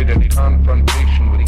[0.00, 1.46] avoid any confrontation with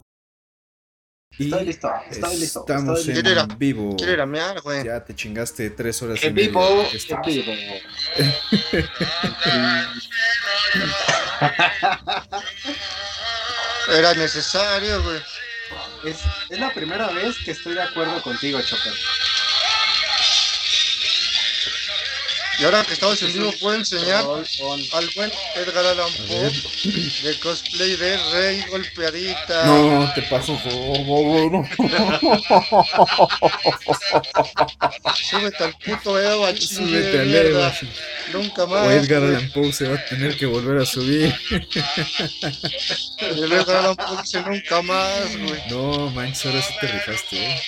[1.38, 2.60] Y Estoy listo, estoy listo.
[2.60, 3.22] estamos estoy en listo.
[3.22, 3.96] Quiero ir a- vivo.
[3.96, 4.84] Quiero ir a mear, güey.
[4.84, 7.52] Ya te chingaste tres horas En vivo, en vivo.
[13.96, 15.20] Era necesario, güey.
[16.04, 16.18] Es,
[16.50, 18.92] es la primera vez que estoy de acuerdo contigo, Chopper.
[22.58, 26.52] Y ahora que estamos en vivo, puedo enseñar al buen Edgar Allan Poe
[27.22, 29.64] de cosplay de Rey Golpeadita.
[29.66, 30.60] No, te paso.
[30.64, 31.68] no.
[35.14, 37.34] Súbete al puto Eva, Súbete de al.
[37.46, 37.74] Eva.
[38.32, 38.86] Nunca más.
[38.86, 39.22] O Edgar.
[39.22, 41.34] Allan Poe se va a tener que volver a subir.
[43.18, 45.62] El Edgar Allan Poe dice nunca más, güey.
[45.70, 47.60] No, manches, ahora sí te rifaste, eh.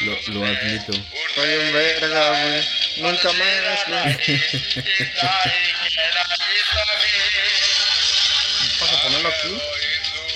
[0.00, 0.92] Lo, lo admito.
[0.92, 2.64] Estoy en verga, güey.
[2.98, 4.40] Nunca más, güey.
[8.80, 9.60] Vamos a ponerlo aquí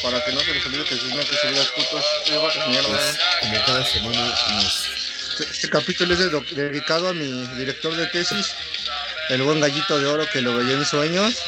[0.02, 2.52] para que no se les olvide que si no hay que subir las putos Eva
[2.52, 2.88] de mierda.
[2.88, 5.04] Pues, como cada semana nos.
[5.30, 8.54] Este, este capítulo es dedicado a mi director de tesis,
[9.30, 11.42] el buen gallito de oro que lo veía en sueños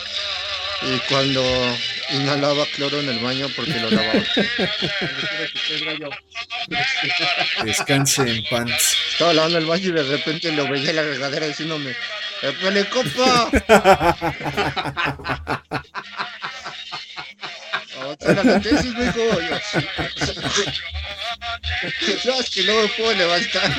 [0.82, 1.42] y cuando
[2.10, 4.22] inhalaba cloro en el baño porque lo lavaba.
[7.64, 8.96] Descanse en pants.
[9.12, 11.94] Estaba lavando el baño y de repente lo veía en la regadera diciéndome,
[12.42, 13.50] ¡Épale, copa!
[18.00, 19.20] Avanzar a la tesis, mijo.
[19.20, 19.58] Y yo,
[22.22, 23.70] Sabes que no me puedo levantar.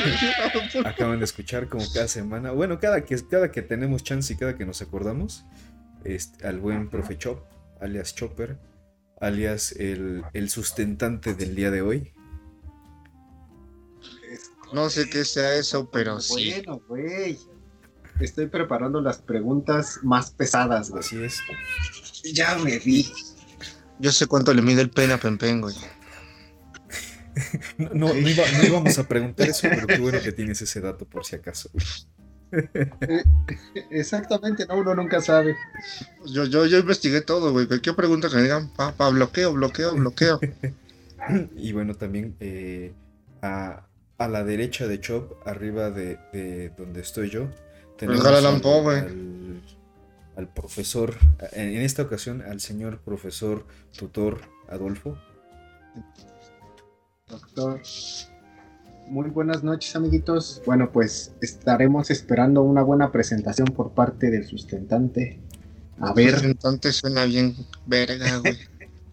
[0.73, 2.51] no Acaban de escuchar como cada semana.
[2.51, 5.45] Bueno, cada que, cada que tenemos chance y cada que nos acordamos.
[6.03, 7.43] Este, al buen profe Chop,
[7.81, 8.57] alias Chopper,
[9.19, 12.13] alias el, el sustentante del día de hoy.
[14.73, 16.51] No sé qué sea eso, pero sí.
[16.51, 17.39] Bueno, güey.
[18.19, 20.99] Estoy preparando las preguntas más pesadas, güey.
[21.03, 21.39] Así es.
[22.33, 23.11] Ya me vi.
[23.99, 25.75] Yo sé cuánto le mide el pene a Pempen, güey.
[27.77, 30.81] No, no, no iba- no íbamos a preguntar eso, pero qué bueno que tienes ese
[30.81, 31.69] dato por si acaso.
[33.89, 35.55] Exactamente, no, uno nunca sabe.
[36.25, 37.67] Yo, yo, yo investigué todo, güey.
[37.67, 40.39] Cualquier pregunta que me digan, pa, pa, bloqueo, bloqueo, bloqueo.
[41.57, 42.93] Y bueno, también eh,
[43.41, 43.87] a,
[44.17, 47.49] a la derecha de Chop, arriba de, de donde estoy yo,
[47.97, 48.21] tenemos
[48.55, 48.61] al-
[48.97, 49.61] al,
[50.37, 51.15] al profesor,
[51.51, 53.65] en, en esta ocasión al señor profesor
[53.97, 55.17] tutor Adolfo.
[57.27, 57.81] Doctor.
[59.09, 60.61] Muy buenas noches, amiguitos.
[60.65, 65.39] Bueno, pues estaremos esperando una buena presentación por parte del sustentante.
[65.99, 68.57] A ver, Representante suena bien verga, güey.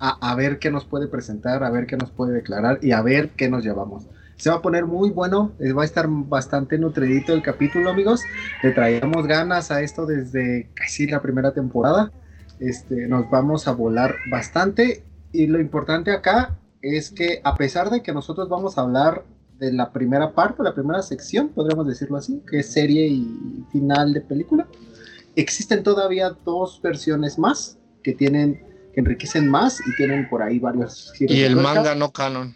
[0.00, 3.02] a, a ver qué nos puede presentar, a ver qué nos puede declarar y a
[3.02, 4.06] ver qué nos llevamos.
[4.36, 8.20] Se va a poner muy bueno, eh, va a estar bastante nutridito el capítulo, amigos.
[8.64, 12.10] Le traíamos ganas a esto desde casi la primera temporada.
[12.58, 18.02] Este, nos vamos a volar bastante y lo importante acá es que a pesar de
[18.02, 19.24] que nosotros vamos a hablar
[19.64, 24.12] de la primera parte, la primera sección, podríamos decirlo así, que es serie y final
[24.12, 24.68] de película,
[25.36, 31.12] existen todavía dos versiones más que tienen que enriquecen más y tienen por ahí varios
[31.16, 32.54] giros Y el manga no canon.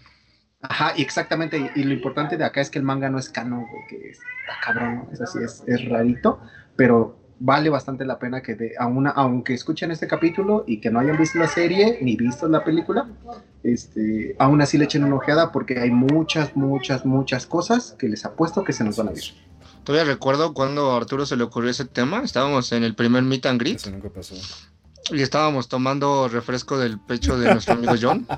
[0.61, 3.29] Ajá, y exactamente, y, y lo importante de acá es que el manga no es
[3.29, 5.13] canon, güey, que está cabrón, ¿no?
[5.13, 6.41] es así, es, es rarito,
[6.77, 10.91] pero vale bastante la pena que de, a una- aunque escuchen este capítulo y que
[10.91, 13.09] no hayan visto la serie ni visto la película,
[13.63, 18.25] este, aún así le echen una ojeada porque hay muchas, muchas, muchas cosas que les
[18.25, 19.23] apuesto que se nos van a ir.
[19.85, 22.23] Todavía recuerdo cuando a Arturo se le ocurrió ese tema.
[22.23, 24.35] Estábamos en el primer meet and greet Eso nunca pasó.
[25.11, 28.27] y estábamos tomando refresco del pecho de nuestro amigo John.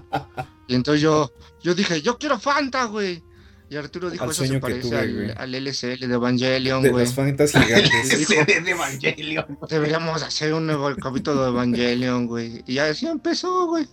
[0.68, 1.32] Y entonces yo,
[1.64, 3.24] yo dije, yo quiero Fanta, güey.
[3.70, 7.04] Y Arturo dijo, Al eso se parece tuve, al, al LCL de Evangelion, De güey.
[7.04, 8.18] las fantas gigantes.
[8.18, 9.58] dijo, de Evangelion.
[9.68, 12.64] Deberíamos hacer un nuevo capítulo de Evangelion, güey.
[12.66, 13.86] Y así empezó, güey.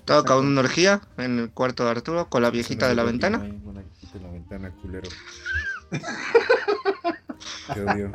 [0.00, 3.38] Estaba acabando una orgía en el cuarto de Arturo con la viejita de la ventana.
[3.38, 5.08] De la ventana, culero.
[7.74, 8.12] Te odio.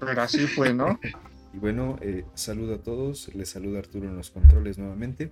[0.00, 0.98] Pero así fue, ¿no?
[1.52, 3.32] Y bueno, eh, saludo a todos.
[3.32, 5.30] Les saluda Arturo en los controles nuevamente.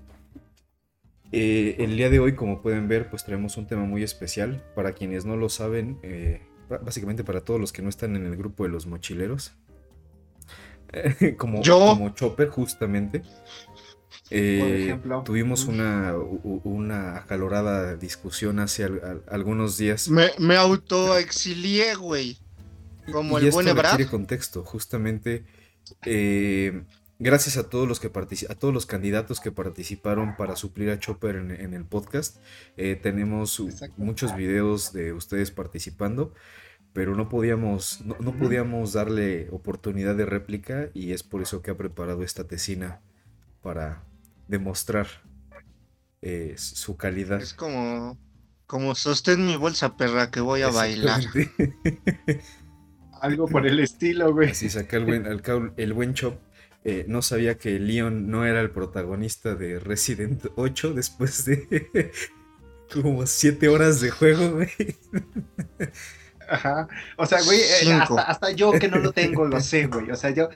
[1.33, 4.63] Eh, el día de hoy, como pueden ver, pues traemos un tema muy especial.
[4.75, 8.37] Para quienes no lo saben, eh, básicamente para todos los que no están en el
[8.37, 9.53] grupo de los mochileros.
[11.39, 11.79] Como, Yo.
[11.95, 13.23] como Chopper, justamente.
[14.31, 15.23] Eh, Por ejemplo.
[15.25, 20.09] tuvimos una, una acalorada discusión hace al- al- algunos días.
[20.11, 22.37] Me, me autoexilié, güey.
[23.11, 24.07] Como Y el esto buen Ebrard.
[24.11, 25.45] contexto, justamente.
[26.05, 26.83] eh,
[27.23, 31.37] gracias a todos los que a todos los candidatos que participaron para suplir a Chopper
[31.37, 32.39] en, en el podcast.
[32.77, 33.63] eh, tenemos
[33.97, 36.35] muchos videos de ustedes participando,
[36.93, 41.71] pero no podíamos, no, no podíamos darle oportunidad de réplica y es por eso que
[41.71, 43.01] ha preparado esta tesina
[43.63, 44.05] para
[44.49, 45.07] demostrar
[46.21, 47.41] eh, su calidad.
[47.41, 48.19] Es como,
[48.67, 51.23] como sostén mi bolsa, perra, que voy a bailar.
[53.21, 54.51] Algo por el estilo, güey.
[54.51, 56.35] Así saca el buen, cabo, el buen Chop.
[56.85, 62.11] Eh, no sabía que Leon no era el protagonista de Resident 8 después de
[62.93, 64.69] como 7 horas de juego, güey.
[66.49, 66.89] Ajá.
[67.17, 70.11] O sea, güey, eh, hasta, hasta yo que no lo tengo lo sé, güey.
[70.11, 70.51] O sea, yo,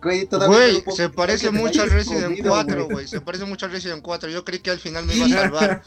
[0.00, 3.06] güey, todavía no Güey, se parece mucho al Resident comido, 4, güey.
[3.06, 4.30] Se parece mucho al Resident 4.
[4.30, 5.82] Yo creí que al final me iba a salvar.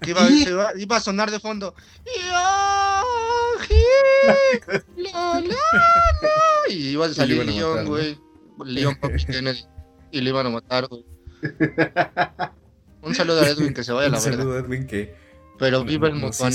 [0.00, 1.74] Que iba, se iba, iba a sonar de fondo.
[6.68, 7.90] Y iba a salir Leon, ¿no?
[7.90, 8.18] güey.
[8.64, 8.96] Leon
[9.26, 9.64] Kennedy.
[10.10, 11.04] Y le iban a matar, güey.
[13.02, 14.36] Un saludo a Edwin que se vaya a Un la verga.
[14.38, 15.14] saludo a Edwin que
[15.58, 16.44] Pero viva el hizo-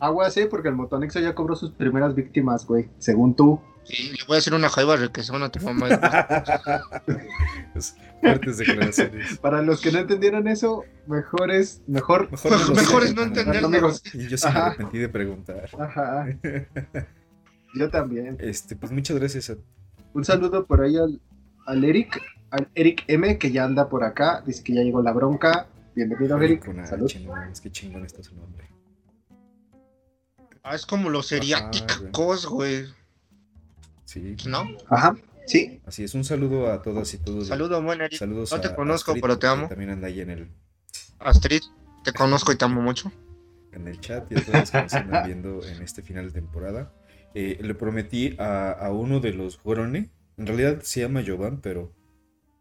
[0.00, 2.90] Aguas, eh, porque el Motonexo ya cobró sus primeras víctimas, güey.
[2.98, 3.60] Según tú.
[3.84, 5.88] Sí, le voy a hacer una jaiba requesón a tu mamá.
[8.20, 9.38] Fuertes declaraciones.
[9.38, 12.30] Para los que no entendieron eso, mejor es, mejor.
[12.30, 13.68] Mejor, Mejor- es no entenderlo.
[13.68, 14.02] amigos.
[14.12, 15.68] Y yo sí me arrepentí de preguntar.
[15.78, 16.26] Ajá.
[17.74, 18.36] Yo también.
[18.40, 19.56] Este, pues muchas gracias a
[20.12, 21.20] Un saludo por ahí al,
[21.66, 22.20] al Eric,
[22.50, 24.42] al Eric M, que ya anda por acá.
[24.46, 25.68] Dice que ya llegó la bronca.
[25.94, 26.64] Bienvenido, Eric.
[26.64, 27.10] con Salud.
[27.26, 28.68] Mames, qué chingón está su nombre.
[30.62, 32.84] Ah, es como los seriáticos, güey.
[34.04, 34.64] Sí, ¿No?
[34.88, 35.16] Ajá,
[35.46, 35.80] sí.
[35.86, 36.14] así es.
[36.14, 37.48] Un saludo a todas y todos.
[37.48, 38.18] Saludo, buen Eric.
[38.18, 39.68] Saludos No te a conozco, Astrid, pero te que amo.
[39.68, 40.48] También anda ahí en el,
[41.18, 41.62] Astrid,
[42.04, 43.10] te conozco y te amo mucho.
[43.72, 46.32] en el chat y a todos los que nos andan viendo en este final de
[46.32, 46.92] temporada.
[47.34, 51.92] Eh, le prometí a, a uno de los Grone, en realidad se llama Jovan, pero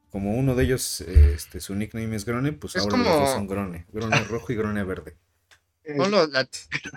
[0.09, 3.29] como uno de ellos, eh, este, su nickname es Grone, pues Es ahora los dos
[3.31, 3.85] son Grone.
[3.91, 5.15] Grone rojo y Grone verde.
[5.83, 6.47] Eh, No, lo- la,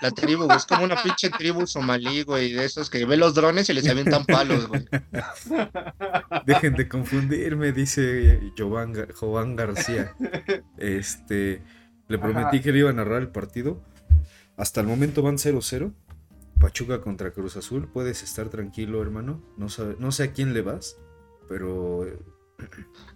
[0.02, 3.34] la tribu, güey, es como una pinche tribu somalí, güey, de esos que ve los
[3.34, 4.84] drones y les avientan palos, güey.
[6.46, 10.14] Dejen de confundirme, dice Jovan, Jovan García.
[10.76, 11.62] Este,
[12.08, 12.62] le prometí Ajá.
[12.62, 13.82] que le iba a narrar el partido.
[14.56, 15.92] Hasta el momento van 0-0.
[16.64, 17.88] Pachuca contra Cruz Azul.
[17.92, 19.40] Puedes estar tranquilo, hermano.
[19.56, 20.96] No, sabe- no sé a quién le vas,
[21.48, 22.18] pero eh,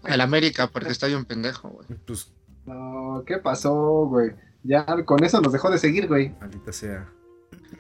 [0.05, 1.87] Al América, porque está bien pendejo, güey.
[2.07, 2.33] pues
[2.67, 4.33] No, ¿qué pasó, güey?
[4.65, 6.35] Ya con eso nos dejó de seguir, güey.
[6.41, 7.09] maldita sea.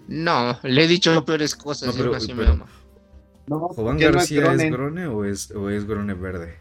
[0.07, 2.67] No, le he dicho peores cosas, No, pero- así me pero- ama.
[3.47, 4.71] No, ¿Jovan ¿quién no García es Grone?
[4.71, 6.59] Grone o es, o es Grone verde?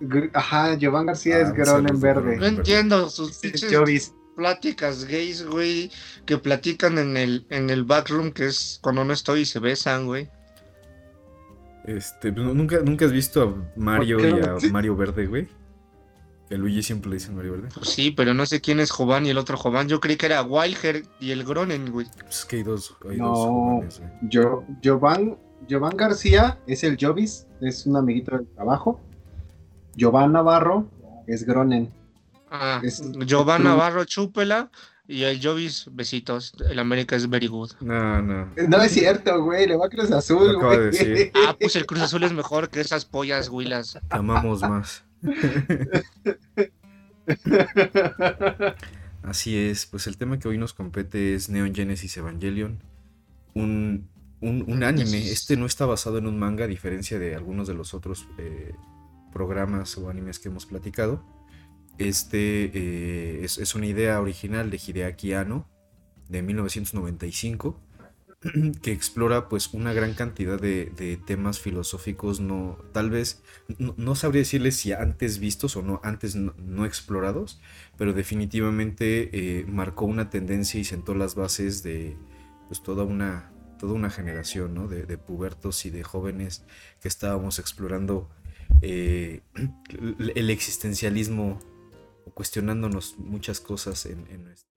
[0.00, 2.36] Gr- Ajá, Giovanni García Ah, es Grone verde.
[2.36, 4.12] No entiendo sus pinches.
[4.36, 5.90] Pláticas gays, güey,
[6.26, 10.06] que platican en el, en el backroom, que es cuando no estoy y se besan,
[10.06, 10.28] güey.
[11.84, 15.48] Este, pues, ¿nunca, ¿Nunca has visto a Mario ¿Por qué y a Mario Verde, güey?
[16.48, 17.68] Que Luigi siempre le dicen Mario Verde.
[17.74, 19.88] Pues sí, pero no sé quién es Jovan y el otro Jovan.
[19.88, 22.06] Yo creí que era Wilder y el Gronen, güey.
[22.20, 23.28] Pues es que hay dos, hay No.
[23.28, 24.10] dos jóvenes, güey.
[24.30, 25.36] Yo, Giovanni
[25.96, 29.00] García es el Jovis, es un amiguito del trabajo.
[29.96, 30.88] Giovanni Navarro
[31.26, 31.92] es Gronen.
[32.50, 32.80] Ah,
[33.26, 34.70] Giovanna Navarro Chúpela
[35.08, 36.52] y el Jovis Besitos.
[36.68, 37.72] El América es very good.
[37.80, 38.48] No, no.
[38.68, 40.90] No es cierto, güey, le va a Cruz Azul, Lo acaba de güey.
[40.90, 41.32] decir.
[41.46, 43.98] Ah, pues el Cruz Azul es mejor que esas pollas, güilas.
[44.08, 45.04] Te amamos más.
[49.22, 52.78] Así es, pues el tema que hoy nos compete es Neon Genesis Evangelion.
[53.54, 54.08] Un,
[54.40, 55.30] un, un anime.
[55.30, 58.74] Este no está basado en un manga, a diferencia de algunos de los otros eh,
[59.32, 61.24] programas o animes que hemos platicado.
[61.98, 65.68] Este eh, es, es una idea original de Hideaki Anno
[66.28, 67.80] de 1995
[68.82, 73.42] que explora pues una gran cantidad de, temas filosóficos no tal vez
[73.78, 77.60] no, sabría decirles si antes vistos o no antes no, explorados
[77.96, 82.16] pero definitivamente eh, marcó una tendencia y sentó las bases de
[82.68, 84.88] pues toda una toda una generación ¿no?
[84.88, 86.64] de, de pubertos y de jóvenes
[87.00, 88.28] que estábamos explorando
[88.82, 89.40] eh,
[90.34, 91.58] el existencialismo
[92.26, 94.70] o cuestionándonos muchas cosas en, en nuestra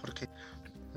[0.00, 0.28] Porque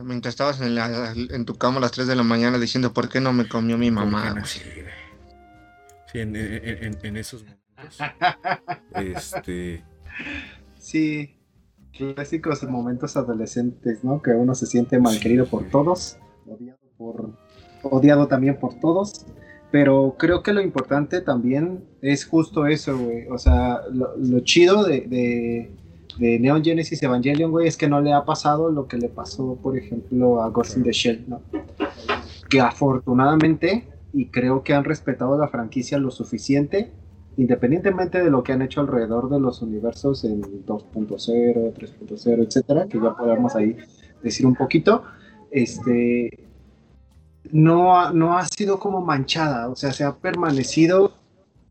[0.03, 3.07] mientras estabas en, la- en tu cama a las 3 de la mañana diciendo por
[3.09, 4.43] qué no me comió mi mamá.
[4.45, 4.59] Sí.
[6.11, 7.61] Sí, en, en- en- en esos momentos.
[8.95, 9.83] Este.
[10.77, 11.39] Sí,
[11.97, 14.21] clásicos momentos adolescentes, ¿no?
[14.21, 17.37] Que uno se siente mal querido por todos, odiado, por,
[17.83, 19.25] odiado también por todos.
[19.71, 23.27] Pero creo que lo importante también es justo eso, güey.
[23.27, 25.71] O sea, lo, lo chido de, de,
[26.19, 29.57] de Neon Genesis Evangelion, güey, es que no le ha pasado lo que le pasó,
[29.61, 31.41] por ejemplo, a Ghost in the Shell, ¿no?
[32.49, 36.91] Que afortunadamente, y creo que han respetado la franquicia lo suficiente,
[37.37, 42.99] independientemente de lo que han hecho alrededor de los universos en 2.0, 3.0, etcétera, que
[42.99, 43.77] ya podemos ahí
[44.21, 45.03] decir un poquito,
[45.49, 46.50] este
[47.53, 51.13] no ha, no ha sido como manchada, o sea, se ha permanecido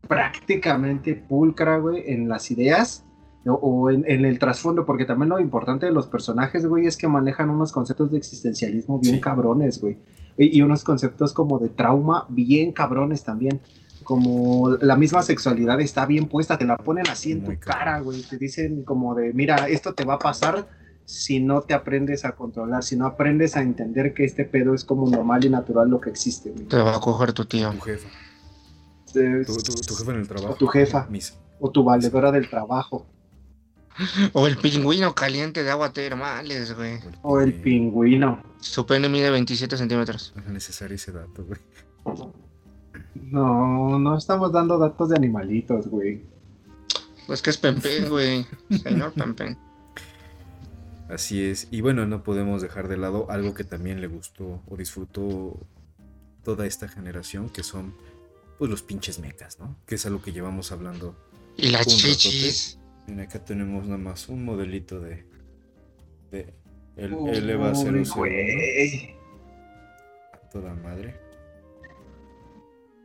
[0.07, 3.03] prácticamente pulcra, güey, en las ideas
[3.45, 6.97] o, o en, en el trasfondo, porque también lo importante de los personajes, güey, es
[6.97, 9.21] que manejan unos conceptos de existencialismo bien Sí.
[9.21, 9.97] cabrones, güey,
[10.37, 13.59] y, y unos conceptos como de trauma bien cabrones también.
[14.03, 17.99] Como la misma sexualidad está bien puesta, te la ponen así en Muy tu cara,
[17.99, 18.23] güey.
[18.23, 20.67] Te dicen como de, mira, esto te va a pasar
[21.11, 24.83] si no te aprendes a controlar, si no aprendes a entender que este pedo es
[24.85, 26.65] como normal y natural lo que existe, güey.
[26.65, 27.71] Te va a coger tu tío.
[27.71, 28.07] Tu jefa.
[29.15, 30.53] Eh, Tu, tu- tu jefa en el trabajo.
[30.53, 31.07] O tu jefa.
[31.09, 33.05] Mis- O tu valedora del trabajo.
[34.33, 36.99] O el pingüino caliente de agua termales, güey.
[37.23, 38.41] O el pingüino.
[38.61, 40.31] Su pene mide 27 centímetros.
[40.35, 41.59] No es necesario ese dato, güey.
[43.15, 46.23] No, no estamos dando datos de animalitos, güey.
[47.27, 48.45] Pues que es Pempen, güey.
[48.81, 49.57] Señor Pempen.
[51.11, 51.67] Así es.
[51.71, 55.59] Y bueno, no podemos dejar de lado algo que también le gustó o disfrutó
[56.43, 57.93] toda esta generación, que son
[58.57, 59.75] pues los pinches mecas, ¿no?
[59.85, 61.15] Que es algo que llevamos hablando.
[61.57, 62.77] Y las chichis.
[63.07, 65.25] Mira, acá tenemos nada más un modelito de,
[66.31, 66.53] de
[66.95, 69.15] el, Uy, el EVA 00, güey.
[70.33, 71.19] a toda madre.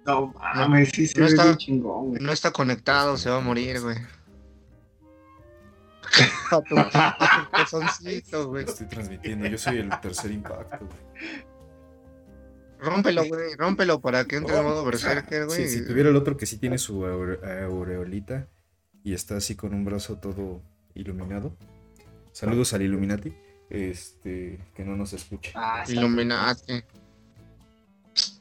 [0.04, 2.22] No mames, sí se No ve está- bien chingón, güey.
[2.22, 3.96] No está conectado, se va a morir, güey.
[6.50, 8.64] A tu, a tu pezoncito, güey.
[8.64, 11.46] Estoy transmitiendo, yo soy el tercer impacto, güey.
[12.78, 13.54] Rómpelo, güey.
[13.56, 15.66] Rómpelo para que entre en modo berserker, güey.
[15.68, 18.46] Sí, si tuviera el otro que sí tiene su aure- aureolita
[19.02, 20.62] y está así con un brazo todo
[20.94, 21.56] iluminado.
[22.32, 23.34] Saludos al Illuminati.
[23.70, 25.50] Este, que no nos escucha.
[25.54, 26.84] Ah, Illuminati.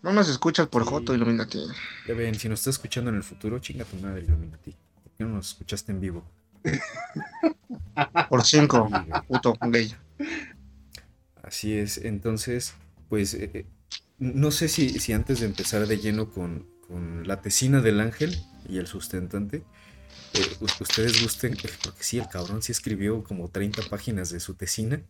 [0.03, 0.89] No nos escuchas por Sí.
[0.89, 1.59] Joto, Illuminati.
[2.07, 4.75] Ya ven, si nos está escuchando en el futuro, chinga tu madre, Illuminati.
[5.03, 6.23] ¿Por qué no nos escuchaste en vivo?
[8.29, 9.21] Por 5, Sí, güey.
[9.27, 9.95] puto gay.
[11.43, 12.73] Así es, entonces,
[13.09, 13.65] pues eh, eh,
[14.17, 18.35] no sé si, si antes de empezar de lleno con, con la tesina del ángel
[18.67, 19.63] y el sustentante,
[20.33, 25.01] eh, ustedes gusten, porque sí, el cabrón sí escribió como 30 páginas de su tesina.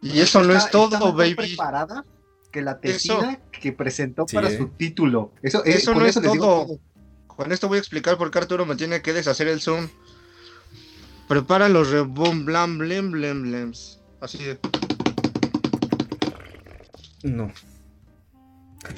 [0.00, 1.34] Y eso no Está- es está todo, mejor baby.
[1.34, 2.04] preparada
[2.52, 4.56] que la Eso- tesina que presentó Sí, para ¿eh?
[4.56, 5.32] su título.
[5.42, 6.80] Eso, Eso no es digo todo.
[7.38, 9.86] Con esto voy a explicar por qué Arturo me tiene que deshacer el zoom.
[11.28, 14.00] Prepara los rebom blam blem blem blems.
[14.20, 14.58] Así de.
[17.22, 17.52] No.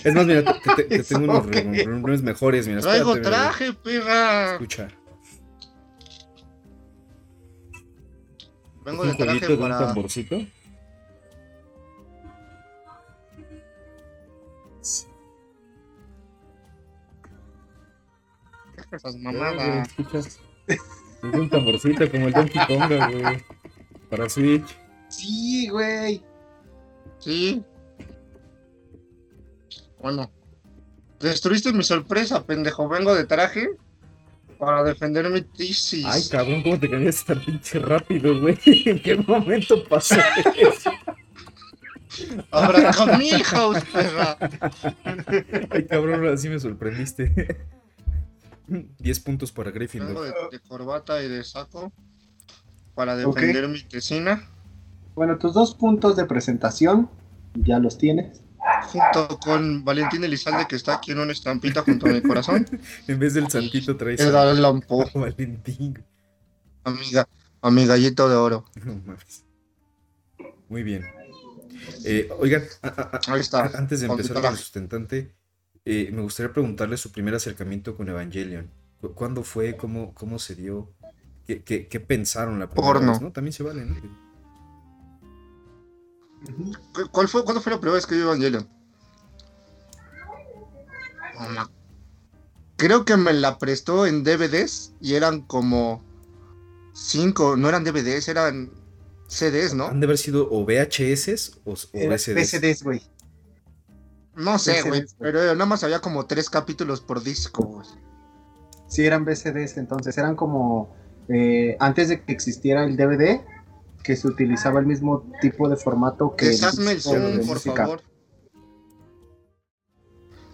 [0.03, 1.61] Es más, mira, te, te- te ¿Eso tengo unos qué?
[1.65, 2.67] reuniones mejores.
[2.67, 4.53] Mira, Traigo espérate, mira, traje, perra.
[4.55, 4.89] Escucha.
[8.87, 9.79] Vengo un de traje de un para.
[9.81, 10.47] tamborcito.
[18.93, 19.89] Esas mamadas.
[19.89, 20.41] ¿escuchas?
[20.67, 20.81] Es
[21.23, 23.45] un tamborcito como el Donkey Konga, güey.
[24.09, 24.77] Para Switch.
[25.09, 26.23] Sí, güey.
[27.19, 27.63] Sí.
[30.01, 30.31] Bueno.
[31.21, 32.89] Destruiste mi sorpresa, pendejo.
[32.89, 33.69] Vengo de traje
[34.59, 36.07] para defender mi tesis.
[36.07, 38.59] Ay, cabrón, ¿cómo te cambiaste tan pinche rápido, güey?
[38.87, 40.17] ¿En qué momento pasó
[40.57, 40.91] eso?
[42.51, 44.37] Abra con mi house, perra.
[45.71, 47.57] Ay, cabrón, ahora sí me sorprendiste.
[48.99, 50.25] 10 puntos para Gryffindor.
[50.25, 51.93] de, de corbata y de saco
[52.95, 54.49] para defender mi tesina.
[55.15, 57.11] Bueno, tus dos puntos de presentación
[57.55, 58.43] ya los tienes.
[58.93, 62.67] Junto con Valentín Elizalde, que está aquí en una estampita junto a mi corazón.
[63.09, 66.03] En vez del santito traes el lampo, a Valentín.
[66.85, 67.27] amiga,
[67.63, 68.65] a mi gallito de oro.
[68.85, 69.45] No mames.
[70.69, 71.05] Muy bien.
[72.05, 72.93] Eh, oigan, a- a-
[73.27, 73.65] a- Ahí está.
[73.75, 75.35] antes de empezar con el sustentante,
[75.85, 78.71] eh, me gustaría preguntarle su primer acercamiento con Evangelion.
[79.01, 79.77] ¿Cu- ¿Cuándo fue?
[79.77, 80.91] ¿Cómo, cómo se dio?
[81.47, 83.13] ¿Qué, qué- qué pensaron la primera Porno.
[83.13, 83.21] vez?
[83.21, 83.33] ¿no?
[83.33, 83.95] También se vale, ¿no?
[86.95, 88.69] ¿Cu- ¿Cuál fue, ¿Cuándo fue la primera vez que vi Evangelion?
[92.77, 96.03] Creo que me la prestó en DVDs y eran como
[96.95, 98.71] cinco, no eran DVDs, eran
[99.29, 99.87] CDs, ¿no?
[99.87, 102.83] ¿Han de haber sido o VHS o, o VCDs?
[102.83, 103.03] Güey.
[104.41, 107.87] No sé, güey, pero nada más había como tres capítulos por disco, güey.
[108.89, 110.95] Sí, eran BCDs, entonces eran como
[111.29, 113.41] eh, antes de que existiera el DVD,
[114.03, 117.77] que se utilizaba el mismo tipo de formato que Deshazme el zoom, por música.
[117.85, 118.03] favor.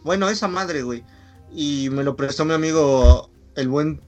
[0.05, 1.05] Bueno, esa madre, güey.
[1.53, 4.01] Y me lo prestó mi amigo, el buen.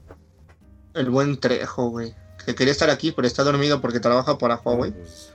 [0.93, 2.15] El buen Trejo, güey.
[2.45, 4.91] Que quería estar aquí, pero está dormido porque trabaja para Huawei.
[4.91, 5.33] Pues,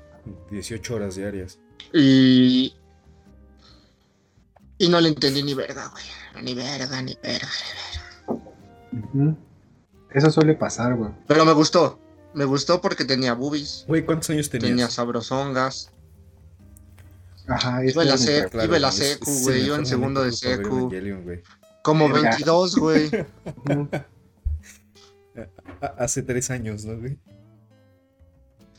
[0.50, 1.58] 18 horas diarias.
[1.92, 2.74] Y.
[4.84, 6.04] Y no le entendí ni verga, güey.
[6.44, 7.48] Ni verga, ni verga.
[8.92, 9.36] Ujú.
[10.10, 11.10] Eso suele pasar, güey.
[11.26, 11.98] Pero me gustó.
[12.34, 14.68] Me gustó porque tenía boobies, Güey, ¿cuántos años tenías?
[14.70, 15.90] tenía sabrosongas.
[17.46, 20.32] Ajá, Iba la es sec- nuestra- iba la es- secu, güey, iba en segundo de
[20.32, 20.90] secu.
[21.82, 22.30] Como Verga.
[22.30, 23.10] 22, güey.
[25.98, 27.18] Hace tres años, ¿no, güey?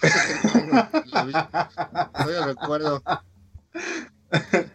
[1.12, 3.02] Todavía recuerdo.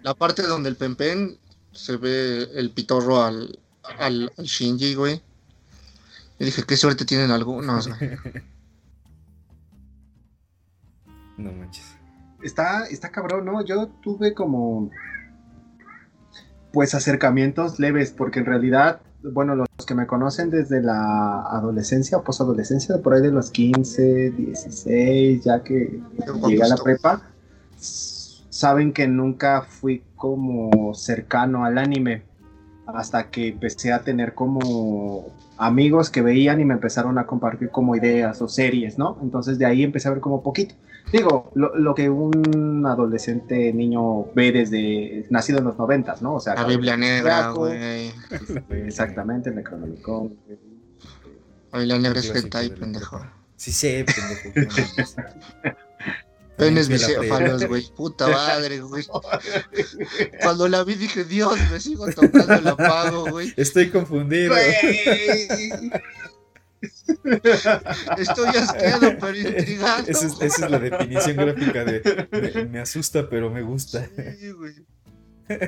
[0.03, 1.39] La parte donde el Pempen
[1.73, 3.59] se ve el pitorro al,
[3.99, 5.23] al, al Shinji, güey.
[6.39, 8.11] Y dije, qué suerte tienen algunos, güey.
[11.37, 11.97] No manches.
[12.43, 13.65] Está, está cabrón, ¿no?
[13.65, 14.91] Yo tuve como
[16.73, 22.23] pues acercamientos leves, porque en realidad, bueno, los que me conocen desde la adolescencia o
[22.23, 27.23] posadolescencia, por ahí de los 15, 16, ya que ¿Cuánto llegué a la prepa,
[28.61, 32.25] saben que nunca fui como cercano al anime
[32.87, 37.97] hasta que empecé a tener como amigos que veían y me empezaron a compartir como
[37.97, 39.19] ideas o series, ¿no?
[39.23, 40.75] Entonces de ahí empecé a ver como poquito.
[41.11, 46.35] Digo, lo, lo que un adolescente niño ve desde nacido en los noventas, ¿no?
[46.35, 48.13] O sea, La Biblia Negra, güey.
[48.31, 50.37] este, Exactamente, el Necronomicon.
[51.73, 53.25] La Biblia Negra es hentai, pendejo.
[53.57, 55.07] Sí sé, pendejo.
[56.61, 57.91] Penes bicéfalos, güey.
[57.97, 59.05] Puta madre, güey.
[60.43, 63.53] Cuando la vi dije, Dios, me sigo tocando el apago, güey.
[63.57, 64.55] Estoy confundido.
[68.19, 70.05] Estoy asqueado, pero intrigado.
[70.07, 74.09] Esa es, esa es la definición gráfica de me, me asusta, pero me gusta.
[74.39, 74.75] Sí, güey.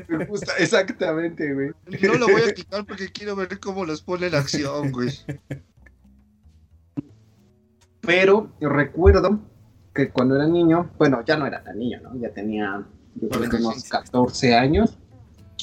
[0.09, 1.71] Me gusta, exactamente, güey.
[2.03, 5.11] No lo voy a quitar porque quiero ver cómo los pone la acción, güey.
[8.01, 9.41] Pero recuerdo
[9.95, 12.17] que cuando era niño, bueno, ya no era tan niño, ¿no?
[12.17, 12.85] Ya tenía,
[13.15, 14.99] yo creo que unos 14 años,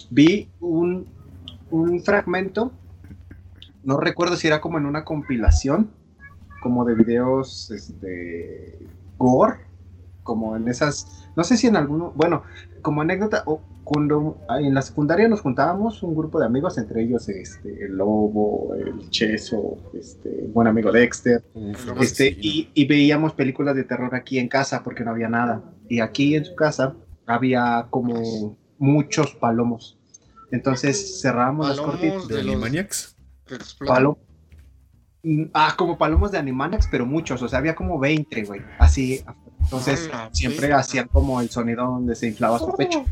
[0.09, 1.07] vi un,
[1.71, 2.71] un fragmento,
[3.83, 5.91] no recuerdo si era como en una compilación,
[6.61, 8.77] como de videos, este,
[9.17, 9.61] gore,
[10.23, 12.43] como en esas, no sé si en alguno, bueno,
[12.81, 13.61] como anécdota, o
[14.59, 19.09] en la secundaria nos juntábamos un grupo de amigos, entre ellos este, el Lobo, el
[19.09, 24.47] Cheso, este, buen amigo Dexter, Uf, este, y, y veíamos películas de terror aquí en
[24.47, 25.63] casa porque no había nada.
[25.87, 29.97] Y aquí en su casa había como muchos palomos.
[30.51, 32.27] Entonces cerrábamos las cortinas.
[32.27, 33.15] ¿De los- Animaniacs?
[33.45, 33.95] Que explotan.
[33.95, 34.19] Palo-
[35.21, 37.41] Mm, Ah, como palomos de Animaniacs, pero muchos.
[37.41, 38.61] O sea, había como 20, güey.
[38.79, 39.19] Así.
[39.61, 40.73] Entonces Ah, siempre sí.
[40.73, 43.05] hacían como el sonido donde se inflaba su pecho.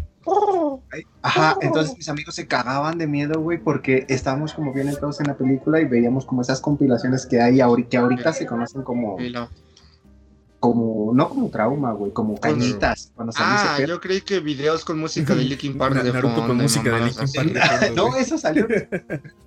[1.21, 5.27] Ajá, entonces mis amigos se cagaban de miedo, güey, porque estábamos como bien entrados en
[5.27, 9.15] la película y veíamos como esas compilaciones que hay ahorita, que ahorita se conocen como,
[10.59, 13.11] como, no como trauma, güey, como cañitas.
[13.15, 16.47] Cuando salió Ah, yo creí que videos con música de Linkin Park de Naruto fondo
[16.47, 17.33] con música de Linkin.
[17.33, 17.51] Park.
[17.53, 18.67] de fondo, No, eso salió.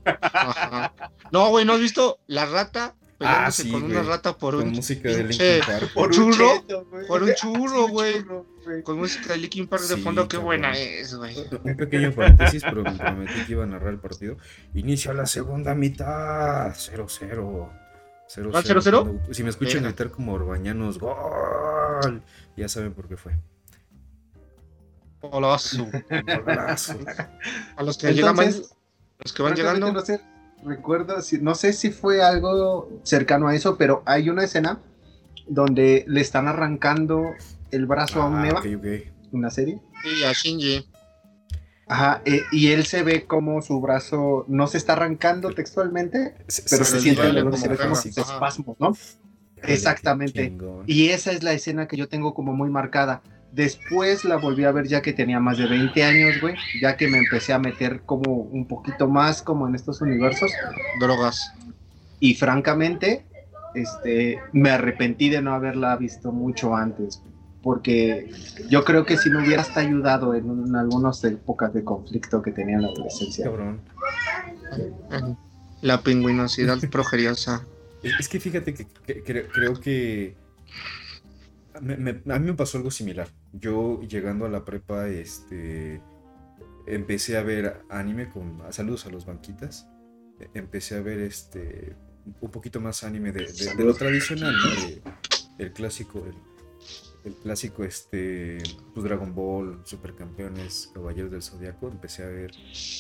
[0.05, 0.93] Ajá.
[1.33, 4.09] No, güey, ¿no has visto la rata peleándose Ah, sí, con una güey.
[4.09, 5.91] rata por Con un música de Linkin Park.
[5.95, 8.25] Por churro, cheto, por un churro, güey.
[8.83, 10.47] con música de Linkin Park de Sí, fondo, qué cabrón.
[10.47, 11.37] buena es, güey.
[11.65, 14.37] Un pequeño paréntesis, pero me prometí que iba a narrar el partido.
[14.75, 16.75] Inicia la segunda mitad.
[16.75, 17.71] 0-0.
[18.27, 18.53] 0-0.
[18.55, 19.03] ¿Va 0-0?
[19.05, 22.23] Cuando- Si me escuchan gritar como orbañanos, ¡gol!
[22.57, 23.37] Ya saben por qué fue.
[25.21, 25.87] Golazo.
[26.47, 26.99] Golazo.
[27.77, 28.75] A los que llegan, Entonces,
[29.19, 29.93] los que van llegando.
[30.65, 34.81] Recuerdo, si, no sé si fue algo cercano a eso, pero hay una escena
[35.47, 37.23] donde le están arrancando
[37.71, 38.67] el brazo a un Ah, Neva, ok.
[39.33, 39.81] una serie.
[40.03, 40.87] Sí, a Shinji.
[41.87, 46.63] Ajá, eh, y él se ve como su brazo no se está arrancando textualmente, Se-
[46.71, 48.97] pero se siente el dolor, como se ve como espasmos, ¿no?
[49.63, 50.53] Exactamente.
[50.87, 53.23] Y esa es la escena que yo tengo como muy marcada.
[53.53, 57.09] Después la volví a ver ya que tenía más de 20 años, güey, ya que
[57.09, 60.51] me empecé a meter como un poquito más como en estos universos
[61.01, 61.53] Drogas.
[62.21, 63.25] y francamente,
[63.75, 67.23] este, me arrepentí de no haberla visto mucho antes,
[67.63, 68.31] porque
[68.69, 72.53] yo creo que si me hubiera hasta ayudado en, en algunas épocas de conflicto que
[72.53, 73.45] tenía en la adolescencia.
[73.47, 73.81] Cabrón.
[75.83, 77.65] La pingüinosidad progeriosa.
[78.03, 80.35] Es es que fíjate que, que- creo, creo que
[81.81, 83.29] me- me- a mí me pasó algo similar.
[83.53, 86.01] Yo llegando a la prepa, este,
[86.87, 89.89] empecé a ver anime con saludos a los banquitas.
[90.39, 91.97] E- Empecé a ver este
[92.41, 95.73] un poquito más anime de, de- lo tradicional, ¿no?
[95.73, 96.25] Clásico,
[97.25, 98.59] el clásico este,
[98.95, 101.89] pues Dragon Ball, Supercampeones, Caballeros del Zodiaco.
[101.89, 102.53] Empecé a ver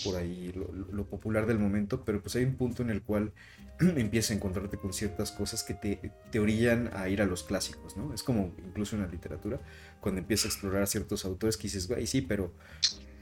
[0.04, 0.52] por ahí
[0.90, 3.32] lo, popular del momento, pero pues hay un punto en el cual
[3.80, 7.96] empiezas a encontrarte con ciertas cosas que te, te orillan a ir a los clásicos,
[7.96, 8.12] ¿no?
[8.14, 9.60] Es como incluso en la literatura,
[10.00, 12.52] cuando empiezas a explorar ciertos autores que dices, güey, sí, pero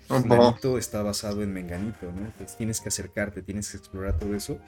[0.09, 2.25] Fulanito está basado en Menganito, ¿no?
[2.25, 4.59] Entonces tienes que acercarte, tienes que explorar todo eso.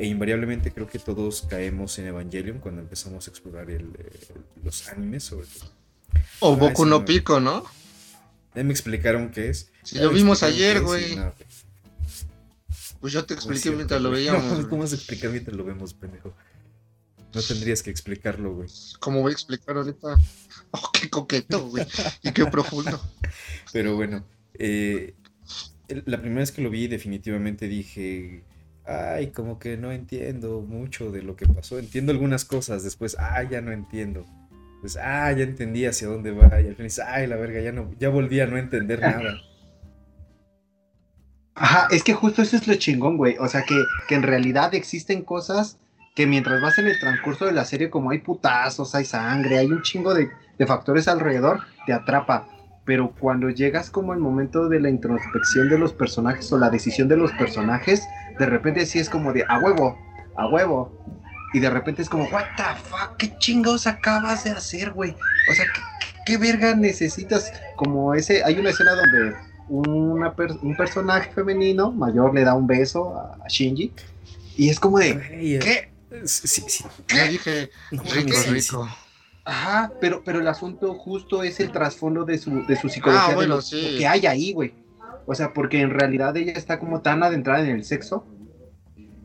[0.00, 4.32] E invariablemente creo que todos caemos en Evangelion cuando empezamos a explorar el, eh,
[4.64, 5.70] los animes, sobre todo.
[6.40, 7.04] O Ah, Boku no.
[7.04, 7.64] Pico, ¿no?
[8.54, 9.70] Ya me explicaron qué es.
[9.82, 11.16] Si Ya lo vimos ayer, güey.
[11.16, 11.34] no,
[13.00, 14.58] Pues yo te no es expliqué mientras lo veíamos.
[14.60, 14.68] No.
[14.70, 16.32] ¿Cómo vas a explicar mientras lo vemos, pendejo?
[17.34, 18.68] No tendrías que explicarlo, güey.
[19.00, 20.16] ¿Cómo voy a explicar ahorita?
[20.72, 21.84] Oh, qué coqueto, güey.
[22.22, 22.98] Y qué profundo.
[23.72, 25.14] Pero bueno, eh,
[26.06, 28.44] la primera vez que lo vi definitivamente dije,
[28.90, 31.78] ay, como que no entiendo mucho de lo que pasó.
[31.78, 34.26] Entiendo algunas cosas, después, ah, ya no entiendo.
[34.80, 36.60] Pues, ah, ya entendí hacia dónde va.
[36.60, 39.40] Y al final, ay, la verga, ya no, ya volví a no entender nada.
[41.54, 43.36] Ajá, es que justo eso es lo chingón, güey.
[43.38, 43.74] O sea, que,
[44.08, 45.78] que en realidad existen cosas
[46.16, 49.66] que mientras vas en el transcurso de la serie, como hay putazos, hay sangre, hay
[49.66, 52.48] un chingo de, de factores alrededor, te atrapa.
[52.86, 57.08] Pero cuando llegas como el momento de la introspección de los personajes o la decisión
[57.08, 58.02] de los personajes,
[58.40, 59.96] de repente sí es como de a huevo,
[60.36, 60.98] a huevo.
[61.52, 65.10] Y de repente es como, what the fuck, qué chingados acabas de hacer, güey.
[65.50, 67.52] O sea, ¿qué, qué- qué verga necesitas?
[67.76, 69.34] Como ese, hay una escena donde
[69.68, 73.92] una per- un personaje femenino mayor le da un beso a, a Shinji.
[74.56, 75.90] Y es como de, ¿qué?
[76.26, 76.84] Sí, sí,
[77.30, 78.88] dije, rico, rico.
[79.44, 83.40] Ajá, pero, pero el asunto justo es el trasfondo de su, de su psicología, Ah,
[83.40, 83.92] de lo- sí.
[83.92, 84.72] lo que hay ahí, güey.
[85.30, 88.26] O sea, porque en realidad ella está como tan adentrada en el sexo,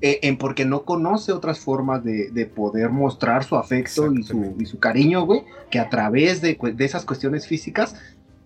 [0.01, 4.19] eh, en porque no conoce otras formas de, de poder mostrar su afecto y su,
[4.19, 4.63] Exactamente.
[4.63, 7.95] y su cariño, güey, que a través de, de esas cuestiones físicas,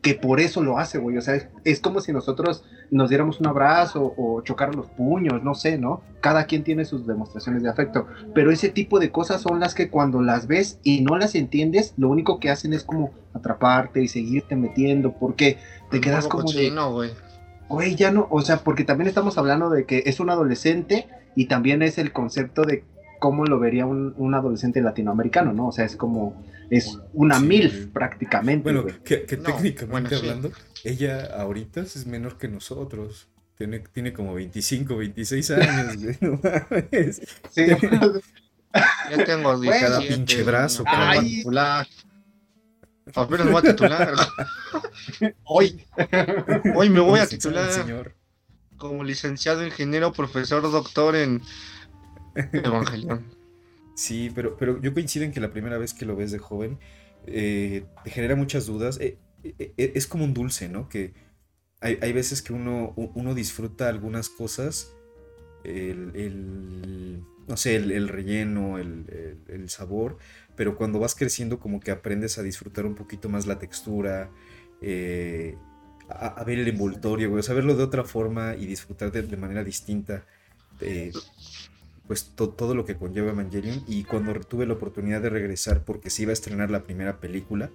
[0.01, 1.17] que por eso lo hace, güey.
[1.17, 5.43] O sea, es, es como si nosotros nos diéramos un abrazo o chocar los puños,
[5.43, 6.01] no sé, ¿no?
[6.21, 9.89] Cada quien tiene sus demostraciones de afecto, pero ese tipo de cosas son las que
[9.89, 14.07] cuando las ves y no las entiendes, lo único que hacen es como atraparte y
[14.07, 15.57] seguirte metiendo, porque
[15.91, 17.11] te quedas como de, cochino, güey.
[17.69, 21.45] Güey, ya no, o sea, porque también estamos hablando de que es un adolescente y
[21.45, 22.83] también es el concepto de
[23.19, 25.67] cómo lo vería un, un adolescente latinoamericano, ¿no?
[25.67, 27.45] O sea, es como, es una Sí.
[27.45, 28.95] MILF prácticamente, Bueno, güey.
[29.03, 30.15] que, que No, técnicamente bueno, sí.
[30.15, 30.51] hablando,
[30.83, 33.27] ella ahorita es menor que nosotros.
[33.57, 36.17] Tiene, tiene como 25, 26 años, güey.
[36.21, 37.21] No mames.
[37.51, 37.65] Sí.
[39.09, 41.43] Ya tengo Bueno, 17, pinche brazo, güey,
[43.15, 44.13] Apenas me voy a titular.
[45.43, 45.85] Hoy,
[46.75, 48.15] Hoy me voy a titular Señor.
[48.77, 51.41] como licenciado ingeniero, profesor, doctor en
[52.35, 53.25] Evangelion.
[53.95, 56.79] Sí, pero, pero yo coincido en que la primera vez que lo ves de joven
[57.25, 58.97] eh, te genera muchas dudas.
[58.99, 60.87] Eh, eh, es como un dulce, ¿no?
[60.89, 61.13] Que
[61.81, 64.93] hay, hay veces que uno, uno disfruta algunas cosas,
[65.63, 69.05] el, el- no sé, el, el relleno, el,
[69.47, 70.17] el- el sabor,
[70.59, 74.29] pero cuando vas creciendo como que aprendes a disfrutar un poquito más la textura,
[74.81, 75.55] eh,
[76.09, 80.25] a, ver el envoltorio, güey, o verlo de otra forma y disfrutar de, manera distinta.
[80.81, 81.13] eh,
[82.07, 86.09] pues to- todo lo que conlleva Evangelion y cuando tuve la oportunidad de regresar porque
[86.09, 87.71] se iba a estrenar la primera película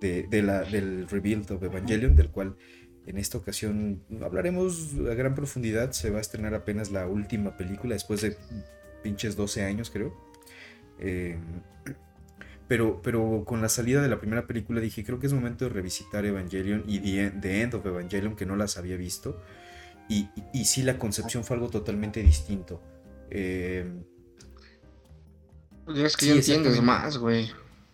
[0.00, 2.56] de la, del Rebuild of Evangelion, del cual
[3.06, 7.94] en esta ocasión hablaremos a gran profundidad, se va a estrenar apenas la última película
[7.94, 8.36] después de
[9.04, 10.12] pinches 12 años creo.
[10.98, 11.38] Eh,
[12.68, 15.70] pero, pero con la salida de la primera película dije, creo que es momento de
[15.70, 19.40] revisitar Evangelion y The, End- The End of Evangelion, que no las había visto.
[20.08, 22.80] Y, y, y sí, la concepción fue algo totalmente distinto.
[23.30, 23.90] Eh,
[25.94, 27.50] Es que Sí, ya entiendes más, güey.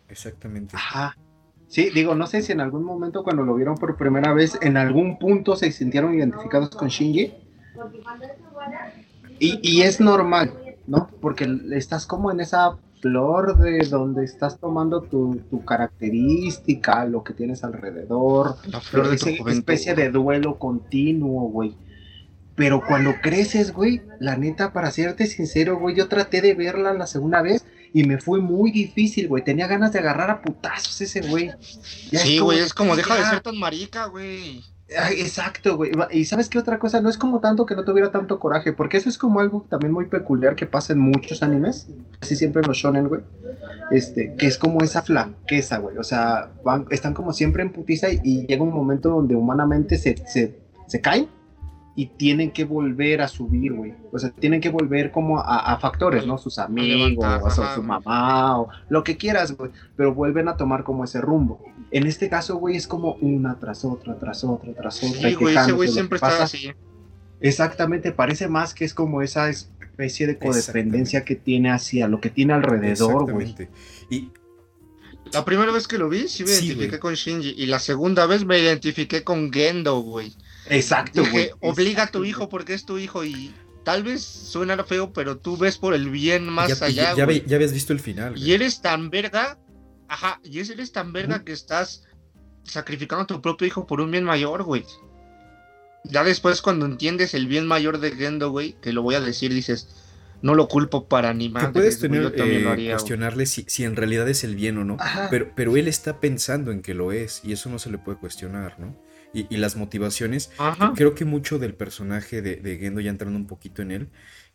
[0.09, 0.77] exactamente.
[0.77, 1.17] Ajá.
[1.69, 4.77] Sí, digo, no sé si en algún momento cuando lo vieron por primera vez, en
[4.77, 7.35] algún punto se sintieron identificados con Shinji.
[9.39, 10.53] Y, y es normal,
[10.87, 11.09] ¿no?
[11.21, 17.35] Porque estás como en esa flor de donde estás tomando tu, tu característica, lo que
[17.35, 21.75] tienes alrededor, La flor de esa especie de duelo continuo, güey.
[22.55, 27.07] Pero cuando creces, güey, la neta, para serte sincero, güey, yo traté de verla la
[27.07, 29.43] segunda vez y me fue muy difícil, güey.
[29.43, 31.51] Tenía ganas de agarrar a putazos ese güey.
[32.11, 34.63] Ya Sí, güey, es como deja de ser tan marica, güey.
[34.99, 35.93] Ay, exacto, güey.
[36.11, 38.97] Y sabes qué otra cosa, no es como tanto que no tuviera tanto coraje, porque
[38.97, 41.89] eso es como algo también muy peculiar que pasa en muchos animes,
[42.21, 43.23] así siempre en los shonen, güey.
[43.91, 45.99] Este, que es como esa flaqueza, güey.
[45.99, 49.99] O sea, van, están como siempre en putiza y, y llega un momento donde humanamente
[49.99, 51.29] se, se, se caen
[51.95, 53.95] y tienen que volver a subir, güey.
[54.13, 56.39] O sea, tienen que volver como a, a factores, ¿no?
[56.39, 59.71] Sus amigos, levantar, o sea, su mamá, o lo que quieras, güey.
[59.97, 61.61] Pero vuelven a tomar como ese rumbo.
[61.91, 65.21] En este caso, güey, es como una tras otra, tras otra, tras otra.
[65.21, 66.73] Sí, y güey, ese güey siempre está así.
[67.41, 72.31] Exactamente, parece más que es como esa especie de codependencia que tiene hacia lo que
[72.31, 73.51] tiene alrededor, güey.
[73.51, 73.71] Exactamente.
[74.11, 74.31] Y
[75.33, 77.55] La primera vez que lo vi, sí me Sí, identifiqué con Shinji.
[77.57, 80.33] Y la segunda vez me identifiqué con Gendo, güey.
[80.69, 81.51] Exacto, güey.
[81.61, 83.25] Obliga a tu hijo porque es tu hijo.
[83.25, 87.25] Y tal vez suena feo, pero tú ves por el bien más ya, allá, ya-
[87.25, 88.37] habías visto el final.
[88.37, 88.53] Y güey.
[88.53, 89.59] eres tan verga.
[90.09, 92.05] Ajá, y es- eres tan verga que estás
[92.65, 94.85] sacrificando a tu propio hijo por un bien mayor, güey.
[96.05, 99.55] Ya después cuando entiendes el bien mayor de Gendo, güey, que lo voy a decir,
[99.55, 99.89] dices,
[100.43, 103.85] no lo culpo para ni puedes tener, yo también lo eh, haría, cuestionarle si, si
[103.85, 105.29] en realidad es el bien o no, Ajá.
[105.31, 108.19] pero, pero él está pensando en que lo es y eso no se le puede
[108.19, 108.97] cuestionar, ¿no?
[109.35, 110.93] Y, y las motivaciones, Ajá.
[110.95, 114.09] creo que mucho del personaje de, de Gendo, ya entrando un poquito en él,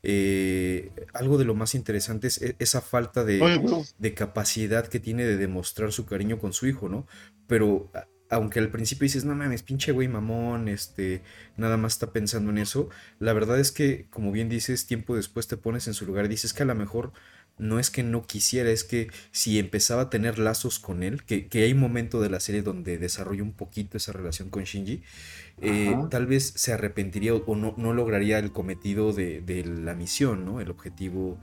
[0.03, 4.87] eh, algo de lo más interesante es e- esa falta de, Oye, güey, de capacidad
[4.87, 7.07] que tiene de demostrar su cariño con su hijo, ¿no?
[7.47, 7.91] Pero
[8.29, 11.23] aunque al principio dices, no mames, pinche güey mamón, este,
[11.55, 15.47] nada más está pensando en eso, la verdad es que, como bien dices, tiempo después
[15.47, 17.13] te pones en su lugar y dices que a lo mejor
[17.57, 21.47] no es que no quisiera, es que si empezaba a tener lazos con él, que,
[21.47, 25.01] que hay un momento de la serie donde desarrolla un poquito esa relación con Shinji,
[25.61, 29.95] eh, tal vez se arrepentiría o, o no, no lograría el cometido de, de la
[29.95, 30.61] misión, ¿no?
[30.61, 31.39] El objetivo.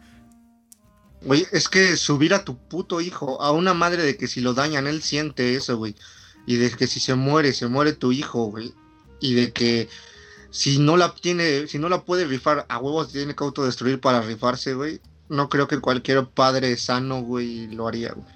[1.23, 4.55] Güey, es que subir a tu puto hijo, a una madre de que si lo
[4.55, 5.97] dañan, él siente eso, güey.
[6.47, 8.73] Y de que si se muere, se muere tu hijo, güey.
[9.21, 9.89] Y de que
[10.51, 14.21] si no la tiene, si no la puede rifar, a huevos tiene que autodestruir para
[14.21, 15.01] rifarse, güey.
[15.29, 18.27] No creo que cualquier padre sano, güey, lo haría, güey.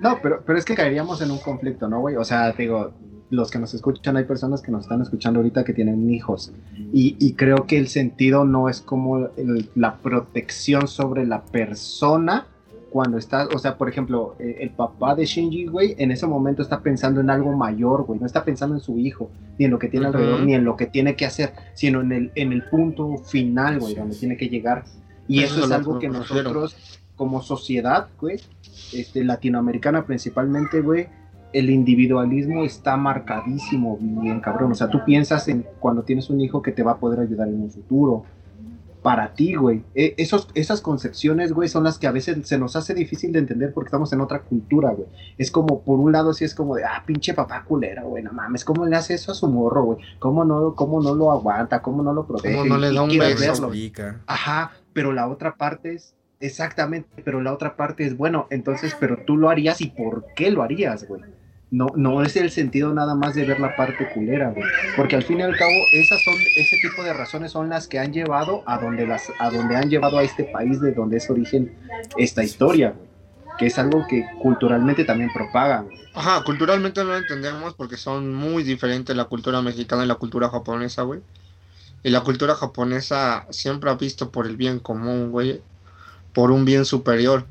[0.00, 2.16] No, pero, pero es que caeríamos en un conflicto, ¿no, güey?
[2.16, 2.92] O sea, te digo,
[3.30, 6.52] los que nos escuchan, hay personas que nos están escuchando ahorita que tienen hijos.
[6.92, 12.46] Y, y creo que el sentido no es como el- la protección sobre la persona
[12.90, 16.60] cuando está, o sea, por ejemplo, eh, el papá de Shinji, güey, en ese momento
[16.62, 18.18] está pensando en algo mayor, güey.
[18.18, 20.76] No está pensando en su hijo, ni en lo que tiene alrededor, ni en lo
[20.76, 24.48] que tiene que hacer, sino en el, en el punto final, güey, donde tiene que
[24.48, 24.84] llegar.
[25.30, 26.74] Y Eso eso, es algo que nosotros,
[27.14, 28.40] como sociedad, güey,
[28.92, 31.06] este, latinoamericana principalmente, güey,
[31.52, 34.72] el individualismo está marcadísimo, bien cabrón.
[34.72, 37.46] O sea, tú piensas en cuando tienes un hijo que te va a poder ayudar
[37.46, 38.24] en un futuro.
[39.02, 39.82] Para ti, güey.
[39.94, 43.38] E- esos, esas concepciones, güey, son las que a veces se nos hace difícil de
[43.38, 45.06] entender porque estamos en otra cultura, güey.
[45.38, 48.32] Es como, por un lado, sí es como de, ah, pinche papá culera, güey, no
[48.32, 49.98] mames, ¿cómo le hace eso a su morro, güey?
[50.18, 51.80] ¿Cómo no, cómo no lo aguanta?
[51.80, 52.56] ¿Cómo no lo protege?
[52.56, 53.40] ¿Cómo no le da un beso?
[53.40, 53.70] verlo.
[54.26, 59.18] Ajá, pero la otra parte es, exactamente, pero la otra parte es, bueno, entonces, pero
[59.26, 61.22] tú lo harías y por qué lo harías, güey.
[61.70, 64.64] No, no es el sentido nada más de ver la parte culera, güey.
[64.96, 68.00] Porque al fin y al cabo, esas son, ese tipo de razones son las que
[68.00, 71.30] han llevado a donde las, a donde han llevado a este país de donde es
[71.30, 71.72] origen
[72.16, 73.08] esta historia, güey.
[73.56, 75.88] Que es algo que culturalmente también propagan.
[76.14, 80.48] Ajá, culturalmente no lo entendemos porque son muy diferentes la cultura mexicana y la cultura
[80.48, 81.20] japonesa, güey.
[82.02, 85.60] Y la cultura japonesa siempre ha visto por el bien común, güey.
[86.32, 87.46] Por un bien superior.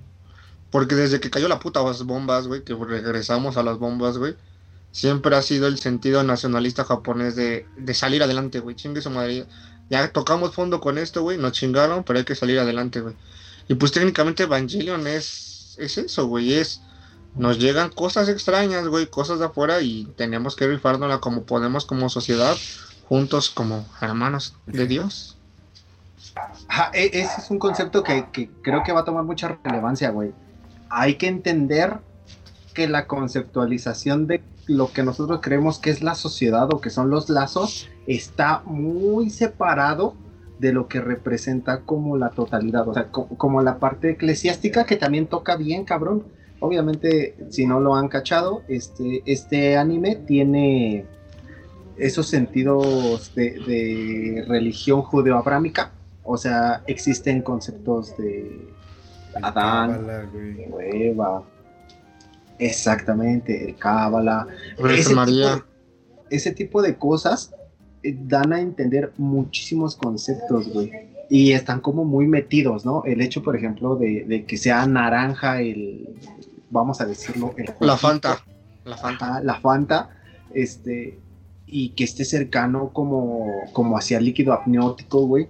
[0.71, 4.35] Porque desde que cayó la puta las bombas, güey, que regresamos a las bombas, güey.
[4.91, 8.75] Siempre ha sido el sentido nacionalista japonés de, de salir adelante, güey.
[8.75, 9.45] Chingue su madre.
[9.89, 11.38] Ya tocamos fondo con esto, güey.
[11.38, 13.15] Nos chingaron, pero hay que salir adelante, güey.
[13.67, 16.53] Y pues técnicamente Evangelion es, es eso, güey.
[16.53, 16.81] Es
[17.35, 22.09] nos llegan cosas extrañas, güey, cosas de afuera y tenemos que rifárnosla como podemos como
[22.09, 22.57] sociedad,
[23.10, 25.36] juntos como hermanos de Dios.
[26.93, 28.26] E- ese es un concepto que,
[28.62, 30.32] creo que va a tomar mucha relevancia, güey.
[30.89, 31.98] Hay que entender
[32.76, 37.10] que la conceptualización de lo que nosotros creemos que es la sociedad o que son
[37.10, 40.13] los lazos está muy separado
[40.60, 44.98] de lo que representa como la totalidad, o sea, co- como la parte eclesiástica que
[44.98, 46.26] también toca bien, cabrón.
[46.60, 51.06] Obviamente, si no lo han cachado, este, este anime tiene
[51.99, 55.91] esos sentidos de, de religión judeoabrámica,
[56.23, 58.69] o sea, existen conceptos de
[59.35, 60.07] El Adán.
[60.91, 61.43] Eva,
[62.57, 65.55] exactamente, el Cábala, ese María.
[65.55, 67.53] Tipo de, ese tipo de cosas
[68.03, 70.91] eh, dan a entender muchísimos conceptos, güey.
[71.31, 73.03] Y están como muy metidos, ¿no?
[73.05, 76.15] El hecho, por ejemplo, de, de que sea naranja el,
[76.69, 78.43] vamos a decirlo, el La Fanta.
[78.85, 79.25] La Fanta.
[79.35, 80.09] ajá, la Fanta,
[80.53, 81.19] este,
[81.71, 85.47] y que esté cercano como, como hacia el líquido amniótico, güey,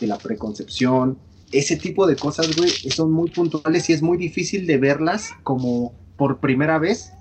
[0.00, 1.18] de la preconcepción.
[1.52, 5.92] Ese tipo de cosas, güey, son muy puntuales y es muy difícil de verlas como
[6.16, 7.12] por primera vez.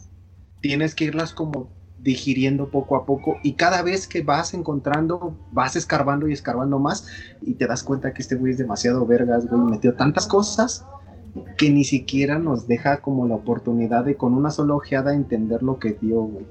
[0.62, 5.76] Tienes que irlas como digiriendo poco a poco y cada vez que vas encontrando, vas
[5.76, 7.08] escarbando y escarbando más
[7.42, 10.86] y te das cuenta que este güey es demasiado vergas, güey, metió tantas cosas
[11.58, 15.80] que ni siquiera nos deja como la oportunidad de con una sola ojeada entender lo
[15.80, 16.46] que dio, güey.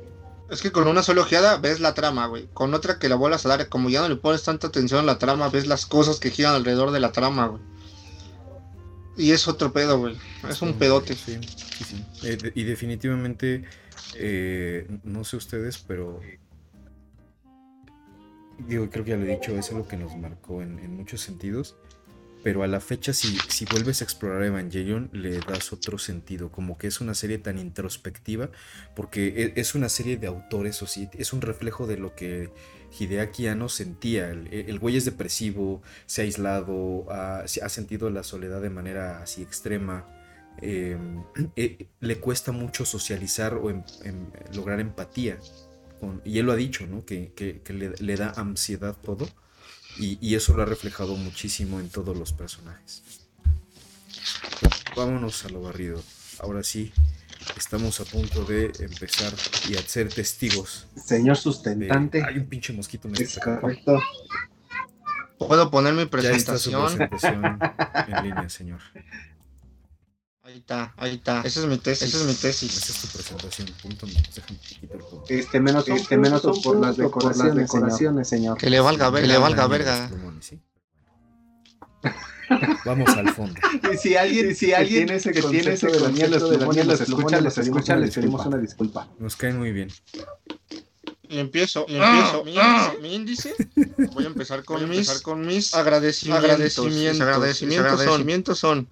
[0.51, 2.49] Es que con una sola ojeada ves la trama, güey.
[2.55, 5.03] Con otra que la vuelvas a dar, como ya no le pones tanta atención a
[5.03, 7.63] la trama, ves las cosas que giran alrededor de la trama, güey.
[9.17, 10.17] Y es otro pedo, güey.
[10.49, 11.15] Es un Sí, pedote.
[11.15, 11.39] Sí,
[11.79, 12.05] sí, sí.
[12.23, 13.65] Eh, de- y definitivamente,
[14.15, 16.21] eh, no sé ustedes, pero
[18.59, 21.21] digo, creo que ya lo he dicho, es algo que nos marcó en, en muchos
[21.21, 21.77] sentidos.
[22.47, 26.79] Pero a la fecha si, si vuelves a explorar Evangelion le das otro sentido, como
[26.79, 28.51] que es una serie tan introspectiva,
[28.95, 32.51] porque e- es una serie de autores, o sí, es un reflejo de lo que
[32.97, 38.23] Hideaki Anno sentía, el, el güey es depresivo, se ha aislado, ha, ha sentido la
[38.23, 40.07] soledad de manera así extrema,
[40.63, 40.97] eh,
[41.57, 45.39] eh, le cuesta mucho socializar o em- em- lograr empatía,
[46.25, 47.05] y él lo ha dicho, ¿no?
[47.05, 49.27] Que, que- que le, le da ansiedad todo.
[49.99, 53.03] Y, y eso lo ha reflejado muchísimo en todos los personajes.
[54.61, 56.03] Pues, vámonos a lo barrido.
[56.41, 56.93] Ahora sí,
[57.57, 59.33] estamos a punto de empezar
[59.69, 60.87] y a ser testigos.
[61.03, 62.23] Señor de- sustentante.
[62.25, 63.09] Hay un pinche mosquito.
[63.09, 63.99] Me Es está correcto.
[65.39, 67.09] Puedo poner mi Ya está su presentación.
[67.09, 67.59] presentación
[68.09, 68.81] en línea, señor.
[70.57, 71.43] Ahí está, ahí está.
[71.45, 72.09] Esa es mi tesis.
[72.09, 72.75] Esa es mi tesis.
[72.75, 73.69] Esa es tu presentación.
[73.83, 75.25] Punto, el punto.
[75.29, 78.57] Este menos, Este menos por, las punto por las decoraciones, decoraciones, señor.
[78.57, 80.11] Que le valga verga, Que le valga verga.
[82.87, 83.61] Vamos al fondo.
[83.93, 87.39] Y si alguien, si alguien tiene ese que tiene ese de la miel, los escucha,
[87.43, 88.47] les pedimos escucha, una les pedimos disculpa.
[88.47, 89.09] una disculpa.
[89.19, 89.93] Nos caen muy bien.
[91.29, 92.45] Y empiezo, y empiezo.
[92.45, 93.55] mi, índice, mi índice.
[94.15, 96.51] Voy a empezar con, mis, con mis agradecimientos.
[96.51, 97.93] Agradecimientos, agradecimientos.
[97.93, 98.89] agradecimientos son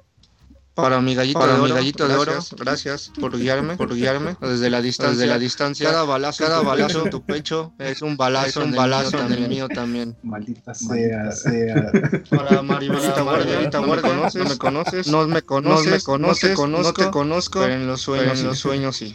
[0.75, 3.95] para mi gallito Para de mi oro, gallito de oro, gracias, gracias por guiarme, por
[3.95, 4.37] guiarme.
[4.41, 5.89] Desde la distancia, desde la distancia.
[5.89, 9.69] Cada balazo, cada balazo en tu pecho es un balazo, un balazo en el mío
[9.69, 10.17] también.
[10.23, 11.31] Maldita sea.
[11.31, 11.93] Sea.
[12.29, 17.61] Para Maribelita Guardia, no me conoces, no me conoces, no me conoces, no te conozco,
[17.61, 19.15] pero en los sueños, en los sueños sí.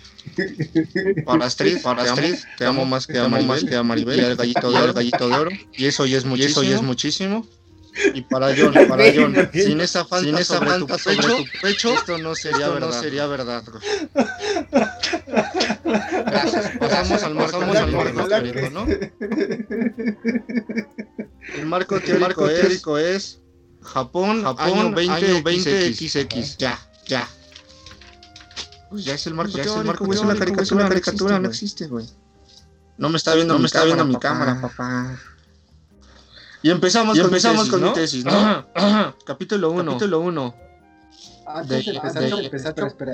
[1.25, 4.35] Para Astrid, para Astrid, te amo más que a Maribel, que a Maribel, y al
[4.35, 7.45] gallito de oro, gallito de oro, y eso ya es muchísimo, eso ya es muchísimo.
[8.13, 11.37] Y para John, para John, sin esa falta, sin esa sobre falta tu sobre pecho,
[11.37, 13.01] tu pecho, esto no sería esto no verdad.
[13.01, 13.63] sería verdad.
[16.25, 16.71] Gracias.
[16.79, 18.85] Pasamos al marco, pasamos al marco teórico, que- ¿no?
[21.55, 23.39] El marco teórico, teórico es
[23.81, 26.57] Japón, Japón 20, 20 XX.
[26.57, 27.27] Ya, ya.
[28.89, 31.39] Pues ya es el marco Ya es el marco güey, es una caricatura, una caricatura,
[31.39, 32.05] no existe, güey.
[32.97, 35.17] No me está viendo, no me está viendo mi cámara, papá.
[36.61, 38.65] Y empezamos, Y con, empezamos con mi tesis, ¿no?
[39.25, 39.85] Capítulo 1.
[39.85, 40.55] Capítulo 1.
[41.47, 42.29] Antes De- de empezar, de-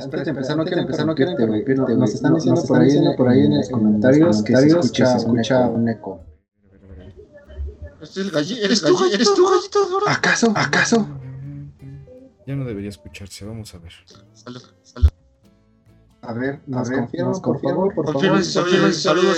[0.02, 1.98] antes de empezar, no quiero empezar, no quiero quiero interrumpirte, interrumpirte, güey.
[1.98, 5.90] Nos están diciendo por ahí, están por ahí en los comentarios que se escucha, un
[5.90, 6.22] eco.
[8.02, 9.80] Este ¿Eres tú, galli- ¿Eres tú, gallito?
[10.08, 10.52] ¿Acaso?
[10.56, 11.08] ¿Acaso?
[12.46, 13.46] Ya no debería escucharse.
[13.46, 13.94] Vamos a ver.
[14.34, 15.10] Salud, salud.
[16.22, 18.44] A ver, nos A ver, confirman, nos por favor, por favor.
[18.44, 19.38] Saludos, saludos,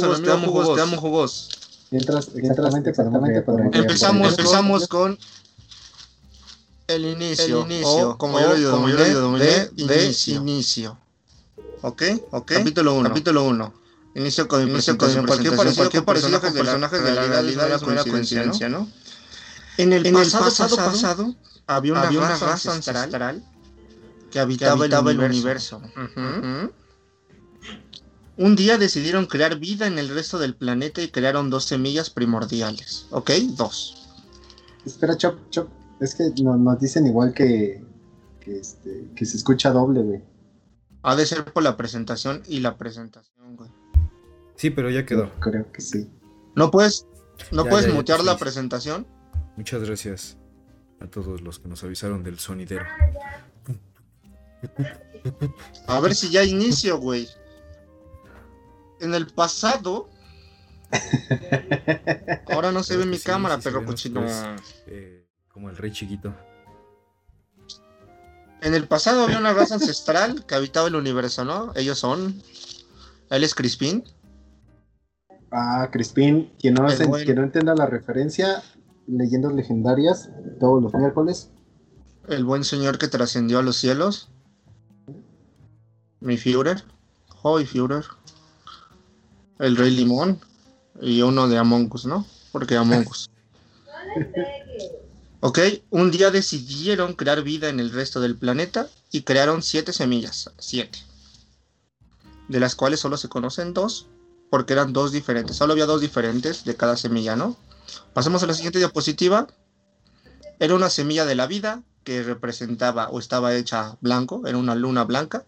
[0.00, 1.50] saludos, te amo jugos, te amo jugos.
[1.90, 5.18] Mientras, exactamente, exactamente, podemos Empezamos, empezamos con
[6.86, 9.46] el inicio, El inicio, o, como yo lo digo, como yo lo de- digo, de
[9.46, 10.34] de, de inicio.
[10.36, 10.98] inicio.
[11.82, 12.02] ¿Ok?
[12.30, 12.52] ¿Ok?
[12.52, 13.08] Capítulo 1.
[13.08, 13.74] Capítulo 1.
[14.14, 17.20] Inicio con Inicio con Cualquier parecido, cualquier con parecido personajes con de la personajes realidad,
[17.20, 18.88] de la realidad es una es una coincidencia, ¿no?
[19.76, 21.34] En el En el pasado, pasado, pasado, pasado,
[21.66, 23.44] había una, había una raza, raza ancestral,
[24.30, 25.80] que habitaba, el universo.
[28.38, 33.06] Un día decidieron crear vida en el resto del planeta y crearon dos semillas primordiales.
[33.10, 33.30] ¿Ok?
[33.56, 34.08] Dos.
[34.86, 35.68] Espera, Chop, Chop.
[36.00, 37.82] Es que no- nos dicen igual que,
[38.40, 40.22] que, este, que se escucha doble, güey.
[41.02, 43.70] Ha de ser por la presentación y la presentación, güey.
[44.56, 45.32] Sí, pero ya quedó.
[45.40, 46.08] Creo que sí.
[46.54, 47.06] ¿No puedes,
[47.50, 48.38] no Ya, puedes ya, ya, mutear sí, la sí.
[48.38, 49.06] presentación?
[49.56, 50.36] Muchas gracias
[51.00, 52.84] a todos los que nos avisaron del sonidero.
[55.88, 57.28] A ver si ya inicio, güey.
[59.00, 60.08] En el pasado.
[62.48, 64.20] Ahora no se ve mi sí, cámara, sí perro cochino.
[64.22, 64.42] pues.
[64.86, 66.34] Eh, como el rey chiquito.
[68.60, 71.72] En el pasado había una raza ancestral que habitaba el universo, ¿no?
[71.76, 72.42] Ellos son.
[73.30, 74.02] Él es Crispin.
[75.52, 78.62] Ah, Crispin, quien no, se- quien no entienda la referencia,
[79.06, 80.30] leyendas legendarias,
[80.60, 81.50] todos los miércoles.
[82.26, 84.28] El buen señor que trascendió a los cielos.
[86.20, 86.82] Mi Führer.
[87.42, 88.04] Hoy Führer.
[89.58, 90.40] El Rey Limón.
[91.00, 92.26] Y uno de Among Us, ¿no?
[92.52, 93.30] Porque Among Us.
[95.40, 100.50] Ok, un día decidieron crear vida en el resto del planeta y crearon siete semillas.
[100.58, 100.98] Siete.
[102.48, 104.08] De las cuales solo se conocen dos.
[104.50, 105.56] Porque eran dos diferentes.
[105.56, 107.56] Solo había dos diferentes de cada semilla, ¿no?
[108.14, 109.46] Pasemos a la siguiente diapositiva.
[110.58, 115.04] Era una semilla de la vida que representaba o estaba hecha blanco, era una luna
[115.04, 115.44] blanca,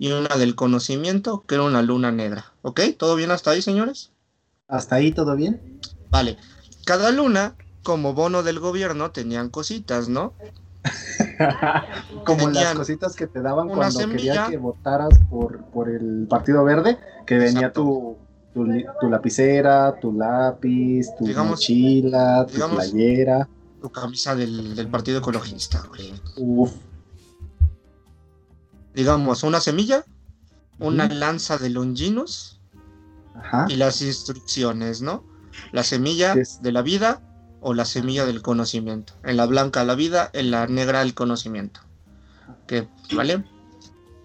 [0.00, 2.46] y una del conocimiento que era una luna negra.
[2.62, 2.80] ¿Ok?
[2.96, 4.12] ¿Todo bien hasta ahí, señores?
[4.66, 5.78] ¿Hasta ahí todo bien?
[6.10, 6.38] Vale.
[6.86, 10.32] Cada luna, como bono del gobierno, tenían cositas, ¿no?
[12.24, 14.16] Como las Tenían cositas que te daban cuando semilla.
[14.16, 18.16] quería que votaras por, por el Partido Verde, que venía tu,
[18.54, 18.64] tu,
[19.10, 23.48] lapicera, tu lápiz, tu Digamos- mochila, tu digamos- playera.
[23.82, 26.12] tu camisa del, del Partido Ecologista, güey.
[26.38, 26.72] Uf.
[29.00, 30.04] Digamos, una semilla,
[30.78, 32.60] una lanza de Longinos
[33.34, 33.64] Ajá.
[33.70, 35.24] y las instrucciones, ¿no?
[35.72, 37.22] La semilla Es- de la vida
[37.62, 39.14] o la semilla del conocimiento.
[39.24, 41.80] En la blanca la vida, en la negra el conocimiento.
[42.66, 42.88] ¿Qué?
[43.14, 43.42] ¿Vale?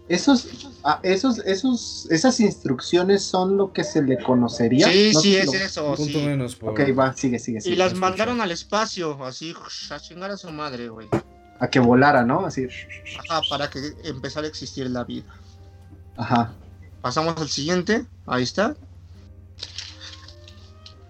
[0.09, 0.47] Esos,
[0.84, 4.88] ah, esos, esos, esas instrucciones son lo que se le conocería.
[4.91, 5.89] Sí, No sí, es lo- eso.
[5.91, 6.26] Un punto sí.
[6.26, 6.71] menos por.
[6.71, 7.76] Ok, va, sigue, sigue, Y sigue.
[7.78, 8.09] las escucha.
[8.09, 9.55] mandaron al espacio, así,
[9.89, 11.07] a chingar a su madre, güey.
[11.60, 12.45] A que volara, ¿no?
[12.45, 12.68] Así.
[13.30, 15.26] Ajá, para que empezara a existir la vida.
[16.18, 16.53] Ajá.
[17.01, 18.76] Pasamos al siguiente, ahí está.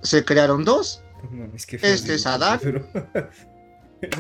[0.02, 1.02] Se crearon dos.
[1.32, 2.60] No qué feo Este es Adán.
[2.62, 2.88] pero-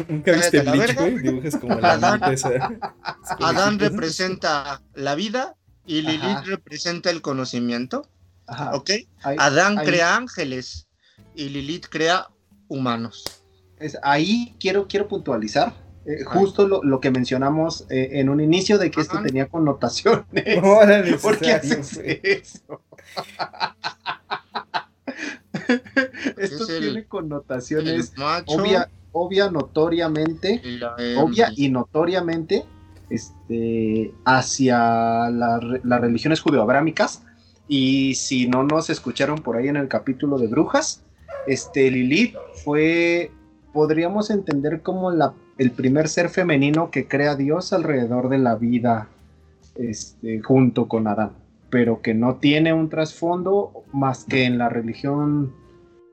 [0.09, 1.19] Nunca viste Bleach, güey.
[1.19, 2.21] Dibujas como la Adán.
[3.41, 5.55] Adán representa la vida
[5.85, 6.41] y Lilith Ajá.
[6.43, 8.09] representa el conocimiento,
[8.47, 8.73] Ajá.
[8.75, 8.89] ¿ok?
[9.21, 10.87] Ahí, Adán ahí- crea ángeles
[11.35, 12.29] y Lilith crea
[12.67, 13.23] humanos.
[13.77, 15.75] es- ahí quiero, quiero puntualizar.
[16.05, 20.25] Eh, justo lo, lo que mencionamos eh, en un inicio de que esto tenía connotaciones.
[20.61, 22.81] No era ¿Por qué haces eso?
[26.37, 28.13] Esto Es tiene El connotaciones
[28.45, 30.61] obvia, obvia notoriamente,
[31.17, 32.65] obvia y notoriamente
[33.09, 37.23] este, hacia la las religiones judeoabrámicas.
[37.67, 41.01] Y si no nos escucharon por ahí en el capítulo de brujas,
[41.47, 43.31] este Lilith fue,
[43.75, 45.11] podríamos entender como
[45.57, 49.09] el primer ser femenino que crea Dios alrededor de la vida
[49.75, 51.33] este, junto con Adán,
[51.69, 55.53] pero que no tiene un trasfondo más que en la religión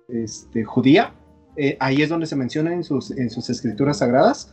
[0.09, 1.15] este, judía.
[1.55, 4.53] Eh, ahí es donde se menciona en sus, escrituras sagradas,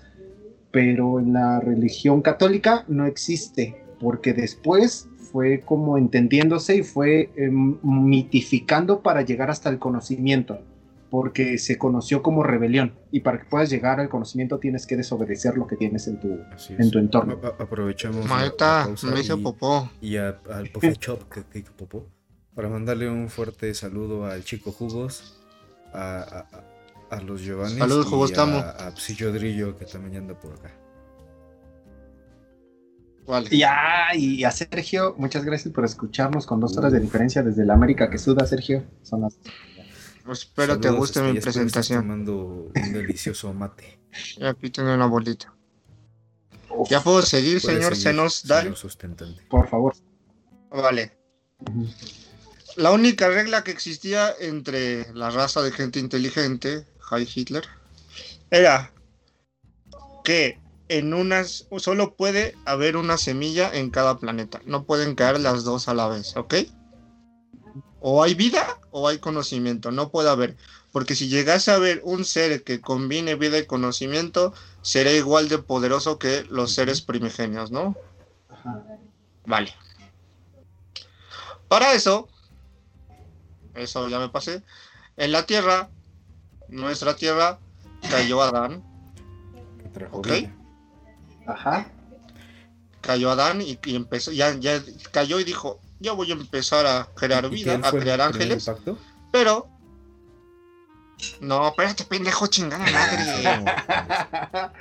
[0.69, 7.49] pero en la religión católica no existe, porque después fue como entendiéndose y fue eh,
[7.49, 10.59] mitificando para llegar hasta el conocimiento,
[11.09, 15.57] porque se conoció como rebelión, y para que puedas llegar al conocimiento tienes que desobedecer
[15.57, 16.39] lo que tienes en tu,
[16.77, 17.39] en tu entorno.
[17.43, 18.27] A- a- aprovechamos.
[18.27, 19.89] pausa me hizo y- popó.
[20.01, 22.05] y a- al Puffy Chop que, que hizo popó
[22.55, 25.39] para mandarle un fuerte saludo al chico Jugos,
[25.93, 30.17] a, a- a- a los Giovanni Saludos, y Jugos, a, a Psillo Drillo que también
[30.17, 30.71] anda por acá.
[33.27, 33.47] Vale.
[33.51, 37.63] Y, ah, y a Sergio, muchas gracias por escucharnos con dos horas de diferencia desde
[37.63, 38.83] la América que suda, Sergio.
[39.03, 39.37] Son las
[40.29, 42.01] Pues espero te Saludos, guste este, mi presentación.
[42.01, 43.97] tomando un delicioso mate.
[44.37, 45.51] Y aquí tengo una bolita.
[46.87, 47.95] Ya puedo seguir, señor.
[47.95, 48.63] seguir, Se nos da.
[49.49, 49.95] Por favor.
[50.69, 51.17] Vale.
[52.75, 57.63] La única regla que existía entre la raza de gente inteligente, Heil Hitler,
[58.51, 58.93] era
[60.23, 60.59] que
[60.89, 64.61] en unas solo puede haber una semilla en cada planeta.
[64.67, 66.53] No pueden caer las dos a la vez, ¿ok?
[68.01, 69.91] O hay vida o hay conocimiento.
[69.91, 70.55] No puede haber.
[70.91, 75.59] Porque si llegase a haber un ser que combine vida y conocimiento, será igual de
[75.59, 77.95] poderoso que los seres primigenios, ¿no?
[78.49, 78.83] Ajá.
[79.45, 79.73] Vale.
[81.67, 82.27] Para eso,
[83.75, 84.63] eso ya me pasé.
[85.17, 85.89] En la tierra,
[86.67, 87.59] nuestra tierra,
[88.09, 88.83] cayó Adán.
[90.11, 90.27] Ok.
[91.45, 91.91] Ajá.
[93.01, 94.81] Cayó Adán y, y empezó, ya, ya
[95.11, 98.97] cayó y dijo, yo voy a empezar a crear ¿Y vida, a crear ángeles, impacto?
[99.31, 99.67] pero...
[101.41, 104.71] No, espérate, pendejo, chingada madre.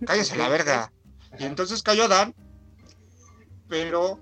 [0.06, 0.92] Cállese a la verga.
[1.38, 2.32] Y entonces cayó Adán,
[3.68, 4.20] pero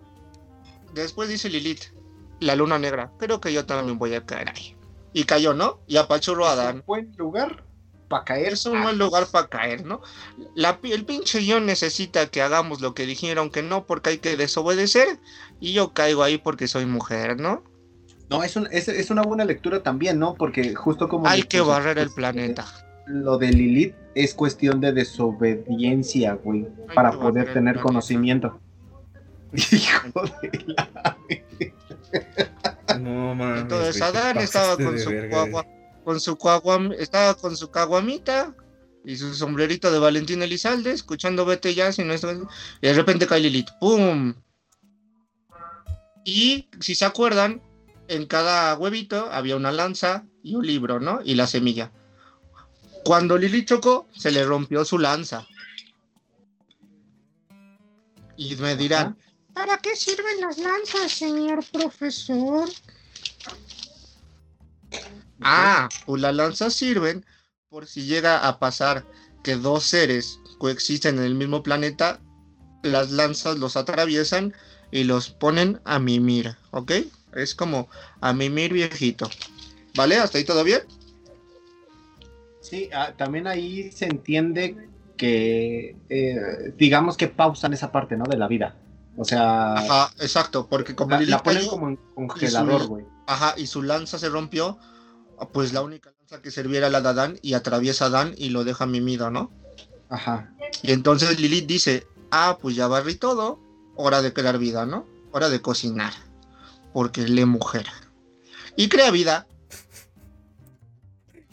[0.95, 1.93] después dice Lilith,
[2.41, 4.75] la luna negra, creo que yo también voy a caer ahí.
[5.13, 5.81] Y cayó, ¿no?
[5.87, 6.83] Y apachurró a Adán.
[6.87, 7.65] buen lugar
[8.13, 8.53] para caer.
[8.53, 10.03] Es un buen lugar para caer, ¿no?
[10.55, 14.37] La, el pinche guion necesita que hagamos lo que dijeron que no, porque hay que
[14.37, 15.19] desobedecer.
[15.61, 17.65] Y yo caigo ahí porque soy mujer, ¿no?
[18.29, 20.35] No, es, un- es, es una buena lectura también, ¿no?
[20.35, 21.27] Porque justo como...
[21.27, 22.67] Hay que barrer el pues, planeta.
[23.07, 28.61] Lo de Lilith es cuestión de desobediencia, güey, para poder tener conocimiento.
[29.55, 31.17] Hijo de la...
[32.99, 33.63] No mames.
[33.63, 35.67] Entonces Adán estaba con su verga, cuagua,
[36.05, 38.55] con su caguam- estaba con su caguamita
[39.05, 43.27] y su sombrerito de Valentín Elizalde, escuchando Vete ya, si no es- y de repente
[43.27, 44.35] cae Lilith, ¡pum!
[46.25, 47.61] Y si se acuerdan,
[48.09, 51.21] en cada huevito había una lanza y un libro, ¿no?
[51.25, 51.91] Y la semilla.
[53.05, 55.47] Cuando Lilith chocó, se le rompió su lanza.
[58.37, 59.17] Y me dirán,
[59.53, 62.69] ¿para qué sirven las lanzas, señor profesor?
[65.45, 67.25] Ah, pues las lanzas sirven
[67.69, 69.07] por si llega a pasar
[69.43, 72.21] que dos seres coexisten en el mismo planeta,
[72.83, 74.55] las lanzas los atraviesan
[74.91, 76.93] y los ponen a mimir, ¿ok?
[77.35, 77.89] Es como
[78.21, 79.29] a mimir viejito.
[79.95, 80.17] ¿Vale?
[80.17, 80.83] ¿Hasta ahí todo bien?
[82.61, 88.25] Sí, ah, también ahí se entiende que, eh, digamos que pausan esa parte, ¿no?
[88.25, 88.77] De la vida.
[89.17, 93.05] O sea, Ajá, exacto, porque como la, la ponen como en congelador, güey.
[93.27, 94.79] Ajá, y su lanza se rompió,
[95.49, 98.51] pues la única lanza que servía era la de Adán y atraviesa a Adán y
[98.51, 99.51] lo deja mimido, ¿no?
[100.09, 100.53] Ajá.
[100.83, 103.59] Y entonces Lilith dice, ah, pues ya barrí todo,
[103.97, 105.07] hora de crear vida, ¿no?
[105.33, 106.13] Hora de cocinar,
[106.93, 107.87] porque le mujer.
[108.77, 109.47] Y crea vida.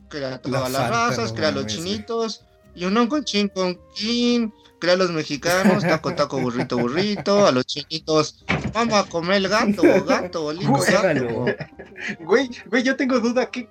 [0.10, 4.96] Crea todas las razas, no crea los chinitos, y un con chin con kin, crea
[4.96, 10.52] los mexicanos, taco, taco, burrito, burrito, a los chinitos, vamos a comer el gato, gato,
[10.54, 11.46] lindo gato.
[12.22, 13.70] Güey, güey, yo tengo duda, ¿qué,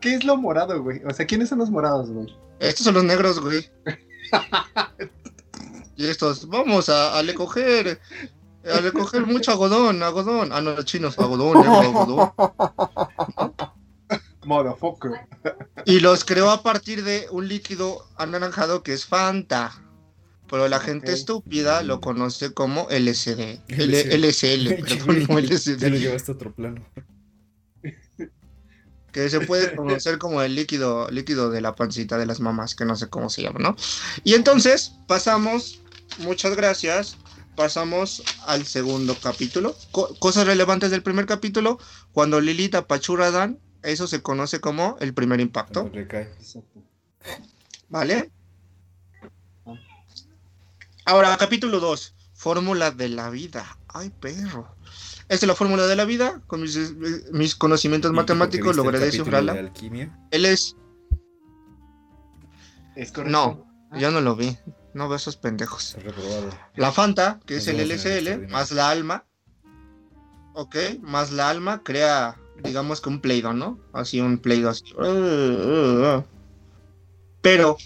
[0.00, 1.00] ¿qué es lo morado, güey?
[1.04, 2.26] O sea, ¿quiénes son los morados, güey?
[2.60, 3.68] Estos son los negros, güey.
[5.96, 8.00] y estos, vamos a, a recoger,
[8.64, 10.50] a recoger mucho algodón, algodón.
[10.52, 12.32] Ah, no, los chinos, algodón, negro, algodón.
[14.44, 15.12] Motherfucker.
[15.84, 19.72] Y los creó a partir de un líquido anaranjado que es Fanta.
[20.50, 23.60] Pero la gente estúpida lo conoce como LSD.
[23.68, 24.14] LSD.
[24.14, 25.98] LSL, perdón, no Ya lo LSD.
[25.98, 26.82] llevaste a otro plano.
[29.12, 32.84] Que se puede conocer como el líquido, líquido de la pancita de las mamás, que
[32.84, 33.76] no sé cómo se llama, ¿no?
[34.24, 35.80] Y entonces pasamos,
[36.18, 37.16] muchas gracias,
[37.56, 39.74] pasamos al segundo capítulo.
[39.92, 41.78] Co- cosas relevantes del primer capítulo,
[42.12, 45.80] cuando Lilith apachurra a Dan, eso se conoce como el primer impacto.
[45.82, 46.30] Cuando recae.
[46.40, 46.82] Exacto.
[47.88, 48.30] ¿Vale?
[51.04, 52.14] Ahora, capítulo 2.
[52.34, 53.78] Fórmula de la vida.
[53.88, 54.68] Ay, perro.
[55.28, 56.40] Esta es la fórmula de la vida.
[56.46, 56.76] Con mis,
[57.32, 59.52] mis conocimientos ¿Y porque matemáticos logré descifrarla.
[59.54, 60.18] de alquimia?
[60.30, 60.76] Él es.
[62.96, 63.30] ¿Es correcto?
[63.30, 64.56] No, yo no lo vi.
[64.94, 65.96] No veo esos pendejos.
[66.74, 69.26] La Fanta, que es el LSL, más la alma.
[70.54, 73.78] Ok, más la alma crea, digamos que un pleido, ¿no?
[73.92, 74.84] Así un pleido así.
[77.42, 77.76] Pero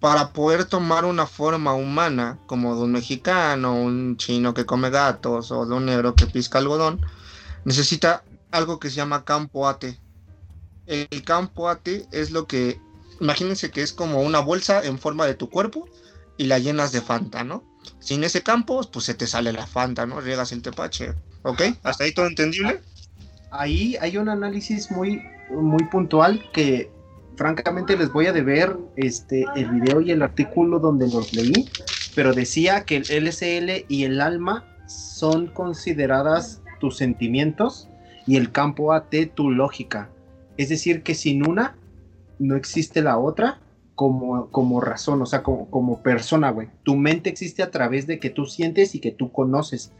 [0.00, 5.50] para poder tomar una forma humana, como de un mexicano, un chino que come gatos
[5.50, 7.04] o de un negro que pisca algodón,
[7.64, 9.84] necesita algo que se llama campo AT.
[10.86, 12.80] El campo AT es lo que,
[13.20, 15.88] imagínense que es como una bolsa en forma de tu cuerpo
[16.36, 17.64] y la llenas de Fanta, ¿no?
[17.98, 20.20] Sin ese campo, pues se te sale la Fanta, ¿no?
[20.20, 21.14] Riegas el tepache.
[21.42, 21.62] ¿Ok?
[21.82, 22.80] ¿Hasta ahí todo entendible?
[23.50, 26.90] Ahí hay un análisis muy, muy puntual que
[27.38, 31.70] francamente les voy a deber este, el video y el artículo donde los leí,
[32.16, 37.88] pero decía que el LSL y el alma son consideradas tus sentimientos
[38.26, 40.10] y el campo AT tu lógica.
[40.56, 41.76] Es decir, que sin una
[42.40, 43.60] no existe la otra
[43.94, 46.68] como, como razón, o sea, como, como persona, güey.
[46.82, 49.92] Tu mente existe a través de que tú sientes y que tú conoces.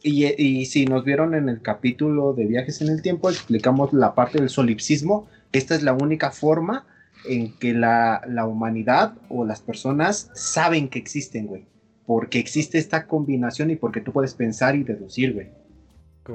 [0.00, 4.38] Y si nos vieron en el capítulo de viajes en el tiempo, explicamos la parte
[4.38, 5.26] del solipsismo.
[5.52, 6.86] Esta es la única forma
[7.24, 11.66] en que la, la humanidad o las personas saben que existen, güey.
[12.06, 15.48] Porque existe esta combinación y porque tú puedes pensar y deducir, güey.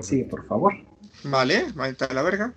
[0.01, 0.73] Sí, por favor.
[1.23, 2.53] Vale, ahí está la verga.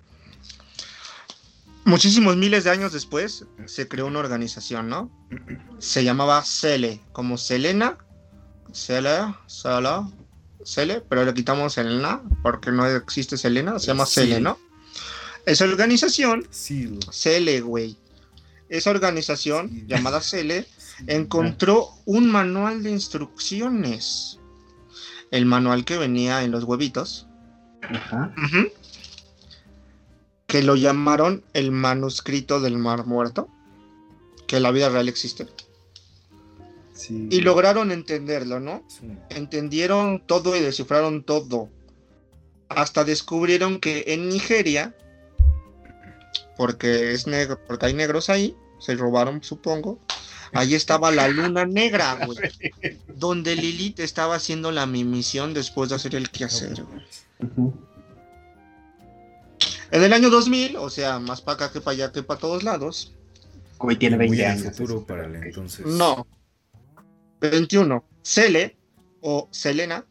[1.85, 5.09] Muchísimos miles de años después se creó una organización, ¿no?
[5.77, 7.97] Se llamaba Cele, como Selena,
[8.73, 10.09] Cele, Sala,
[10.65, 14.21] Cele, pero le quitamos el na porque no existe Selena, se llama Sí.
[14.21, 14.57] Cele, ¿no?
[15.47, 17.95] Esa organización Sí, Cele, güey.
[18.69, 19.83] Esa organización Sí.
[19.87, 20.65] llamada Cele
[21.07, 24.39] encontró un manual de instrucciones.
[25.31, 27.27] El manual que venía en los huevitos.
[27.81, 28.33] Ajá.
[30.47, 33.47] Que lo llamaron el manuscrito del Mar Muerto.
[34.47, 35.47] Que en la vida real existe.
[36.93, 37.27] Sí.
[37.29, 38.83] Y lograron entenderlo, ¿no?
[39.01, 41.69] un- Entendieron todo y descifraron todo.
[42.69, 44.95] Hasta descubrieron que en Nigeria,
[46.57, 49.99] porque es negro, porque hay negros ahí, se robaron, supongo.
[50.53, 52.37] Ahí estaba la luna negra, güey.
[53.07, 57.03] Donde Lilith estaba haciendo la misión después de hacer el quehacer, güey.
[59.91, 62.63] En el año 2000, o sea, más para acá que para allá que para todos
[62.63, 63.13] lados.
[63.79, 64.77] Güey, tiene muy 20 en años.
[64.77, 65.85] futuro para el entonces.
[65.85, 66.27] No.
[67.39, 68.03] 21.
[68.23, 68.75] Cele
[69.21, 70.05] o Selena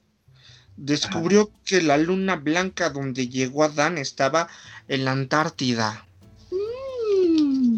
[0.76, 4.48] descubrió que la luna blanca donde llegó Adán estaba
[4.88, 6.05] en la Antártida.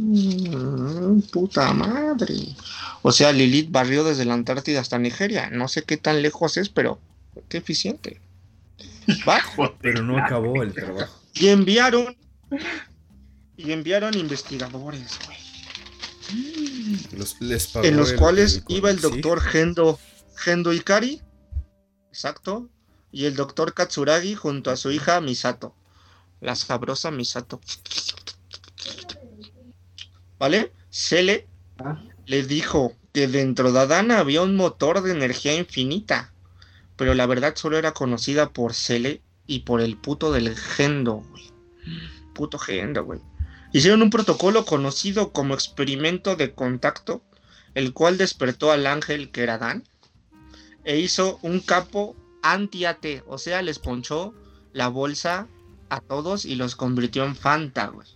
[0.09, 2.35] Mm, puta madre.
[3.03, 5.51] O sea, Lilith barrió desde la Antártida hasta Nigeria.
[5.51, 6.99] No sé qué tan lejos es, pero
[7.49, 8.21] qué eficiente.
[9.29, 9.41] ¿Va?
[9.83, 11.13] Pero no acabó el trabajo.
[11.35, 12.17] Y enviaron.
[13.57, 15.39] Y enviaron investigadores, güey.
[17.13, 19.99] Los, les pagó en los el- cuales el- iba el sí, doctor Gendo,
[20.37, 21.23] Gendo Ikari,
[22.11, 22.69] exacto,
[23.11, 25.75] y el doctor Katsuragi junto a su hija Misato,
[26.41, 27.61] la sabrosa Misato.
[30.39, 30.73] ¿Vale?
[30.91, 31.47] Sele
[31.81, 32.03] Ah.
[32.27, 36.33] le dijo que dentro de Adán había un motor de energía infinita,
[36.97, 41.51] pero la verdad solo era conocida por Sele y por el puto del Gendo, güey.
[42.35, 43.21] Puto Gendo, güey.
[43.73, 47.23] Hicieron un protocolo conocido como experimento de contacto,
[47.75, 49.85] el cual despertó al ángel que era Adán,
[50.85, 54.35] e hizo un capo anti-AT, o sea, les ponchó
[54.73, 55.47] la bolsa
[55.91, 58.07] a todos y los convirtió en Fanta, güey.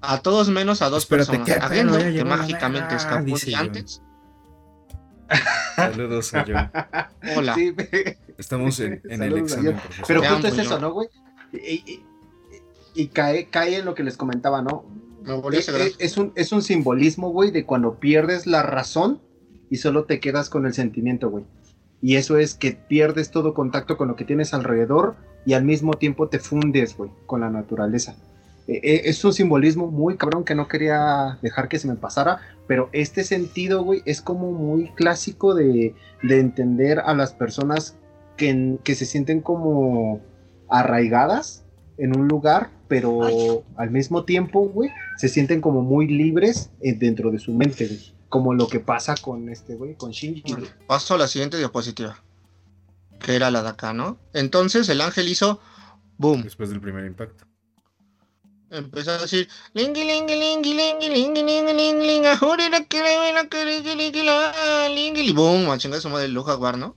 [0.00, 2.02] A todos menos a dos Espérate, personas.
[2.14, 4.02] que mágicamente escapó de antes.
[5.76, 6.70] Saludos a John.
[7.36, 7.54] Hola.
[7.54, 7.74] Sí,
[8.38, 9.76] Estamos en, en el examen.
[10.06, 10.80] Pero justo amo, es eso, John.
[10.82, 11.08] ¿no, güey?
[11.52, 11.58] Y,
[11.92, 12.04] y-
[12.94, 14.84] y cae, cae en lo que les comentaba, ¿no?
[15.22, 15.92] Me volví a Es, asegurar.
[15.98, 19.20] es un, es un simbolismo, güey, de cuando pierdes la razón
[19.70, 21.44] y solo te quedas con el sentimiento, güey.
[22.00, 25.92] Y eso es que pierdes todo contacto con lo que tienes alrededor y al mismo
[25.94, 28.16] tiempo te fundes, güey, con la naturaleza.
[28.68, 32.40] Eh, eh, es un simbolismo muy cabrón que no quería dejar que se me pasara,
[32.66, 37.96] pero este sentido, güey, es como muy clásico de, de entender a las personas
[38.36, 40.20] que, que se sienten como
[40.68, 41.64] arraigadas
[41.96, 47.30] en un lugar, pero al mismo tiempo, güey, se sienten como muy libres eh, dentro
[47.30, 48.14] de su mente, güey.
[48.28, 50.52] Como lo que pasa con este, güey, con Shinji.
[50.52, 50.68] güey.
[50.86, 52.22] Paso a la siguiente diapositiva.
[53.18, 54.18] Que era la de acá, ¿no?
[54.34, 55.58] Entonces el ángel hizo
[56.18, 56.42] boom.
[56.42, 57.47] Después del primer impacto.
[58.70, 63.00] Empezó a decir lingui lingui lingui lingui lingui lingui lingui lingui ajure la que
[63.32, 66.94] la que le lingui la lingui boom, a chingar su madre Lu Jaguar, ¿no?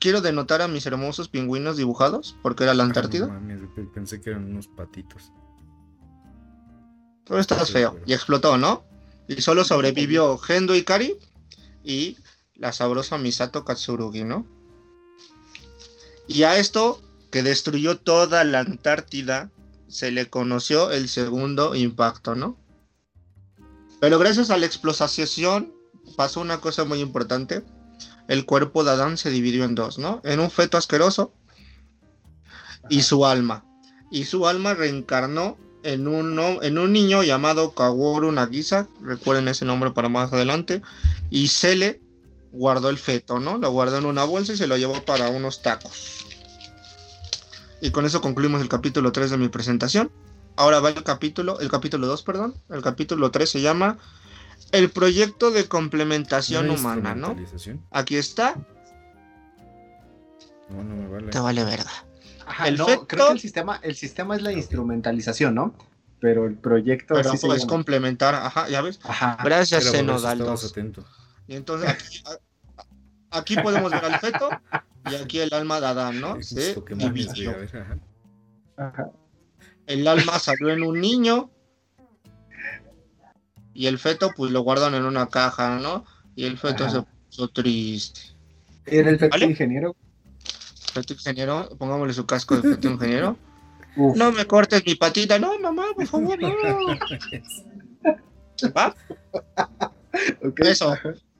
[0.00, 3.26] Quiero denotar a mis hermosos pingüinos dibujados, porque era la Antártida.
[3.26, 5.30] Ah, no mames, pe- pensé que eran unos patitos.
[7.24, 7.92] Todo está Sí, feo.
[7.92, 8.84] pero- Y explotó, ¿no?
[9.28, 11.16] Y solo sobrevivió Gendo Ikari
[11.84, 12.16] y
[12.54, 14.46] la sabrosa Misato Katsurugi, ¿no?
[16.26, 19.50] Y a esto, que destruyó toda la Antártida,
[19.88, 22.56] se le conoció el segundo impacto, ¿no?
[24.00, 25.72] Pero gracias a la explosión
[26.16, 27.64] pasó una cosa muy importante.
[28.28, 30.20] El cuerpo de Adán se dividió en dos, ¿no?
[30.24, 31.32] En un feto asqueroso
[32.88, 33.64] y su alma.
[34.10, 39.90] Y su alma reencarnó en un, en un niño llamado Kaworu Nagisa, recuerden ese nombre
[39.90, 40.82] para más adelante,
[41.30, 42.00] y Sele
[42.52, 43.58] guardó el feto, ¿no?
[43.58, 46.27] Lo guardó en una bolsa y se lo llevó para unos tacos.
[47.80, 50.10] Y con eso concluimos el capítulo 3 de mi presentación.
[50.56, 52.54] Ahora va el capítulo, el capítulo 2, perdón.
[52.68, 53.98] El capítulo 3 se llama
[54.72, 57.36] El proyecto de complementación ¿No hay humana, ¿no?
[57.92, 58.56] Aquí está,
[60.68, 61.28] No, no me vale.
[61.28, 61.90] te vale verga.
[62.46, 65.74] Ajá, El no, feto- creo que el sistema, el sistema es la instrumentalización, ¿no?
[66.20, 67.70] Pero el proyecto Pero así se puedes llama.
[67.70, 68.98] complementar, ajá, ya ves.
[69.04, 69.38] Ajá.
[69.44, 70.70] Gracias, Era por eso Zenodal estabas 2.
[70.72, 71.04] atento.
[71.46, 72.22] Y entonces aquí,
[73.30, 74.48] aquí podemos ver al feto
[75.10, 76.42] y aquí el alma de Adán, ¿no?
[76.42, 77.56] Se dividió.
[77.58, 77.86] ver,
[78.76, 79.10] ajá.
[79.86, 81.50] El alma salió en un niño
[83.74, 86.04] y el feto pues lo guardan en una caja, ¿no?
[86.34, 86.92] Y el feto Ajá.
[86.92, 88.20] se puso triste.
[88.86, 89.46] Era el feto ¿Vale?
[89.46, 89.96] ingeniero.
[90.92, 93.36] Feto ingeniero, pongámosle su casco de feto ingeniero.
[93.96, 94.16] Uf.
[94.16, 96.48] No me cortes mi patita, no, mamá, por favor, no.
[98.76, 98.94] ¿Va?
[100.58, 100.96] Eso.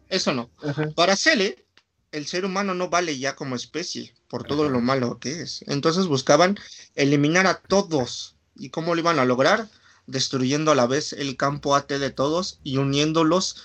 [0.08, 0.50] Eso no.
[0.66, 0.88] ajá.
[0.94, 1.66] Para Cele,
[2.12, 5.64] el ser humano no vale ya como especie por todo lo malo que es.
[5.66, 6.58] Entonces buscaban
[6.94, 8.36] eliminar a todos.
[8.56, 9.68] ¿Y cómo lo iban a lograr?
[10.06, 13.62] Destruyendo a la vez el campo AT de todos y uniéndolos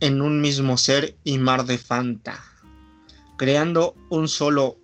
[0.00, 2.44] en un mismo ser y mar de Fanta.
[3.36, 4.78] Creando un solo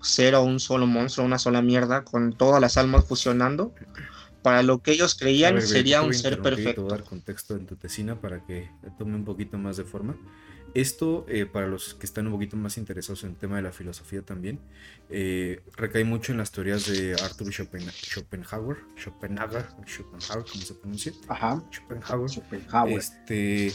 [0.00, 3.74] ser o un solo monstruo, una sola mierda, con todas las almas fusionando.
[4.42, 6.82] Para lo que ellos creían ver, sería un ser Te perfecto.
[6.82, 10.16] voy a dar contexto en tu tesina para que tome un poquito más de forma.
[10.76, 13.72] Esto, eh, para los que están un poquito más interesados en el tema de la
[13.72, 14.58] filosofía también,
[15.08, 21.12] eh, recae mucho en las teorías de Arthur Schopen- Schopenhauer, Schopenhauer, Schopenhauer, ¿cómo se pronuncia?
[21.28, 21.64] Ajá.
[21.72, 22.28] Schopenhauer.
[22.28, 22.98] Schopenhauer.
[22.98, 23.68] Este,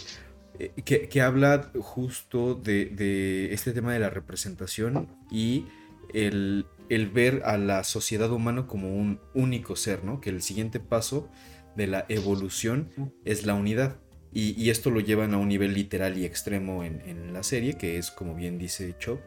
[0.60, 5.66] eh, que, que habla justo de, de este tema de la representación y
[6.14, 10.22] el, el ver a la sociedad humana como un único ser, ¿no?
[10.22, 11.28] Que el siguiente paso
[11.76, 12.90] de la evolución
[13.26, 13.98] es la unidad.
[14.34, 17.74] Y, y esto lo llevan a un nivel literal y extremo en, en la serie,
[17.78, 19.20] que es, como bien dice Chop,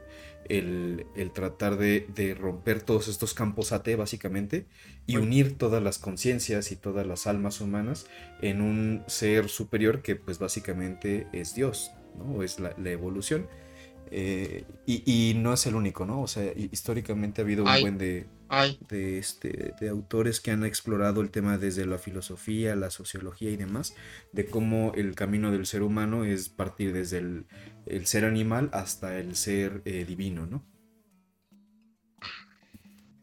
[0.48, 4.66] el, el tratar de, de romper todos estos campos AT, básicamente,
[5.06, 8.06] y unir todas las conciencias y todas las almas humanas
[8.40, 12.36] en un ser superior que pues básicamente es Dios, ¿no?
[12.36, 13.46] O es la, la evolución.
[14.16, 16.22] Eh, y, y no es el único, ¿no?
[16.22, 17.80] O sea, hi- históricamente ha habido un Ay.
[17.80, 22.76] buen de, Ay, de, este, de autores que han explorado el tema desde la filosofía,
[22.76, 23.94] la sociología y demás,
[24.32, 27.46] de cómo el camino del ser humano es partir desde el,
[27.86, 30.64] el ser animal hasta el ser eh, divino, ¿no?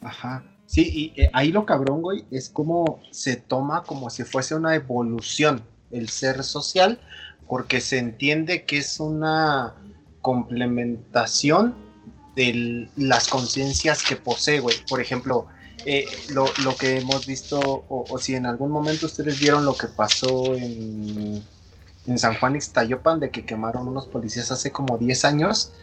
[0.02, 0.44] Ajá.
[0.66, 4.74] Sí, y eh, ahí lo cabrón, güey, es como se toma como si fuese una
[4.76, 7.00] evolución el ser social,
[7.48, 9.76] porque se entiende que es una
[10.22, 11.76] complementación
[12.36, 14.76] de las conciencias que posee, güey.
[14.88, 15.47] Por ejemplo,
[15.86, 19.88] eh, lo, lo que hemos visto, o, si en algún momento ustedes vieron lo que
[19.88, 21.43] pasó en,
[22.07, 25.74] en San Juan Ixtayopan, de que quemaron unos policías hace como 10 años,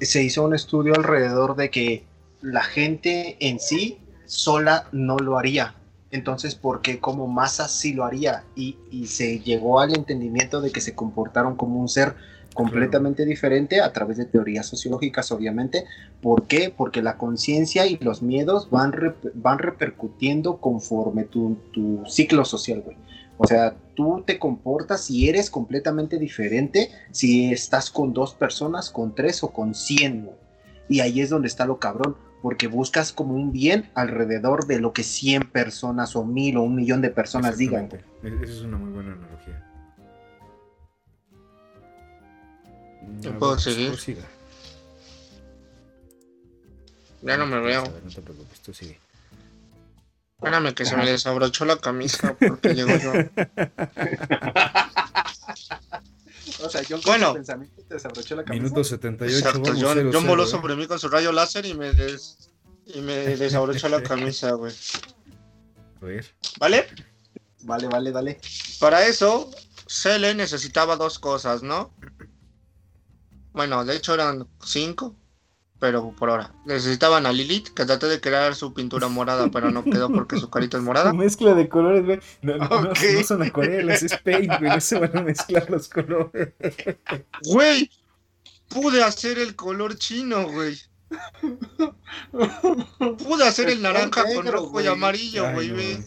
[0.00, 2.04] se hizo un estudio alrededor de que
[2.40, 5.74] la gente en sí sola no lo haría.
[6.12, 8.44] Entonces, ¿por qué como masa sí lo haría?
[8.56, 12.16] Y, y se llegó al entendimiento de que se comportaron como un ser
[12.54, 15.84] completamente diferente a través de teorías sociológicas, obviamente.
[16.20, 16.72] ¿Por qué?
[16.76, 18.92] Porque la conciencia y los miedos van,
[19.34, 22.96] van repercutiendo conforme tu, tu ciclo social, güey.
[23.38, 29.14] O sea, tú te comportas y eres completamente diferente si estás con dos personas, con
[29.14, 30.36] tres o con cien, güey.
[30.88, 34.92] Y ahí es donde está lo cabrón, porque buscas como un bien alrededor de lo
[34.92, 37.88] que 100 personas o mil o un millón de personas digan.
[38.22, 39.64] E- Esa es una muy buena analogía.
[43.20, 43.88] ¿Yo A puedo ver, seguir?
[43.88, 44.22] prosiga.
[47.22, 47.82] Ya no me veo.
[47.82, 48.98] Ver, No te preocupes, tú sigue.
[50.38, 53.12] Espérame que se me desabrochó la camisa porque llegó yo.
[56.62, 57.32] O sea, yo Bueno.
[57.32, 58.62] pensamiento te desabrochó la camisa.
[58.62, 59.36] Minuto 78.
[59.38, 60.46] Exacto, vamos John, 0-0, John voló ¿eh?
[60.46, 62.36] sobre mí con su rayo láser y me des
[62.86, 64.74] y me desabrochó la camisa, güey.
[66.02, 66.26] A ver.
[66.58, 66.86] ¿Vale?
[67.62, 68.40] Vale, vale, dale.
[68.78, 69.50] Para eso,
[69.86, 71.94] Cele necesitaba dos cosas, ¿no?
[73.52, 75.16] Bueno, de hecho eran cinco,
[75.78, 76.52] pero por ahora.
[76.66, 80.50] Necesitaban a Lilith, que traté de crear su pintura morada, pero no quedó porque su
[80.50, 81.12] carita es morada.
[81.14, 82.20] Mezcla de colores, güey.
[82.42, 82.98] No, no, no- Ok.
[83.14, 84.70] no son acuarelas, es paint, güey.
[84.70, 86.54] No se van a mezclar los colores.
[87.44, 87.90] Güey,
[88.68, 90.76] pude hacer el color chino, güey.
[92.30, 96.04] Pude hacer el naranja con rojo y amarillo, güey, no.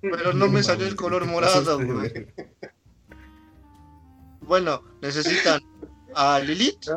[0.00, 2.28] Pero no me salió el color morado, güey.
[4.40, 5.62] Bueno, necesitan
[6.14, 6.90] a Lilith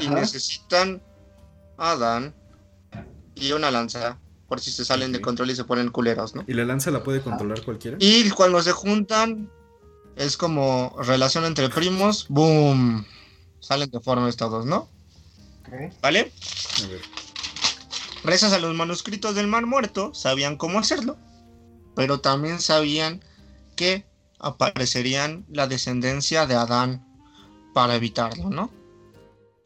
[0.00, 1.02] y necesitan
[1.76, 2.34] a Adán
[3.34, 4.18] y una lanza,
[4.48, 6.44] por si se salen de control y se ponen culeros, ¿no?
[6.46, 7.98] ¿Y la lanza la puede controlar cualquiera?
[8.00, 9.50] Y cuando se juntan,
[10.16, 13.04] es como relación entre primos, ¡boom!
[13.60, 14.88] Salen deformes todos, ¿no?
[15.60, 15.92] Ok.
[16.00, 16.32] ¿Vale?
[16.84, 17.00] A ver.
[18.24, 21.16] Gracias a los manuscritos del Mar Muerto, sabían cómo hacerlo,
[21.94, 23.22] pero también sabían
[23.76, 24.06] que
[24.38, 27.04] aparecerían la descendencia de Adán
[27.76, 28.70] para evitarlo, ¿no?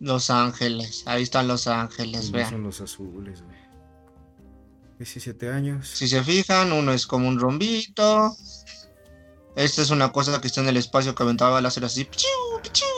[0.00, 2.50] Los ángeles, ahí están los ángeles, vean.
[2.50, 3.56] son los azules, güey.
[4.98, 5.88] 17 años.
[5.88, 8.34] Si se fijan, uno es como un rombito.
[9.54, 12.04] Esta es una cosa que está en el espacio que aventaba láser así.
[12.04, 12.28] ¡pichiu,
[12.60, 12.89] pichiu, pichiu!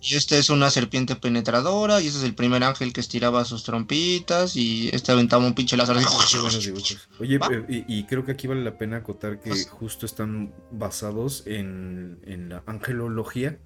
[0.00, 2.00] Y esta es una serpiente penetradora.
[2.00, 4.54] Y ese es el primer ángel que estiraba sus trompitas.
[4.56, 5.96] Y este aventaba un pinche láser.
[7.20, 11.42] Oye, pero- y, y creo que aquí vale la pena acotar que justo están basados
[11.46, 13.58] en, en la angelología.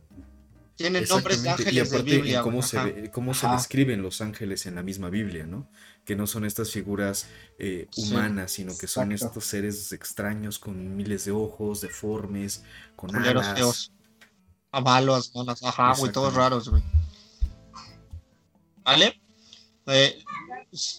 [0.75, 2.39] Tienen nombres de ángeles y de aparte Biblia.
[2.39, 5.69] en cómo se, ve- cómo se describen los ángeles en la misma Biblia, ¿no?
[6.07, 7.29] Que no son estas figuras
[7.59, 8.11] eh, Sí.
[8.11, 9.39] humanas, sino que son Exacto.
[9.39, 12.65] estos seres extraños con miles de ojos, deformes,
[12.97, 13.59] con Culeros alas.
[13.59, 13.93] feos.
[14.73, 16.83] Avalos, alas, ajá, güey, todos raros, güey.
[18.85, 19.21] ¿Vale?
[19.87, 20.25] Eh,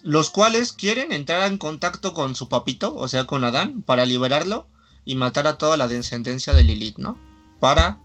[0.03, 4.67] los cuales quieren entrar en contacto con su papito, o sea, con Adán, para liberarlo
[5.03, 7.17] y matar a toda la descendencia de Lilith, ¿no?
[7.59, 7.99] Para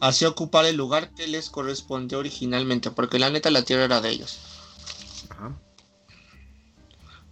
[0.00, 4.10] así ocupar el lugar que les correspondió originalmente, porque la neta la tierra era de
[4.10, 4.38] ellos.
[5.30, 5.58] Ajá.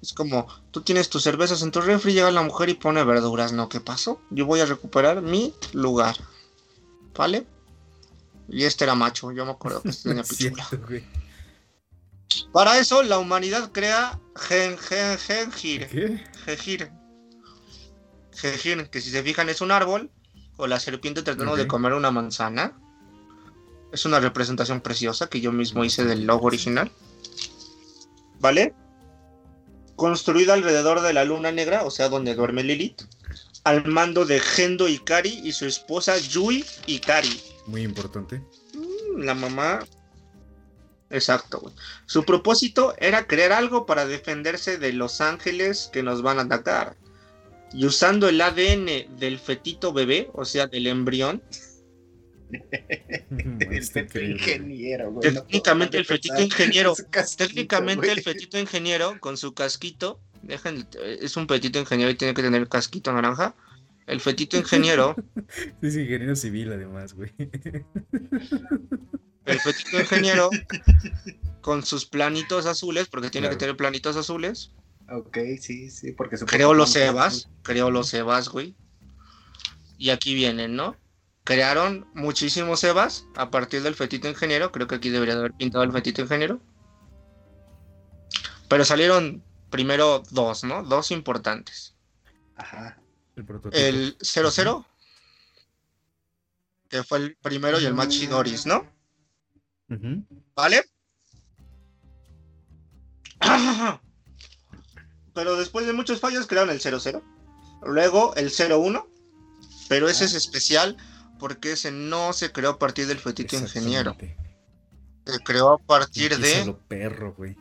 [0.03, 3.53] Es como, tú tienes tus cervezas en tu refri, llega la mujer y pone verduras,
[3.53, 3.69] ¿no?
[3.69, 4.21] ¿Qué pasó?
[4.31, 6.17] Yo voy a recuperar mi lugar.
[7.15, 7.47] ¿Vale?
[8.49, 10.69] Y este era macho, yo me acuerdo que este tenía pichula.
[12.53, 15.89] Para eso, la humanidad crea gen, gen, Gengir.
[15.89, 16.25] ¿Qué?
[16.45, 16.93] Gengir.
[18.33, 20.11] Gengir, que si se fijan es un árbol,
[20.57, 22.79] o la serpiente tratando de comer una manzana.
[23.93, 26.91] Es una representación preciosa que yo mismo hice del logo original.
[28.41, 28.75] ¿Vale?
[29.97, 33.03] Construida alrededor de la luna negra, o sea, donde duerme Lilith.
[33.65, 37.41] Al mando de Gendo Ikari y su esposa Yui Ikari.
[37.67, 38.43] Muy importante.
[39.17, 39.85] La mamá.
[41.11, 41.75] Exacto, güey.
[42.07, 46.97] Su propósito era crear algo para defenderse de los ángeles que nos van a atacar.
[47.75, 51.43] Y usando el ADN del fetito bebé, o sea, del embrión,
[53.71, 54.33] El feto increíble.
[54.33, 55.33] ingeniero, güey.
[55.33, 61.49] técnicamente el fetito ingeniero, casquito, técnicamente el fetito ingeniero con su casquito, dejen, es un
[61.49, 63.55] fetito ingeniero y tiene que tener casquito naranja.
[64.13, 65.17] El fetito ingeniero
[65.81, 67.33] Es ingeniero civil, además, güey.
[69.47, 70.51] el fetito ingeniero
[71.61, 73.57] con sus planitos azules, porque tiene Claro.
[73.57, 74.73] que tener planitos azules.
[75.11, 78.75] Ok, sí, sí, porque se Creó los Evas, creó los Evas, güey.
[79.99, 80.97] Y aquí vienen, ¿no?
[81.45, 84.71] Crearon muchísimos Evas a partir del fetito ingeniero.
[84.73, 86.61] Creo que aquí debería de haber pintado el fetito ingeniero.
[88.69, 90.83] Pero salieron primero dos, ¿no?
[90.83, 91.95] Dos importantes.
[92.57, 92.99] Ajá.
[93.37, 93.77] El prototipo.
[93.77, 94.87] El 00,
[96.89, 98.87] que fue el primero y el más chidoris, ¿no?
[100.55, 100.85] ¿Vale?
[105.35, 107.23] Pero después de muchos fallos crearon el 00.
[107.83, 109.09] Luego el 01.
[109.89, 110.97] Pero ese es especial
[111.39, 114.17] porque ese no se creó a partir del fetito ingeniero.
[115.27, 117.57] Se creó a partir de, perro, güey.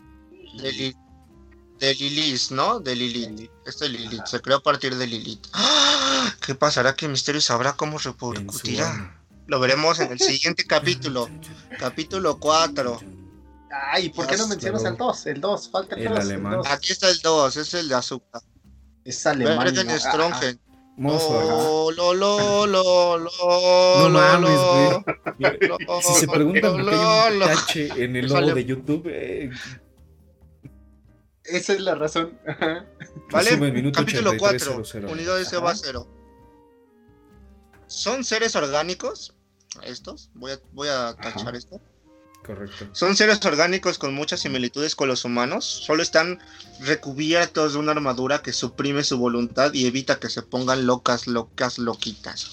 [1.82, 2.79] De Lilith, ¿no?
[2.79, 3.49] De Lilith.
[3.65, 4.25] Este es Lilith.
[4.27, 5.47] Se creó a partir de Lilith.
[5.53, 6.32] ¡Ah!
[6.45, 6.95] ¿Qué pasará?
[6.95, 9.19] ¿Qué misterio sabrá cómo repercutirá?
[9.47, 11.27] Lo veremos en el siguiente capítulo.
[11.79, 12.99] Capítulo 4.
[13.93, 15.25] Ay, ¿por qué no mencionas el 2?
[15.25, 16.19] El 2, falta el El 2.
[16.19, 16.57] alemán.
[16.57, 16.67] dos.
[16.67, 18.41] Aquí está el 2, es el de azúcar.
[19.03, 19.73] Es alemán.
[19.99, 20.59] Strongen.
[21.03, 23.29] Oh, lo, lo, lo, lo,
[23.97, 25.03] No lo, mames, lo,
[25.39, 26.01] güey.
[26.03, 29.49] Si se preguntan por qué hay un tache en el logo de YouTube, eh,
[31.45, 32.37] Esa es la razón.
[32.47, 32.85] Ajá.
[33.31, 33.91] ¿Vale?
[33.91, 34.57] Capítulo 4.
[34.77, 35.11] 8300.
[35.11, 35.51] Unidades.
[35.53, 36.07] EVA 0.
[37.87, 39.35] ¿Son seres orgánicos?
[39.83, 40.29] Estos.
[40.33, 41.57] Voy a, voy a tachar Ajá.
[41.57, 41.81] esto.
[42.45, 42.87] Correcto.
[42.93, 45.65] Son seres orgánicos con muchas similitudes con los humanos.
[45.65, 46.39] Solo están
[46.79, 51.77] recubiertos de una armadura que suprime su voluntad y evita que se pongan locas, locas,
[51.77, 52.51] loquitas.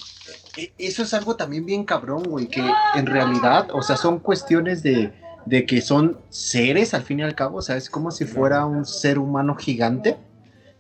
[0.56, 2.62] E- Eso es algo también bien cabrón, güey, que
[2.96, 5.12] en realidad, o sea, son cuestiones de,
[5.48, 8.66] de que son seres al fin y al cabo, o sea, es como si fuera
[8.66, 10.16] un ser humano gigante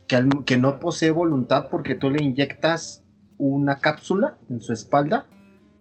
[0.06, 3.02] que, al- que no posee voluntad porque tú le inyectas
[3.38, 5.26] una cápsula en su espalda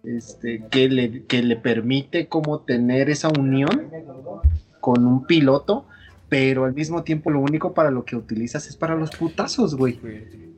[0.04, 3.90] este, que, le, que le permite como tener esa unión
[4.80, 5.84] con un piloto,
[6.28, 9.98] pero al mismo tiempo lo único para lo que utilizas es para los putazos, güey.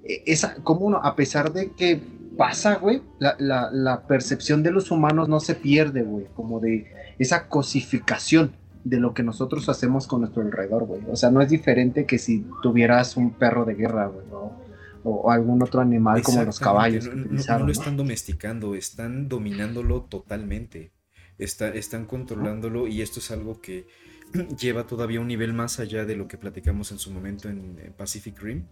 [0.04, 2.00] E- esa, como uno, a pesar de que
[2.36, 6.86] pasa, güey, la, la- la percepción de los humanos no se pierde, güey, como de
[7.20, 8.52] esa cosificación
[8.82, 11.02] de lo que nosotros hacemos con nuestro alrededor, güey.
[11.10, 14.56] O sea, no es diferente que si tuvieras un perro de guerra, güey, o,
[15.04, 20.02] o algún otro animal como los caballos No, que no- lo están domesticando, están dominándolo
[20.02, 20.92] totalmente.
[21.38, 23.86] Está- están controlándolo y esto es algo que
[24.60, 28.40] lleva todavía un nivel más allá de lo que platicamos en su momento en, Pacific
[28.40, 28.64] Rim,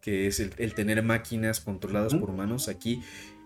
[0.00, 2.68] que es el, el tener máquinas controladas por humanos.
[2.68, 3.00] Aquí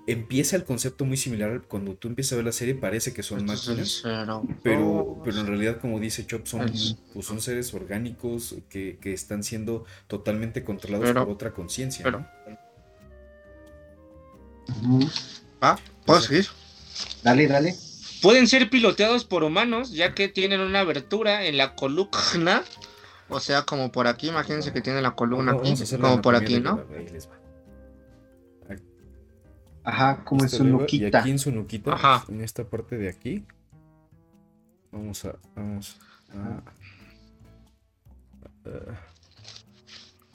[0.06, 1.62] empieza el concepto muy similar.
[1.68, 4.02] Cuando tú empiezas a ver la serie parece que son máquinas.
[4.62, 9.12] Pero, pero en realidad, como dice Chop, son, Es- pues son seres orgánicos que, que
[9.12, 12.02] están siendo totalmente controlados Pero- por otra conciencia.
[12.02, 12.26] pero-
[14.82, 15.00] ¿no?
[15.60, 16.46] Ah, ¿puedo seguir?
[17.22, 17.74] Dale, dale.
[18.22, 22.62] Pueden ser piloteados por humanos, ya que tienen una abertura en la columna.
[23.28, 26.84] O sea, como por aquí, imagínense que tienen la columna aquí, como por aquí, ¿no?
[26.96, 27.39] Ahí les va.
[29.84, 31.18] Ajá, como es Esto un le va- Y nuquita.
[31.20, 32.24] aquí en su nuquita, Ajá.
[32.28, 33.44] en esta parte de aquí,
[34.92, 35.36] vamos a.
[35.56, 35.98] Vamos
[36.32, 36.62] a.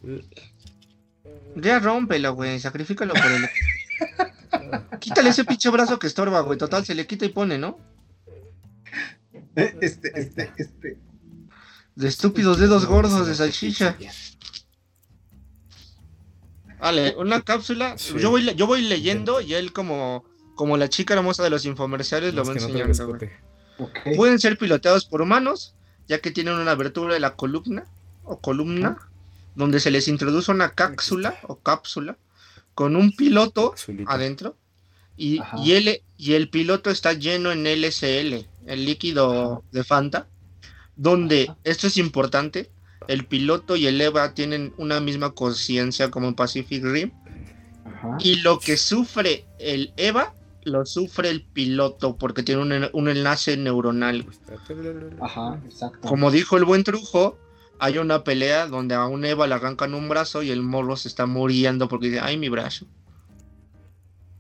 [0.04, 0.20] uh,
[1.56, 3.46] Ya rómpelo, güey, sacrifícalo por el...
[5.00, 7.78] Quítale ese pinche brazo que estorba, güey, total, se le quita y pone, ¿no?
[9.56, 10.98] Este, este, este.
[11.96, 13.96] De estúpidos dedos gordos de salchicha.
[16.86, 17.98] Vale, una cápsula.
[17.98, 18.14] Sí.
[18.20, 20.24] Yo, voy, le- yo voy leyendo y él como,
[20.56, 23.18] como la chica hermosa de los infomerciales lo va no enseñando.
[23.80, 23.98] Ok.
[24.16, 25.74] Pueden ser piloteados por humanos,
[26.08, 27.86] ya que tienen una abertura de la columna
[28.24, 28.98] o columna,
[29.56, 32.18] donde se les introduce una cápsula o cápsula
[32.76, 33.74] con un piloto
[34.08, 34.56] adentro
[35.18, 40.28] y, y, el, y el piloto está lleno en LSL, el líquido de Fanta,
[40.96, 41.58] donde, Ajá.
[41.64, 42.70] esto es importante,
[43.08, 47.12] el piloto y el EVA tienen una misma conciencia como en Pacific Rim,
[47.86, 48.18] Ajá.
[48.20, 50.34] y lo que sufre el EVA
[50.64, 54.26] lo sufre el piloto porque tiene un, en- un enlace neuronal.
[55.22, 56.08] Ajá, exacto.
[56.08, 57.38] Como dijo el buen Trujo,
[57.78, 61.08] hay una pelea donde a un Eva le arrancan un brazo y el morro se
[61.08, 62.88] está muriendo porque dice, ay, mi brazo.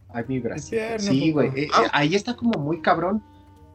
[0.09, 0.73] Ay, mi brazo.
[0.97, 1.49] Sí, güey.
[1.55, 1.83] eh, Ah.
[1.85, 3.21] eh, ahí está como muy cabrón.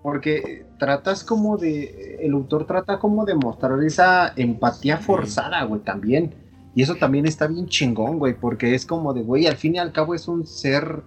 [0.02, 2.18] Porque eh, tratas como de.
[2.20, 6.34] El autor trata como de mostrar esa empatía forzada, güey, también.
[6.74, 8.34] Y eso también está bien chingón, güey.
[8.34, 11.02] Porque es como de, güey, al fin y al cabo es un ser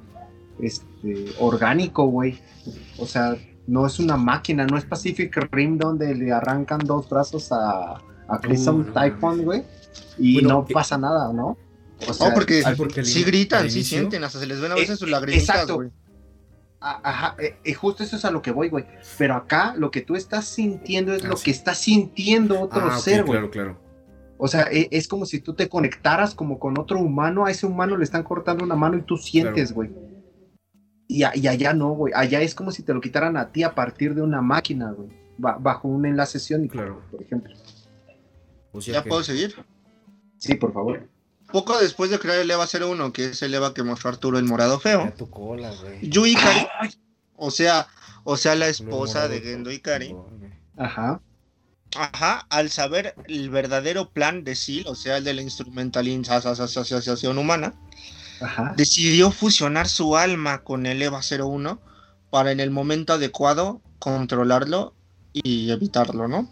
[0.60, 2.40] este, orgánico, güey.
[2.98, 3.36] O sea,
[3.68, 7.96] no es una máquina, no es Pacific Rim donde le arrancan dos brazos a,
[8.28, 9.64] a Crimson Uh, no Typhon, güey.
[10.18, 11.58] Y Bueno, no que- pasa nada, ¿no?
[12.08, 14.98] O No, porque, sí, porque gritan, sí sienten, hasta se les ven a veces Eh,
[14.98, 15.76] sus lagrimitas, exacto.
[15.76, 15.90] güey.
[16.86, 18.86] Ajá, eh, justo eso es a lo que voy, güey.
[19.18, 21.46] Pero acá lo que tú estás sintiendo es Ah, lo sí.
[21.46, 23.32] que está sintiendo otro Ah, ser, güey.
[23.32, 23.80] claro, claro.
[24.38, 27.66] O sea, e- es, como si tú te conectaras como con otro humano, a ese
[27.66, 29.92] humano le están cortando una mano y tú sientes, güey.
[31.08, 32.12] Y, y allá no, güey.
[32.16, 35.10] Allá es como si te lo quitaran a ti a partir de una máquina, güey.
[35.38, 37.02] Ba- bajo un enlace sesiónico, Claro.
[37.12, 37.54] por ejemplo.
[38.74, 39.56] O sea ¿Ya que- puedo seguir?
[40.38, 41.08] Sí, por favor.
[41.54, 44.46] Poco después de crear el EVA 01, que es el EVA que mostró Arturo el
[44.46, 46.10] morado feo, tu cola, güey.
[46.10, 46.68] Yui Ikari,
[47.36, 47.88] o sea,
[48.24, 50.16] o sea, la esposa de Gendo Ikari.
[50.78, 51.22] Ajá.
[51.96, 57.76] ajá, al saber el verdadero plan de Seal, o sea, el de la instrumentalización humana,
[58.42, 58.74] Ajá.
[58.76, 61.80] decidió fusionar su alma con el EVA 01
[62.32, 64.96] para en el momento adecuado controlarlo
[65.34, 66.50] y evitarlo, ¿no?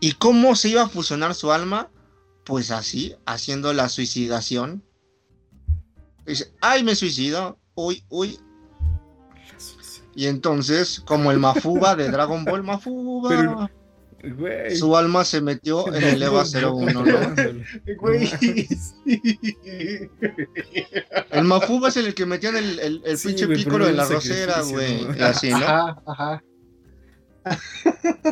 [0.00, 1.88] ¿Y cómo se iba a fusionar su alma?
[2.44, 4.82] Pues así, haciendo la suicidación.
[6.26, 8.38] Dice, ay, me suicido, uy, uy.
[10.14, 13.70] Y entonces, como el Mafuba de Dragon Ball Mafuba, Pero-
[14.38, 14.74] Güey.
[14.74, 17.04] su alma se metió en el EVA 01, ¿no?
[18.00, 18.30] Güey.
[21.30, 24.62] El Mafuba es el que metían el, el, el Sí, pinche pícoro en la rosera,
[24.62, 25.20] güey.
[25.20, 25.56] así, ¿no?
[25.56, 26.42] Ajá, ajá.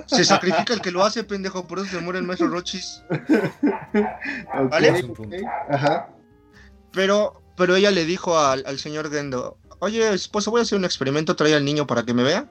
[0.07, 3.03] Se sacrifica el que lo hace, pendejo, por eso se muere el maestro Rochis.
[4.71, 5.05] ¿Vale?
[5.71, 6.09] Ajá.
[6.93, 10.85] Pero, pero ella le dijo al, al señor Gendo, oye, esposo, voy a hacer un
[10.85, 12.51] experimento, trae al niño para que me vea.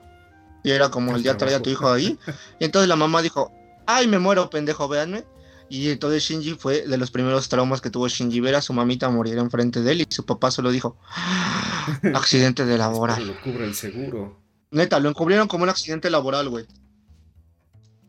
[0.63, 2.17] Y era como el día trae a tu hijo ahí.
[2.59, 3.51] Y entonces la mamá dijo,
[3.87, 5.25] ay, me muero, pendejo, véanme.
[5.69, 9.09] Y entonces Shinji fue de los primeros traumas que tuvo Shinji, ver a su mamita
[9.09, 10.01] morir enfrente de él.
[10.01, 13.25] Y su papá solo dijo, "Ah, accidente de laboral.
[13.25, 14.37] lo cubre el seguro.
[14.71, 16.65] Neta, lo encubrieron como un accidente laboral, güey.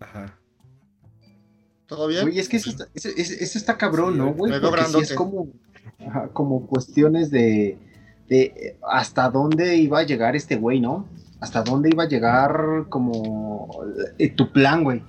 [0.00, 0.38] Ajá.
[1.86, 2.22] ¿Todo bien?
[2.22, 4.52] Güey, es que eso está, eso, eso- eso está cabrón, Sí, ¿no, güey?
[4.52, 5.12] me veo Porque sí grandote.
[5.12, 5.48] es como,
[6.06, 7.78] ajá, como cuestiones de,
[8.28, 11.06] de hasta dónde iba a llegar este güey, ¿no?
[11.40, 13.68] Hasta dónde iba a llegar como
[14.18, 15.02] eh, tu plan, güey.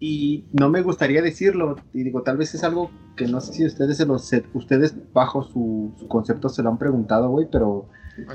[0.00, 3.64] Y no me gustaría decirlo, y digo, tal vez es algo que no sé si
[3.64, 7.88] ustedes se lo, se- ustedes bajo su, su concepto se lo han preguntado, güey, pero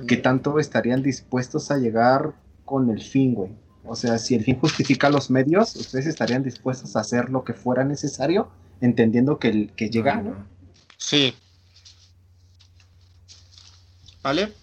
[0.07, 2.33] ¿qué tanto estarían dispuestos a llegar
[2.65, 3.51] con el fin, güey?
[3.85, 7.53] O sea, si el fin justifica los medios, ¿ustedes estarían dispuestos a hacer lo que
[7.53, 8.49] fuera necesario,
[8.81, 10.23] entendiendo que, el, que llega.
[10.97, 11.33] Sí.
[14.21, 14.53] ¿Vale?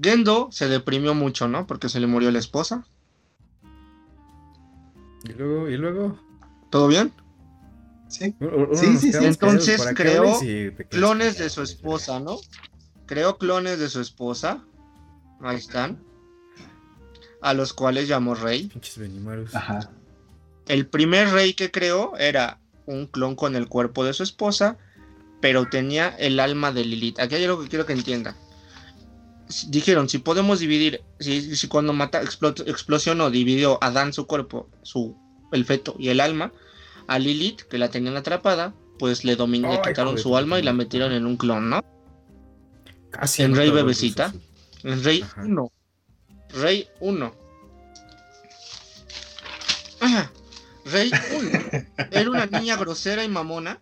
[0.00, 1.66] Gendo se deprimió mucho, ¿no?
[1.66, 2.86] Porque se le murió la esposa.
[5.24, 6.18] Y luego, y luego.
[6.70, 7.12] ¿Todo bien?
[8.08, 8.34] Sí,
[8.74, 9.24] Sí, sí, sí.
[9.24, 10.38] Entonces creó
[10.88, 12.38] Clones de su esposa, ¿no?
[13.10, 14.62] Creó clones de su esposa.
[15.42, 16.00] Ahí están.
[17.42, 18.68] A los cuales llamó rey.
[18.68, 19.52] Pinches Benimarus.
[19.52, 19.90] Ajá.
[20.68, 24.78] El primer rey que creó era un clon con el cuerpo de su esposa,
[25.40, 27.18] pero tenía el alma de Lilith.
[27.18, 28.36] Aquí hay algo que quiero que entiendan.
[29.66, 35.16] Dijeron, si podemos dividir, si, si cuando mata, explo- explosionó, dividió Adán su cuerpo, su,
[35.50, 36.52] el feto y el alma,
[37.08, 40.62] a Lilith, que la tenían atrapada, pues le dominó, le Ay, quitaron su alma y
[40.62, 41.82] la metieron en un clon, ¿no?
[43.10, 44.32] Casi en Rey Bebecita.
[44.82, 45.42] El Rey Ajá.
[45.44, 45.72] 1.
[46.54, 47.34] Rey 1.
[50.00, 50.30] Ah,
[50.86, 51.50] Rey 1.
[52.10, 53.80] Era una niña grosera y mamona.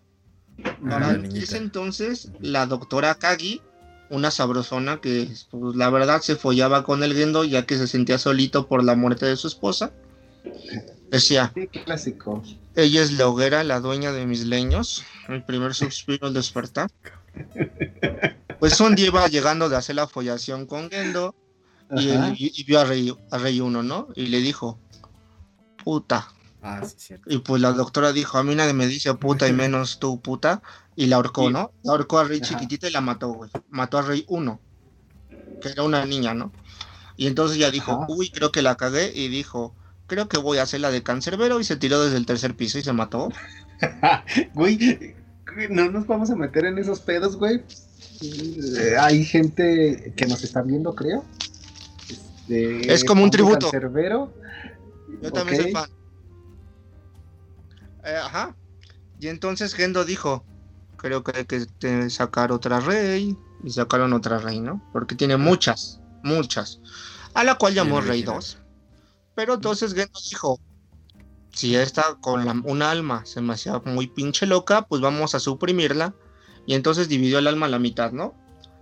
[0.89, 3.61] Para ese entonces, la doctora Kagi,
[4.09, 8.17] una sabrosona que pues, la verdad se follaba con el Gendo ya que se sentía
[8.17, 9.91] solito por la muerte de su esposa.
[11.09, 12.43] Decía, Sí, clásico.
[12.75, 15.03] ella es la hoguera, la dueña de mis leños.
[15.29, 16.89] El primer suspiro al despertar.
[18.59, 21.33] Pues un día iba llegando de hacer la follación con Gendo
[21.91, 24.09] y, vio a Rey, a Rey 1, ¿no?
[24.15, 24.77] Y le dijo,
[25.83, 26.27] puta.
[26.61, 27.33] Ah, sí, cierto.
[27.33, 30.61] Y pues la doctora dijo, a mí nadie me dice puta y menos tú, puta.
[30.95, 31.71] Y la ahorcó, ¿no?
[31.83, 32.49] La ahorcó a Rey Ajá.
[32.49, 33.49] chiquitita y la mató, güey.
[33.69, 34.59] Mató a Rey 1,
[35.61, 36.51] que era una niña, ¿no?
[37.15, 38.05] Y entonces ya dijo, Ajá.
[38.09, 39.11] uy, creo que la cagué.
[39.15, 39.73] Y dijo,
[40.07, 41.61] creo que voy a hacer la de cancerbero.
[41.61, 43.29] Y se tiró desde el tercer piso y se mató.
[44.53, 45.15] Güey,
[45.69, 47.63] no nos vamos a meter en esos pedos, güey.
[48.21, 51.23] Eh, hay gente que nos está viendo, creo.
[52.09, 53.71] Este, Es como un tributo.
[53.71, 54.33] Cancerbero.
[55.21, 55.77] Yo también soy Ok.
[55.79, 55.89] fan.
[58.05, 58.55] Eh, ajá.
[59.19, 60.43] Y entonces Gendo dijo,
[60.97, 63.35] creo que hay que te- sacar otra rey.
[63.61, 64.81] Y sacaron otra rey, ¿no?
[64.93, 66.79] Porque tiene muchas, muchas.
[67.33, 68.35] A la cual llamó Rey original.
[68.35, 68.57] 2.
[69.35, 70.59] Pero entonces Gendo dijo,
[71.53, 75.39] si esta con la- un alma se me hacía muy pinche loca, pues vamos a
[75.39, 76.13] suprimirla.
[76.69, 78.35] Y entonces dividió el alma a la mitad, ¿no?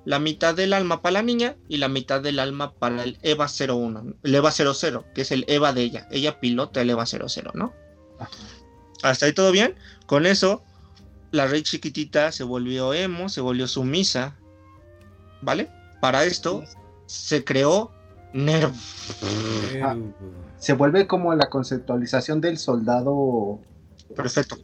[0.04, 3.48] La mitad del alma para la niña y la mitad del alma para el EVA
[3.48, 6.08] 01, el EVA 00, que es el EVA de ella.
[6.12, 7.72] Ella pilota el EVA 00, ¿no?
[9.04, 9.76] Hasta ahí todo bien.
[10.06, 10.66] Con eso,
[11.32, 14.36] la rey chiquitita se volvió emo, se volvió sumisa.
[15.42, 15.70] ¿Vale?
[16.02, 16.66] Para esto,
[17.06, 17.94] se creó
[18.34, 18.74] Nerv.
[19.82, 19.96] Ah.
[19.96, 20.14] Pero,
[20.58, 23.62] Se vuelve como la conceptualización del soldado
[24.14, 24.58] Perfecto.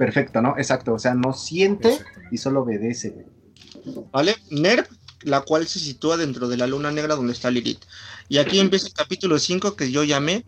[0.00, 0.56] Perfecto, ¿no?
[0.56, 1.98] Exacto, o sea, no siente
[2.30, 3.26] y solo obedece, güey.
[4.10, 4.34] ¿Vale?
[4.50, 4.88] Nerv,
[5.24, 7.84] la cual se sitúa dentro de la luna negra donde está Lilith.
[8.26, 10.46] Y aquí empieza el capítulo 5 que yo llamé.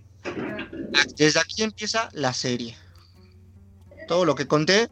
[1.19, 2.79] Desde aquí empieza la serie.
[4.09, 4.89] Todo lo que conté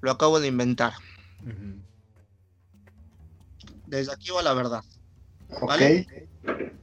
[0.00, 0.94] lo acabo de inventar.
[3.86, 4.82] Desde aquí va la verdad.
[5.50, 5.68] Ok.
[5.68, 6.28] Vale.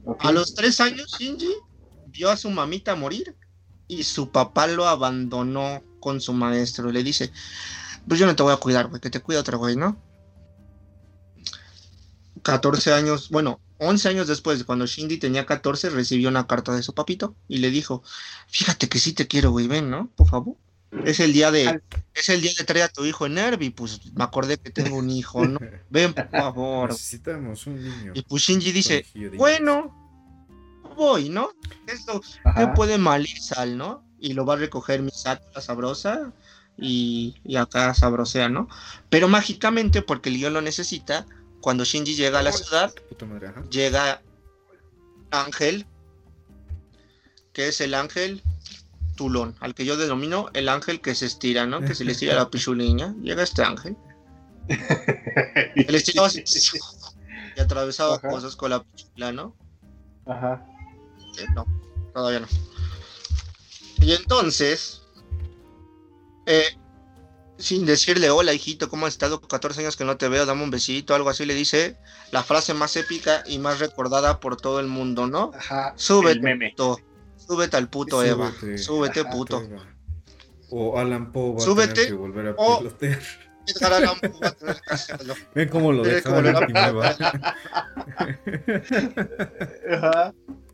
[0.06, 0.24] Ok.
[0.24, 1.52] A los tres años, Shinji
[2.06, 3.36] vio a su mamita morir
[3.88, 6.90] y su papá lo abandonó con su maestro.
[6.90, 7.32] Le dice,
[8.06, 9.96] pues yo no te voy a cuidar, güey, que te cuida otro güey, ¿no?
[12.42, 16.94] 14 años, bueno, 11 años después, cuando Shinji tenía 14, recibió una carta de su
[16.94, 18.02] papito y le dijo,
[18.48, 20.10] fíjate que sí te quiero, güey, ven, ¿no?
[20.14, 20.56] Por favor.
[21.04, 21.80] Es el día de,
[22.14, 24.96] es el día de traer a tu hijo en Nervi, pues me acordé que tengo
[24.96, 25.58] un hijo, ¿no?
[25.90, 26.90] Ven, por favor.
[26.90, 28.12] Necesitamos un niño.
[28.14, 29.04] Y pues Shinji dice,
[29.36, 30.05] bueno,
[30.96, 31.50] voy, ¿no?
[31.86, 32.20] Esto.
[32.56, 34.04] ¿qué puede mal ir sal, no?
[34.18, 36.32] Y lo va a recoger Misato, la sabrosa,
[36.78, 38.68] y, y acá sabrosea, ¿no?
[39.10, 41.26] Pero mágicamente, porque el guion lo necesita,
[41.60, 42.92] cuando Shinji llega a la ciudad,
[43.28, 44.22] madre, llega
[45.30, 45.86] Ángel,
[47.52, 48.42] que es el ángel
[49.16, 51.80] tulón, al que yo denomino el ángel que se estira, ¿no?
[51.80, 53.14] Que se le estira la pichuliña.
[53.20, 53.96] Llega este ángel.
[55.76, 56.42] El estiraba así,
[57.56, 58.28] y atravesaba Ajá.
[58.28, 59.54] cosas con la pichula, ¿no?
[60.26, 60.66] Ajá.
[61.38, 61.66] Eh, No,
[62.12, 62.46] todavía no.
[64.00, 65.02] Y entonces,
[66.46, 66.76] eh,
[67.58, 69.40] sin decirle hola hijito, ¿cómo has estado?
[69.40, 71.96] 14 años que no te veo, dame un besito, algo así, le dice
[72.30, 75.52] la frase más épica y más recordada por todo el mundo, ¿no?
[75.58, 75.94] Ajá.
[75.96, 76.70] Súbete, El meme.
[76.70, 77.00] puto.
[77.36, 78.52] Súbete al puto Eva.
[78.76, 79.20] Súbete.
[79.20, 79.62] Ajá, puto.
[80.70, 83.20] O Alan Poe va a Súbete, tener que volver a pilotear.
[83.68, 85.34] Edgar Allan Poe va a tener que hacerlo.
[85.54, 86.02] Ven cómo lo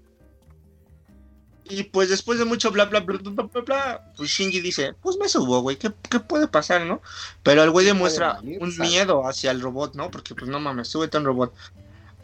[1.65, 4.95] Y pues después de mucho bla bla bla bla bla, bla, bla, pues Shinji dice,
[5.01, 7.01] pues me subo, güey, ¿qué, qué puede pasar, no?
[7.43, 8.63] Pero el güey ¿Qué demuestra venir?
[8.63, 10.11] un miedo hacia el robot, ¿no?
[10.11, 11.55] Porque pues no mames, súbete a un robot.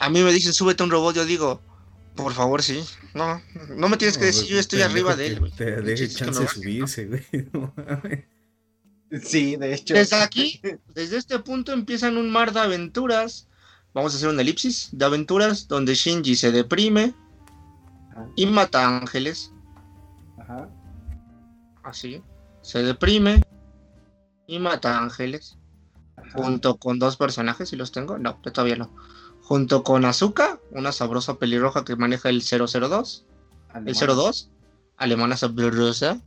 [0.01, 1.63] A mí me dicen, súbete a un robot, yo digo,
[2.15, 2.83] por favor, sí.
[3.15, 3.41] No,
[3.77, 5.53] no me tienes que decir, yo estoy arriba de él, güey.
[5.53, 7.25] Te deje chance de subirse, güey.
[7.53, 8.25] No mames.
[9.23, 9.95] Sí, de hecho.
[9.95, 10.61] Desde aquí,
[10.95, 13.47] desde este punto empiezan un mar de aventuras.
[13.95, 17.15] Vamos a hacer una elipsis de aventuras donde Shinji se deprime
[18.19, 18.29] Ajá.
[18.37, 19.53] y mata ángeles.
[20.39, 20.69] Ajá.
[21.83, 22.23] Así.
[22.63, 23.43] Se deprime
[24.47, 25.57] y mata ángeles.
[26.17, 26.43] Ajá.
[26.43, 28.91] junto con dos personajes, si los tengo, no, todavía no.
[29.43, 33.25] Junto con Azuka, una sabrosa pelirroja que maneja el 002,
[33.87, 34.51] el 02,
[34.97, 36.21] alemana sabrosa.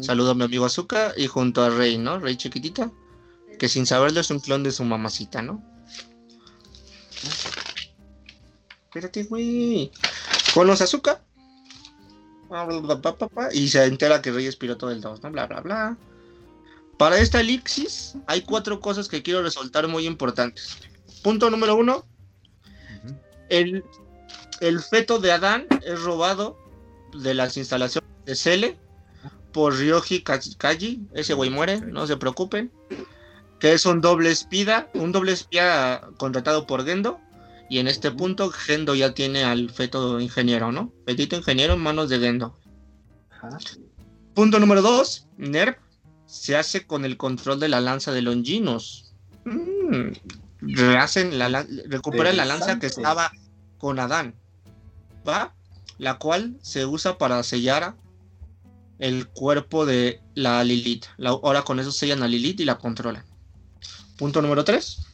[0.00, 2.20] Saludo a mi amigo Azuka y junto a Rey, ¿no?
[2.20, 2.92] Rey chiquitita,
[3.58, 5.64] que sin saberlo es un clon de su mamacita, ¿no?
[8.84, 9.90] Espérate, güey.
[10.54, 11.22] Con los Azuka.
[13.54, 15.30] Y se entera que Rey es piloto del 2, ¿no?
[15.30, 15.96] Bla, bla, bla.
[16.98, 20.76] Para esta elixis hay cuatro cosas que quiero resaltar muy importantes.
[21.22, 22.04] Punto número uno,
[23.48, 23.82] el,
[24.60, 26.58] el feto de Adán es robado
[27.18, 28.78] de las instalaciones de Cele
[29.52, 31.06] por Ryoji Kaji- Kaji.
[31.14, 32.70] Ese güey muere, no se preocupen.
[33.58, 37.20] Que es un doble espía, un doble espía contratado por Gendo.
[37.72, 40.92] Y en este punto Gendo ya tiene al feto ingeniero, ¿no?
[41.06, 42.54] Fetito ingeniero en manos de Gendo.
[43.30, 43.56] Ajá.
[44.34, 45.78] Punto número dos, Nerv
[46.26, 49.14] se hace con el control de la lanza de Longinos.
[49.46, 50.08] Mm,
[50.60, 53.32] rehacen la, recupera la lanza que estaba
[53.78, 54.34] con Adán,
[55.26, 55.54] ¿va?
[55.96, 57.96] La cual se usa para sellar
[58.98, 61.06] el cuerpo de la Lilith.
[61.16, 63.24] La- ahora con eso sellan a Lilith y la controlan.
[64.18, 65.06] Punto número 3.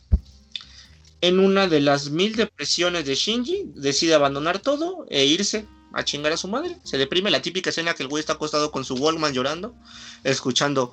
[1.21, 6.33] En una de las mil depresiones de Shinji, decide abandonar todo e irse a chingar
[6.33, 6.77] a su madre.
[6.85, 9.75] Se deprime la típica escena que el güey está acostado con su Walkman llorando,
[10.23, 10.93] escuchando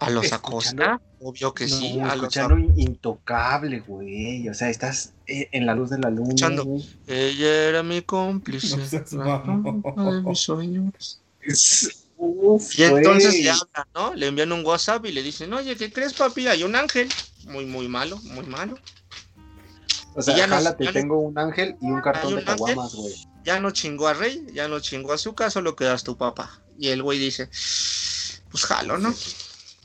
[0.00, 1.00] a los Escuchando- Acosta.
[1.20, 4.48] Obvio que sí, a los escuchando intocable, güey.
[4.48, 6.22] O sea, estás eh, en la luz de la luna.
[6.28, 6.64] Escuchando.
[6.64, 6.88] güey.
[7.08, 8.76] Ella era mi cómplice.
[8.76, 11.20] No seas de mis sueños.
[11.42, 13.42] Es- Uf, Y entonces güey.
[13.44, 14.14] le hablan, ¿no?
[14.14, 16.48] Le envían un WhatsApp y le dicen, oye, ¿qué crees, papi?
[16.48, 17.08] Hay un ángel.
[17.46, 18.76] Muy, muy malo, muy malo.
[20.18, 22.94] O sea, y ya jálate, ya nos- tengo un ángel y un cartón de caguamas,
[22.94, 23.14] güey.
[23.44, 26.60] Ya no chingó a Rey, ya no chingó a Azúcar, solo quedas tu papá.
[26.78, 27.46] Y el güey dice,
[28.50, 29.14] pues jalo, ¿no?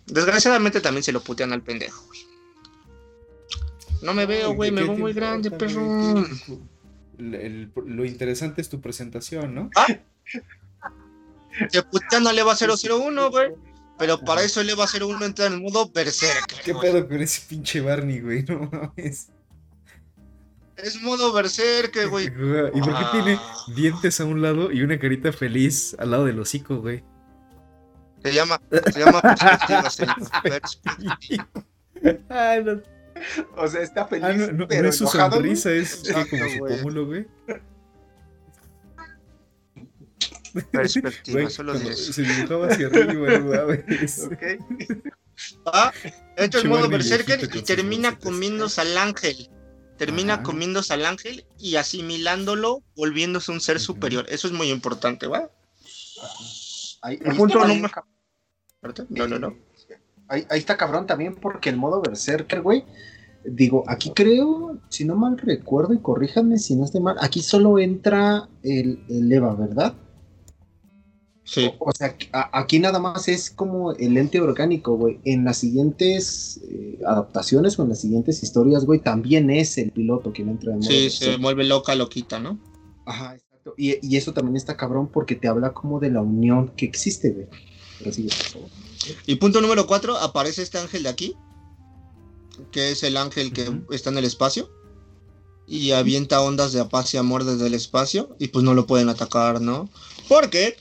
[0.07, 2.19] Desgraciadamente también se lo putean al pendejo, güey.
[4.01, 6.25] No me veo, güey, ¿qué me veo muy grande, perro.
[7.17, 9.69] Lo interesante es tu presentación, ¿no?
[11.71, 13.51] Te putean al EVA 001, güey.
[13.99, 16.57] Pero para eso el EVA 01 entra en el modo berserker.
[16.65, 18.43] ¿Qué pedo con ese pinche Barney, güey?
[18.49, 19.27] No mames.
[20.77, 22.25] Es modo berserker, güey.
[22.27, 23.55] ¿Y por qué tiene Ah.
[23.75, 27.03] dientes a un lado y una carita feliz al lado del hocico, güey?
[28.23, 28.59] Se llama,
[28.91, 30.15] se llama perspectiva, señor.
[30.43, 31.47] Perspectiva.
[32.29, 32.81] Ah, no,
[33.57, 35.55] O sea, está feliz, ah, no, no, pero no es su enojado, güey.
[35.55, 36.77] sonrisa, es Exacto, como su güey.
[36.77, 37.27] pómulo, güey.
[40.71, 44.23] Perspectiva, Güey, solo se dibujaba hacia arriba, no mames.
[44.23, 44.43] Ok.
[45.65, 45.91] Ah,
[46.37, 49.49] entra en modo berserker y termina comiéndose al ángel.
[49.97, 50.43] Termina Ajá.
[50.43, 54.25] comiéndose al ángel y asimilándolo, volviéndose un ser superior.
[54.29, 55.49] Eso es muy importante, ¿va?
[57.01, 58.05] Ahí, punto está.
[58.81, 59.05] ¿Verdad?
[59.09, 59.55] No, no, no.
[60.27, 62.85] Ahí, ahí está cabrón también porque el modo berserker, güey.
[63.45, 67.77] Digo, aquí creo, si no mal recuerdo, y corríjanme si no estoy mal, aquí solo
[67.77, 69.93] entra el, el Eva, ¿verdad?
[71.45, 71.69] Sí.
[71.79, 75.19] O, o sea, a- aquí nada más es como el ente orgánico, güey.
[75.25, 80.31] En las siguientes eh, adaptaciones o en las siguientes historias, güey, también es el piloto
[80.31, 82.57] quien entra en modo Sí, se vuelve loca, loquita, ¿no?
[83.05, 83.73] Ajá, exacto.
[83.77, 87.31] Y, y eso también está cabrón porque te habla como de la unión que existe,
[87.31, 87.47] güey.
[87.99, 88.69] Pero sigue, por favor.
[89.25, 91.35] Y punto número cuatro, aparece este ángel de aquí,
[92.71, 94.69] que es el ángel que está en el espacio.
[95.67, 98.35] Y avienta ondas de paz y amor desde el espacio.
[98.39, 99.89] Y pues no lo pueden atacar, ¿no?
[100.27, 100.75] Porque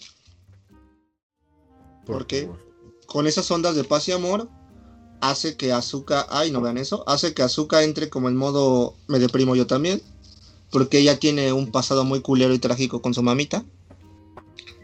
[2.07, 2.43] ¿Por qué?
[2.43, 2.59] favor.
[3.07, 4.49] con esas ondas de paz y amor
[5.21, 9.21] hace que Azuka, ay no vean eso, hace que Azuka entre como en modo me
[9.21, 10.03] deprimo yo también,
[10.71, 13.65] porque ella tiene un pasado muy culero y trágico con su mamita.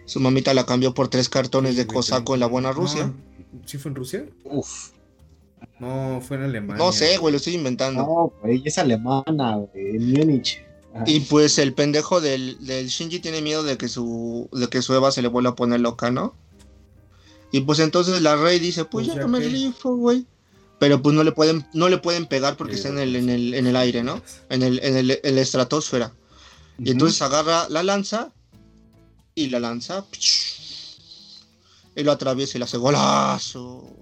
[0.04, 3.12] Su mamita la cambió por tres cartones de cosaco en la buena no, Rusia.
[3.66, 4.26] ¿Sí fue en Rusia?
[4.44, 4.92] Uf.
[5.80, 6.82] No, fue en Alemania.
[6.82, 8.02] No sé, güey, lo estoy inventando.
[8.02, 10.64] No, güey, es alemana, güey, en Múnich.
[11.04, 14.94] Y pues el pendejo del, del Shinji tiene miedo de que su de que su
[14.94, 16.34] Eva se le vuelva a poner loca, ¿no?
[17.52, 20.26] Y pues entonces la Rey dice, pues, Pues ya ya me que- rifo, güey.
[20.78, 23.28] Pero pues no le pueden, no le pueden pegar porque Sí, está en el, en
[23.30, 24.22] el, en el aire, ¿no?
[24.48, 26.12] En el, en el, en la estratosfera.
[26.78, 28.32] Y entonces agarra la lanza
[29.34, 30.04] y la lanza.
[31.96, 33.92] Y lo atraviesa y le hace golazo.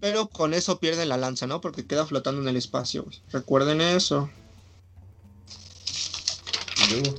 [0.00, 1.60] Pero con eso pierden la lanza, ¿no?
[1.60, 3.06] Porque queda flotando en el espacio.
[3.32, 4.30] Recuerden eso.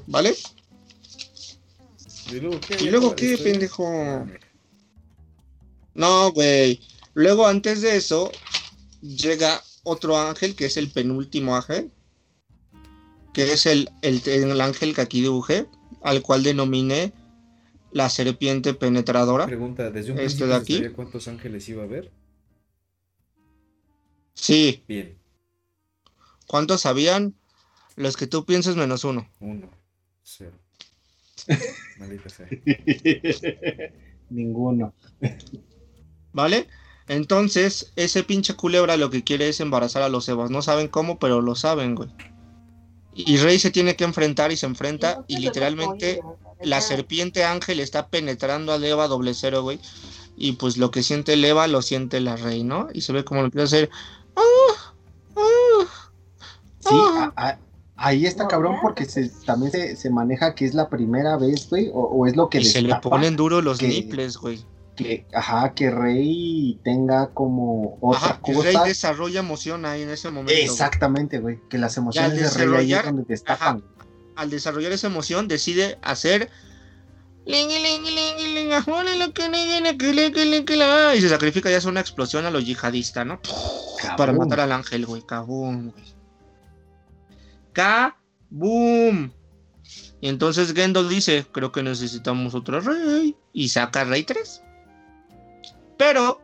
[0.07, 0.35] ¿vale?
[2.31, 2.77] ¿Y luego qué?
[2.83, 4.25] ¿Y luego qué, pendejo?
[5.93, 6.81] No, güey.
[7.13, 8.31] Luego, antes de eso,
[9.01, 11.91] llega otro ángel, que es el penúltimo ángel.
[13.33, 15.67] Que es el, el, el ángel que aquí dibujé,
[16.03, 17.13] al cual denominé
[17.91, 19.45] la serpiente penetradora.
[19.45, 20.73] Pregunta, ¿desde un Este principio de se aquí.
[20.75, 22.11] sabía cuántos ángeles iba a haber?
[24.33, 25.17] Sí, Bien,
[26.47, 27.35] ¿cuántos sabían?
[27.95, 29.29] Los que tú piensas menos uno.
[29.39, 29.69] uno,
[30.23, 30.57] cero.
[31.99, 32.47] Maldita sea.
[34.29, 34.93] Ninguno.
[36.33, 36.67] ¿Vale?
[37.07, 40.49] Entonces, ese pinche culebra lo que quiere es embarazar a los Evas.
[40.49, 42.09] No saben cómo, pero lo saben, güey.
[43.13, 45.25] Y Rey se tiene que enfrentar y se enfrenta.
[45.27, 46.21] Y literalmente
[46.61, 49.79] la serpiente ángel está penetrando al Eva doble cero, güey.
[50.37, 52.87] Y pues lo que siente el Eva lo siente la Rey, ¿no?
[52.93, 53.89] Y se ve como lo empieza a hacer.
[54.37, 54.93] ¡Ah!
[55.35, 56.09] ¡Ah!
[56.79, 57.33] Sí, Ah.
[57.35, 57.59] a- a-
[57.97, 61.89] ahí está cabrón porque se, también se, se maneja que es la primera vez, güey,
[61.93, 64.63] o, o es lo que Y se le ponen duros los que- nipples, güey.
[65.03, 68.85] Que, ajá, que Rey tenga como otra Ajá, que Rey cosa.
[68.85, 70.53] desarrolla emoción ahí en ese momento.
[70.53, 73.83] Exactamente, güey, que las emociones de Rey ahí es desarrollar- donde destapan.
[74.35, 76.49] al desarrollar esa emoción decide hacer
[81.15, 83.39] y se sacrifica y hace una explosión a los yihadistas, ¿no?
[84.17, 85.21] Para matar al ángel, güey.
[85.25, 86.03] Kaboom, güey.
[87.73, 89.31] Kaboom.
[90.21, 93.35] Y entonces Gendo dice, creo que necesitamos otro rey.
[93.53, 94.61] Y saca rey 3.
[96.01, 96.41] Pero,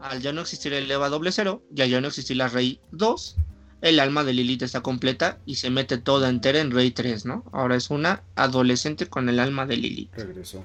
[0.00, 3.36] al ya no existir el Eva doble cero, ya ya no existir la rey 2,
[3.82, 7.44] el alma de Lilith está completa y se mete toda entera en rey 3, ¿no?
[7.52, 10.14] Ahora es una adolescente con el alma de Lilith.
[10.14, 10.64] Regresó.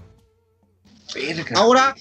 [1.14, 1.60] Verga.
[1.60, 1.96] Ahora,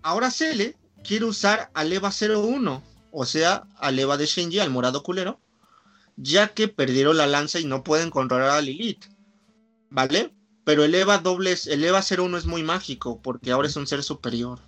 [0.00, 0.74] ahora Cele
[1.04, 2.82] quiere usar al EVA 01,
[3.12, 5.38] o sea, al EVA de Shinji, al morado culero,
[6.16, 9.04] ya que perdieron la lanza y no pueden controlar a Lilith.
[9.90, 10.32] ¿Vale?
[10.64, 14.02] Pero el EVA doble, el EVA 01 es muy mágico, porque ahora es un ser
[14.02, 14.66] superior.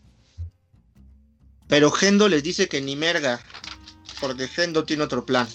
[1.70, 3.40] Pero Gendo les dice que ni merga,
[4.20, 5.48] porque Gendo tiene otro plan.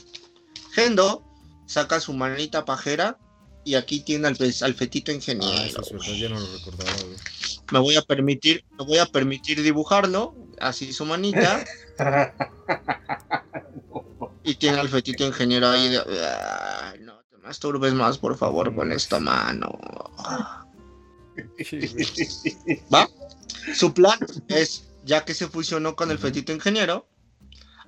[0.74, 1.24] Gendo
[1.68, 3.20] saca su manita pajera
[3.64, 5.54] y aquí tiene al, fe- al fetito ingeniero.
[5.58, 5.92] Ah, eso es
[6.30, 7.16] no lo recordaba, güey.
[7.72, 11.64] me voy a permitir, me voy a permitir dibujarlo, así su manita,
[14.44, 18.92] y tiene al fetito ingeniero ahí de, "Ay, no te masturbes más, por favor, con
[18.92, 19.72] esta mano.
[22.94, 23.10] ¿Va?
[23.74, 27.08] Su plan es, ya que se fusionó con el fetito ingeniero,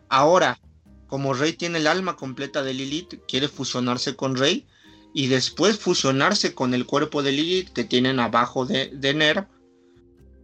[0.08, 0.60] ahora
[1.08, 4.68] como Rey tiene el alma completa de Lilith, quiere fusionarse con Rey
[5.14, 9.48] y después fusionarse con el cuerpo de Lilith que tienen abajo de, de Nerv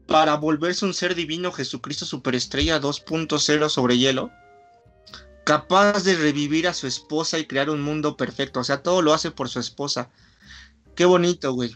[0.07, 4.31] para volverse un ser divino Jesucristo Superestrella 2.0 sobre hielo,
[5.45, 8.59] capaz de revivir a su esposa y crear un mundo perfecto.
[8.59, 10.09] O sea, todo lo hace por su esposa.
[10.95, 11.75] Qué bonito, güey.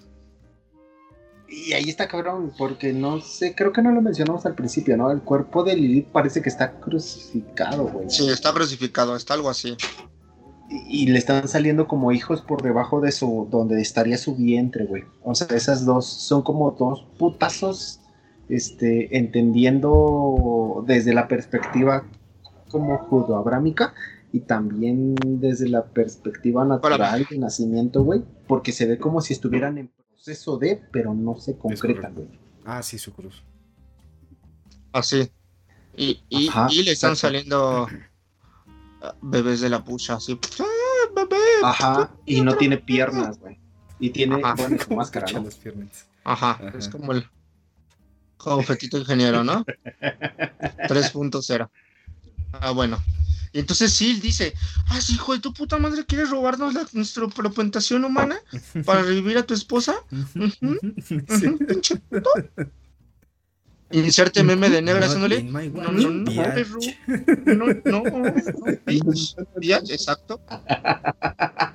[1.50, 5.12] Y ahí está cabrón, porque no sé, creo que no lo mencionamos al principio, ¿no?
[5.12, 8.10] El cuerpo de Lilith parece que está crucificado, güey.
[8.10, 9.78] Sí, está crucificado, está algo así.
[10.70, 14.86] Y, y le están saliendo como hijos por debajo de su, donde estaría su vientre,
[14.86, 15.04] güey.
[15.24, 18.02] O sea, esas dos son como dos putazos,
[18.50, 22.04] este, entendiendo desde la perspectiva
[22.70, 23.94] como judo-abrámica
[24.32, 29.78] y también desde la perspectiva natural de nacimiento, güey, porque se ve como si estuvieran
[29.78, 29.92] en
[30.28, 32.28] proceso de, pero no se concretan, güey.
[32.66, 33.44] Ah, sí, su cruz.
[34.92, 35.32] Así.
[35.96, 37.16] Y, y, Ajá, y le están exacto.
[37.16, 37.88] saliendo
[39.02, 40.38] ah, bebés de la pucha, así.
[40.60, 41.38] ¡Ah, bebé!
[41.64, 43.58] Ajá, y no tiene piernas, güey.
[44.00, 44.56] Y tiene, Ajá.
[44.56, 45.44] bueno, su ¿Cómo máscara, ¿no?
[45.44, 46.08] las piernas?
[46.26, 46.78] Ajá, Ajá.
[46.78, 47.26] es como el
[48.36, 49.66] como fetito ingeniero, ¿no?
[50.00, 51.70] 3.0.
[52.52, 53.00] Ah, bueno.
[53.54, 54.54] Y entonces Sil dice,
[54.90, 58.38] ah, sí, hijo de tu puta madre, ¿quieres robarnos la, nuestra propentación humana
[58.86, 59.96] para revivir a tu esposa?
[60.12, 61.16] Ujú, Sí.
[61.16, 62.30] Ujú, pinche puto.
[63.92, 65.44] Inserte meme de negra haciéndole.
[65.44, 66.80] No, no, no, perro.
[67.46, 68.26] No, no,
[69.90, 70.42] exacto.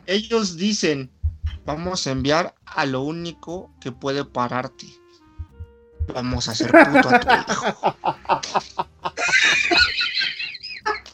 [0.06, 1.10] Ellos dicen,
[1.64, 4.86] vamos a enviar a lo único que puede pararte.
[6.12, 7.96] Vamos a hacer puto a tu hijo.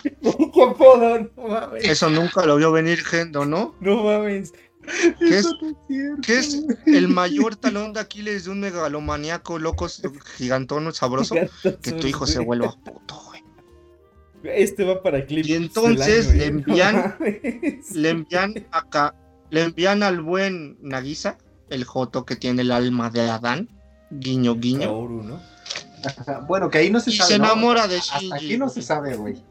[0.59, 1.18] ¿Qué apodo?
[1.36, 1.85] No mames.
[1.85, 3.74] Eso nunca lo vio venir Gendo, ¿no?
[3.80, 4.52] No mames.
[5.18, 5.47] ¿Qué es,
[6.22, 9.86] qué es el mayor talón de Aquiles de un megalomaníaco loco,
[10.36, 11.35] gigantón, sabroso?
[11.82, 13.43] Que tu hijo se vuelva puto, güey.
[14.44, 15.44] Este va para clip.
[15.44, 19.14] Y entonces le envían- le Le envían acá,
[19.51, 21.36] le envían al buen Nagisa,
[21.68, 23.68] el joto que tiene el alma de Adán,
[24.10, 25.40] guiño guiño, Kaoru, ¿no?
[26.05, 27.32] Ajá, Bueno, que ahí no se y sabe.
[27.32, 27.44] se ¿no?
[27.44, 28.32] enamora de Hasta Shinji.
[28.47, 29.43] aquí no se sabe, güey.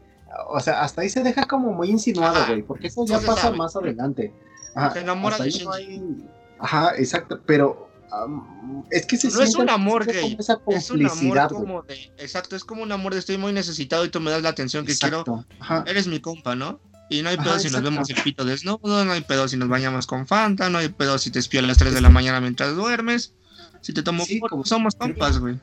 [0.48, 3.56] O sea, hasta ahí se deja como muy insinuado, güey, porque eso ya pasa sabe.
[3.56, 4.32] más adelante.
[4.74, 6.24] Ajá, Se enamora hasta de ahí no hay-
[6.60, 11.06] Ajá, exacto, pero am, es que se No es un amor gay, esa Es un
[11.06, 14.30] amor como de, exacto, es como un amor de estoy muy necesitado y tú me
[14.30, 15.44] das la atención que quiero.
[15.60, 15.84] Ajá.
[15.86, 16.80] Eres mi compa, ¿no?
[17.10, 19.56] Y no hay Ajá, pedo si nos vemos el pito desnudo, no hay pedo si
[19.56, 22.10] nos bañamos con Fanta, no hay pedo si te espío a las 3 de la
[22.10, 23.34] mañana mientras duermes.
[23.80, 25.58] Si te tomo Sí, como- somos compas, güey.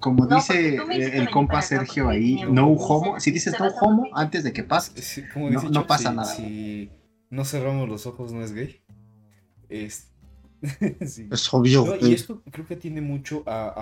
[0.00, 2.10] Como No, dice el compa Sergio ¿no?
[2.10, 5.60] ahí, no homo, si dices ¿Te no homo antes de que pase, Sí, como No-
[5.60, 6.34] dice no Chop, pasa si- nada.
[6.34, 6.90] Si
[7.30, 8.80] no cerramos los ojos, no es gay.
[9.68, 10.10] Es...
[11.06, 11.28] sí.
[11.30, 13.72] Es obvio, No, y esto creo que atiende mucho a,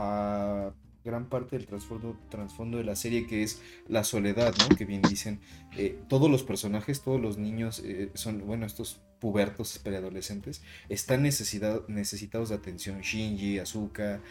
[0.70, 0.74] a
[1.04, 4.74] gran parte del trasfondo, trasfondo de la serie que es la soledad, ¿no?
[4.74, 5.40] Que bien dicen,
[5.76, 11.86] eh, todos los personajes, todos los niños eh, son, bueno, estos pubertos preadolescentes, están necesidad,
[11.88, 14.22] necesitados de atención, Shinji, Asuka,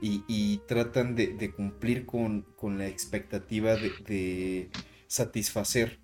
[0.00, 4.70] y, y tratan de, de cumplir con, con la expectativa de, de
[5.12, 5.98] satisfacer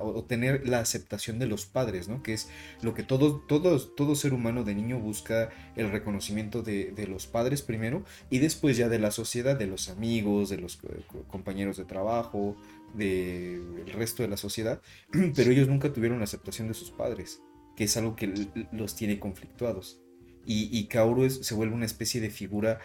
[0.00, 2.22] o, o tener la aceptación de los padres, ¿no?
[2.22, 2.48] Que es
[2.82, 7.26] lo que todo, todo, todo ser humano de niño busca el reconocimiento de, de los
[7.26, 11.24] padres primero y después ya de la sociedad, de los amigos, de los eh, co-
[11.24, 12.56] compañeros de trabajo,
[12.94, 14.80] del resto de la sociedad,
[15.34, 17.40] pero ellos nunca tuvieron la aceptación de sus padres,
[17.76, 18.32] que es algo que
[18.70, 20.00] los tiene conflictuados.
[20.46, 22.78] Y, y Kaoru se vuelve una especie de figura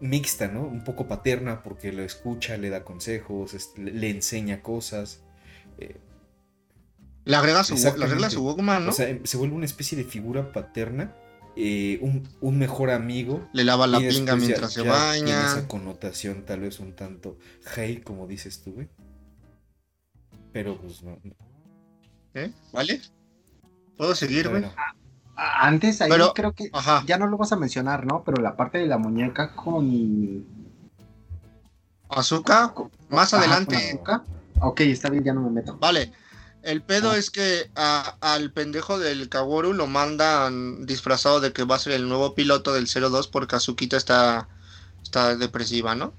[0.00, 0.62] mixta, ¿no?
[0.62, 5.22] Un poco paterna porque lo escucha, le da consejos, le, enseña cosas.
[5.78, 5.96] eh,
[7.24, 8.12] Le agrega su, le Exactamente.
[8.12, 8.90] arregla su Walkman, ¿no?
[8.90, 11.14] O sea, se vuelve una especie de figura paterna,
[11.56, 13.48] eh, un, un mejor amigo.
[13.52, 15.24] le lava la pinga ya- mientras se baña.
[15.24, 17.38] Tiene esa connotación tal vez un tanto
[17.76, 18.88] hey, como dices tú, güey.
[20.52, 21.18] Pero pues no.
[21.22, 21.34] no.
[22.34, 22.50] ¿Eh?
[22.72, 23.00] ¿Vale?
[23.96, 24.62] ¿Puedo seguir, güey?
[24.62, 24.74] Bueno,
[25.36, 27.02] antes ahí Pero- creo que Ajá.
[27.06, 28.22] ya no lo vas a mencionar, ¿no?
[28.24, 30.44] Pero la parte de la muñeca con
[32.08, 32.72] Azúcar,
[33.08, 33.76] más Ajá, adelante.
[33.76, 34.22] azúcar.
[34.60, 35.76] Ok, está bien, ya no me meto.
[35.78, 36.12] Vale.
[36.62, 37.16] El pedo Ah.
[37.16, 41.94] es que a- al pendejo del Kaworu lo mandan disfrazado de que va a ser
[41.94, 44.48] el nuevo piloto del 02 porque Azukita está,
[45.02, 46.12] está depresiva, ¿no?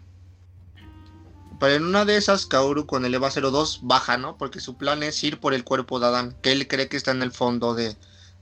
[1.59, 4.35] Pero en una de esas, Kaoru con el EVA 02 baja, ¿no?
[4.35, 7.11] Porque su plan es ir por el cuerpo de Adán, que él cree que está
[7.11, 7.95] en el fondo de,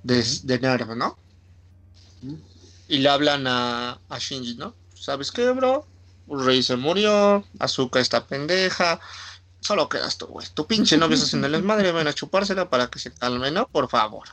[0.03, 0.29] de, Ujú.
[0.43, 1.17] de Nerv, ¿no?
[2.87, 4.75] Y le hablan a, a Shinji, ¿no?
[4.93, 5.87] ¿Sabes qué, bro?
[6.27, 8.99] Rey se murió, Azuka está pendeja,
[9.59, 10.47] solo quedas tú, güey.
[10.53, 13.67] Tu pinche novio está haciendo el desmadre, ven a chupársela para que se calme, ¿no?
[13.67, 14.27] Por favor.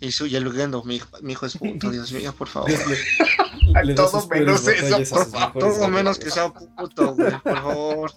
[0.00, 2.70] Y, su, y el Gendo, mi, hijo- mi hijo es puto, Dios mío, por favor.
[3.84, 5.58] le- Todo menos eso, por favor.
[5.58, 8.12] Todo menos que sea puto, güey, por favor.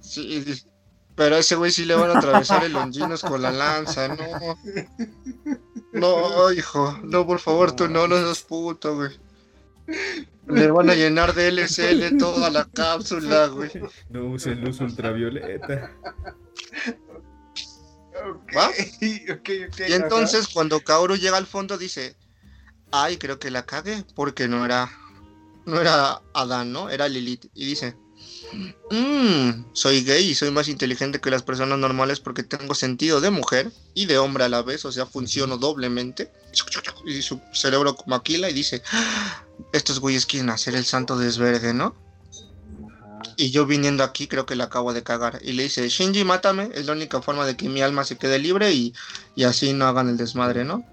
[0.00, 0.44] Sí,
[1.14, 4.58] Pero a ese güey sí le van a atravesar el Longinos con la lanza, no.
[5.92, 9.10] No, hijo, no, por favor, tú no, no seas puto, güey.
[10.48, 13.70] Le van a llenar de LSL toda la cápsula, güey.
[14.08, 15.92] No usen luz ultravioleta.
[18.56, 18.70] ¿Va?
[19.00, 22.16] Y entonces cuando Kaoru llega al fondo dice,
[22.90, 24.90] ay, creo que la cagué, porque no era,
[25.66, 26.90] no era Adán, ¿no?
[26.90, 27.46] Era Lilith.
[27.54, 27.96] Y dice,
[28.90, 33.30] "Mm, soy gay y soy más inteligente que las personas normales porque tengo sentido de
[33.30, 36.30] mujer y de hombre a la vez, o sea, funciono doblemente.
[37.06, 41.96] Y su cerebro maquila y dice, "Ah, estos güeyes quieren hacer el santo desvergue, ¿no?
[43.36, 45.40] Y yo viniendo aquí creo que la acabo de cagar.
[45.42, 46.70] Y le dice, Shinji, mátame.
[46.74, 48.94] Es la única forma de que mi alma se quede libre y,
[49.34, 50.84] y así no hagan el desmadre, ¿no?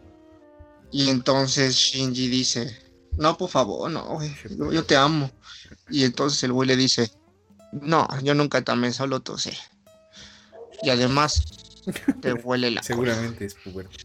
[0.91, 2.75] Y entonces Shinji dice,
[3.17, 5.29] no, por favor, no, güey, yo, yo te amo.
[5.89, 7.11] Y entonces el güey le dice,
[7.71, 9.57] no, yo nunca amé, solo tosé.
[10.83, 11.43] Y además
[12.21, 12.87] te huele la cola".
[12.87, 13.97] Seguramente es puberto.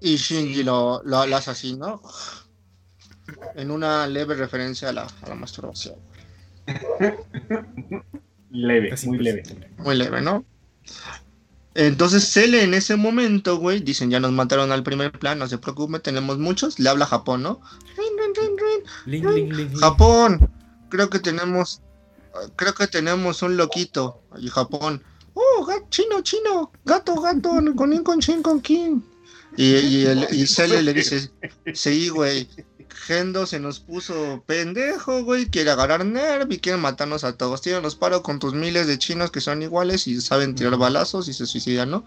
[0.00, 2.02] Y Shinji lo, lo, lo hace así, ¿no?
[3.54, 5.96] En una leve referencia a la, a la masturbación.
[8.50, 9.42] Leve, Casi muy leve.
[9.78, 10.44] Muy leve, ¿no?
[11.74, 15.58] Entonces Cele en ese momento, güey, dicen ya nos mataron al primer plan, no se
[15.58, 17.60] preocupe, tenemos muchos, le habla a Japón, ¿no?
[17.96, 18.82] Rin, rin, rin, rin.
[19.06, 19.80] Ling, ling, ling, ling.
[19.80, 20.53] Japón,
[20.94, 21.80] creo que tenemos,
[22.54, 24.22] creo que tenemos un loquito.
[24.38, 25.02] Y Japón,
[25.34, 29.04] oh, ga- chino, chino, gato, gato, con in, con chin, con kin.
[29.56, 31.32] Y, y, el, y Cele le dice,
[31.74, 32.48] sí, güey,
[33.06, 37.60] Gendo se nos puso pendejo, güey, quiere agarrar nerv y quiere matarnos a todos.
[37.60, 41.32] Tíranos paro con tus miles de chinos que son iguales y saben tirar balazos y
[41.34, 42.04] se suicidan, ¿no?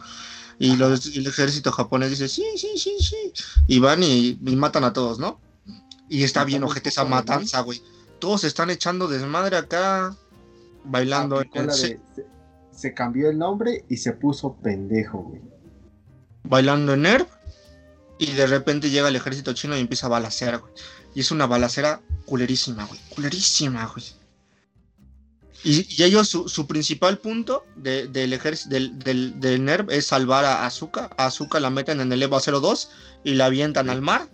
[0.59, 3.33] Y, los, y el ejército japonés dice, sí, sí, sí, sí.
[3.67, 5.41] Y van y, y matan a todos, ¿no?
[6.09, 7.81] Y está bien ojete esa matanza, güey.
[8.19, 10.15] Todos están echando desmadre acá,
[10.83, 11.99] bailando en el de- se,
[12.71, 15.41] se cambió el nombre y se puso pendejo, güey.
[16.43, 17.27] bailando en NERV
[18.19, 20.73] y de repente llega el ejército chino y empieza a balacear, güey.
[21.13, 22.99] Y es una balacera culerísima, güey.
[23.15, 24.05] Culerísima, güey.
[25.63, 30.05] Y, y ellos, su, su principal punto de- del ejército del, del, del NERV es
[30.07, 31.09] salvar a Azuka.
[31.17, 32.89] A Azuka la meten en el EVA 02
[33.23, 34.29] y la avientan al mar.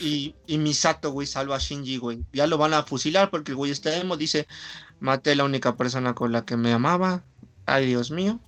[0.00, 2.24] Y, y Misato, güey, salva a Shinji, güey.
[2.32, 4.16] Ya lo van a fusilar porque el güey está emo.
[4.16, 4.46] Dice,
[4.98, 7.22] maté a la única persona con la que me amaba.
[7.66, 8.40] Ay, Dios mío.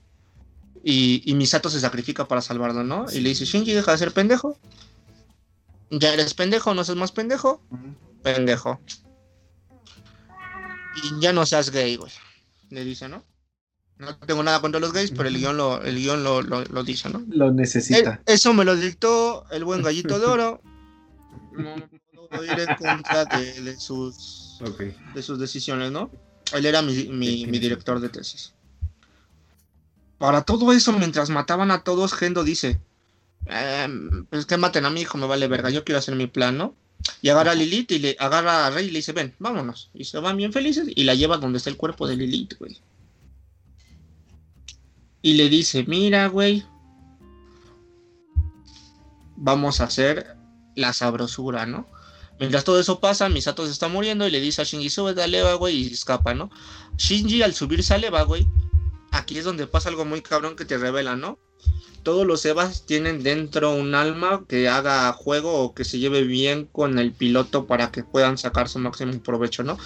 [0.83, 3.07] Y, y Misato se sacrifica para salvarlo, ¿no?
[3.13, 4.59] Y le dice, Shinji, deja de ser pendejo.
[5.91, 7.61] Ya eres pendejo, no seas más pendejo.
[8.23, 8.81] Pendejo.
[11.03, 12.11] Y ya no seas gay, güey.
[12.71, 13.23] Le dice, ¿no?
[13.99, 16.83] No tengo nada contra los gays, pero el guion lo, el guion lo, lo- lo
[16.83, 17.23] dice, ¿no?
[17.29, 18.21] Lo Eh, necesita.
[18.27, 20.63] eso me lo dictó el buen gallito de oro.
[21.57, 21.89] No
[22.29, 24.59] puedo ir en contra de, de sus,
[25.15, 26.11] de sus decisiones, ¿no?
[26.53, 28.53] Él era mi, mi- mi director de tesis.
[30.19, 32.81] Para todo eso, mientras mataban a todos, Gendo dice:
[33.47, 36.57] "Em, Pues que maten a mi hijo, me vale verga, yo quiero hacer mi plan,
[36.57, 36.75] ¿no?
[37.21, 39.91] Y agarra a Lilith y le agarra a Rey y le dice: Ven, vámonos.
[39.95, 42.79] Y se van bien felices y la lleva donde está el cuerpo de Lilith, güey.
[45.23, 46.65] Y le dice: Mira, güey,
[49.37, 50.37] vamos a hacer
[50.75, 51.87] la sabrosura, ¿no?
[52.39, 55.35] Mientras todo eso pasa, Misato se está muriendo y le dice a Shinji, súbete al
[55.35, 56.51] Eva, güey, y escapa, ¿no?
[56.97, 58.49] Shinji al subirse al Eva, güey,
[59.13, 61.39] aquí es donde pasa algo muy cabrón que te revela, ¿no?
[62.03, 66.67] Todos los Evas tienen dentro un alma que haga juego o que se lleve bien
[66.67, 69.79] con el piloto para que puedan sacar su máximo provecho, ¿no?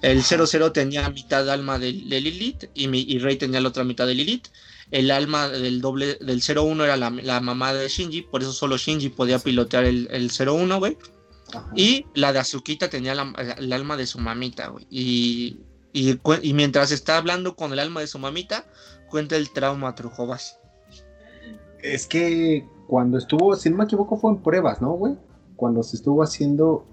[0.00, 3.84] El 00 tenía mitad alma de, de Lilith y, mi, y Rey tenía la otra
[3.84, 4.46] mitad de Lilith.
[4.90, 8.76] El alma del doble del 01 era la, la mamá de Shinji, por eso solo
[8.78, 10.96] Shinji podía pilotear el, el 01, güey.
[11.52, 11.70] Ajá.
[11.74, 14.86] Y la de Azukita tenía la- el alma de su mamita, güey.
[14.90, 15.58] Y,
[15.92, 18.66] y mientras está hablando con el alma de su mamita,
[19.10, 20.58] cuenta el trauma a Trujobas.
[21.82, 25.14] Es que cuando estuvo, si no me equivoco, fue en pruebas, ¿no, güey?
[25.56, 26.86] Cuando se estuvo haciendo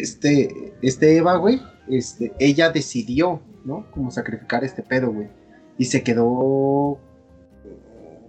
[0.00, 3.90] este, este Eva, güey, este, ella decidió, ¿no?
[3.92, 5.28] Como sacrificar este pedo, güey.
[5.78, 6.98] Y se quedó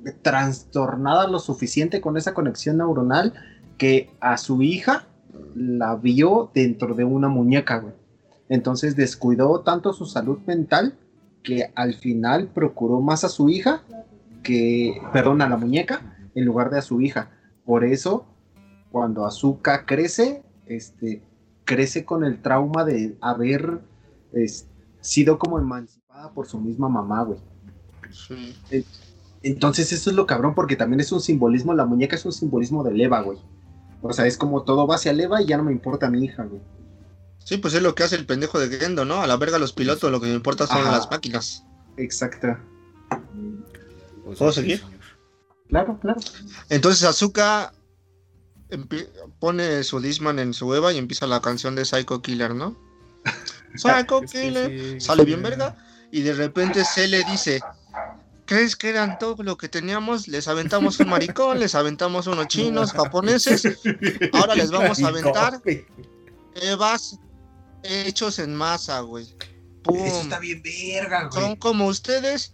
[0.06, 3.34] eh, trastornada lo suficiente con esa conexión neuronal
[3.78, 5.08] que a su hija
[5.56, 7.94] la vio dentro de una muñeca, güey.
[8.50, 10.96] Entonces descuidó tanto su salud mental
[11.44, 13.82] que al final procuró más a su hija
[14.44, 17.32] que, perdón, a la muñeca en lugar de a su hija.
[17.66, 18.26] Por eso,
[18.92, 21.22] cuando Azuka crece, este,
[21.66, 23.82] crece con el trauma de haber
[25.02, 25.97] sido como emancipada
[26.34, 27.40] por su misma mamá, güey.
[29.44, 32.84] Entonces eso es lo cabrón porque también es un simbolismo, la muñeca es un simbolismo
[32.84, 33.38] del Eva, güey.
[34.02, 36.24] O sea, es como todo va hacia el Eva y ya no me importa mi
[36.24, 36.62] hija, güey.
[37.44, 39.22] Sí, pues es lo que hace el pendejo de Gendo, ¿no?
[39.22, 40.92] A la verga los pilotos, lo que me importa son Ajá.
[40.92, 41.64] las máquinas.
[41.96, 42.58] Exacto.
[44.26, 44.80] O sea, ¿Puedo sí, seguir?
[44.80, 44.94] señor.
[45.70, 46.20] Claro, claro.
[46.70, 47.74] Entonces Azuka
[49.40, 52.76] pone su Disman en su Eva y empieza la canción de Psycho Killer, ¿no?
[53.76, 55.00] Psycho Killer.
[55.00, 55.76] sí, Sale sí, bien verga.
[56.12, 57.60] Y de repente se le dice,
[58.46, 60.28] ¿crees que eran todo lo que teníamos?
[60.28, 63.64] Les aventamos un maricón, les aventamos unos chinos, japoneses.
[64.34, 65.62] Ahora les vamos a aventar
[66.56, 67.20] Evas
[67.84, 69.28] hechos en masa, güey.
[69.84, 69.98] ¡Pum!
[70.06, 71.58] Eso está bien verga, Son güey.
[71.58, 72.54] como ustedes,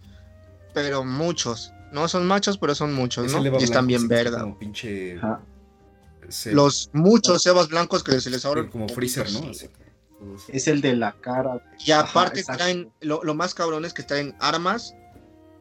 [0.74, 1.72] pero muchos.
[1.92, 3.60] No son machos, pero son muchos, Ese ¿no?
[3.60, 4.52] Y están bien verga.
[4.58, 5.18] Pinche.
[6.46, 8.68] Los muchos Evas blancos que se les abren.
[8.68, 9.40] como freezer, ¿no?
[9.40, 9.70] Sí, Así.
[10.48, 11.62] Es el de la cara.
[11.84, 14.94] Y aparte Ajá, traen, lo, lo más cabrón es que traen armas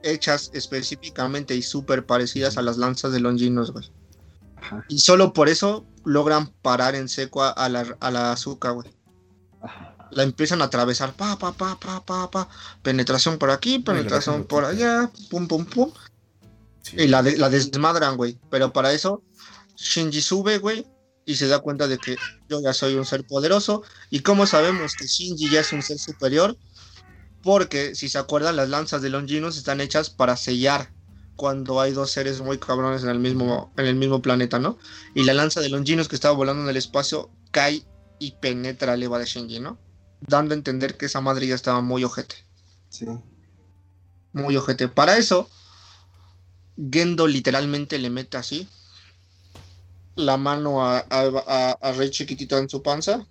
[0.04, 3.90] hechas específicamente y súper parecidas a las lanzas de Longinos, güey.
[4.58, 8.74] Ajá, Y solo por eso logran parar en seco a, a la, a la azúcar,
[8.74, 8.90] güey.
[9.62, 9.90] ajá.
[10.12, 12.48] La empiezan a atravesar, pa, pa, pa, pa, pa, pa.
[12.84, 15.92] Penetración por aquí, penetración por allá, pum, pum, pum.
[16.84, 16.98] Sí.
[17.00, 18.38] Y la, de- la desmadran, güey.
[18.52, 19.24] Pero para eso,
[19.76, 20.86] Shinji sube, güey,
[21.26, 22.18] y se da cuenta de que
[22.50, 23.84] yo ya soy un ser poderoso.
[24.10, 26.58] ¿Y cómo sabemos que Shinji ya es un ser superior?
[27.42, 30.94] Porque, si se acuerdan, las lanzas de Longinus están hechas para sellar
[31.36, 34.78] cuando hay dos seres muy cabrones en el mismo, en el mismo planeta, ¿no?
[35.14, 37.84] Y la lanza de Longinus que estaba volando en el espacio cae
[38.20, 39.78] y penetra el Eva de Shinji, ¿no?
[40.22, 42.36] Dando a entender que esa madre ya estaba muy ojete
[42.90, 43.06] Sí.
[44.32, 44.88] muy ojete.
[44.88, 45.50] Para eso,
[46.92, 48.68] Gendo literalmente le mete así
[50.16, 53.26] la mano a, a, a- Rey chiquitito en su panza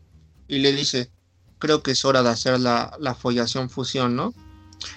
[0.48, 1.10] y le dice,
[1.58, 4.34] creo que es hora de hacer la, la follación fusión, ¿no?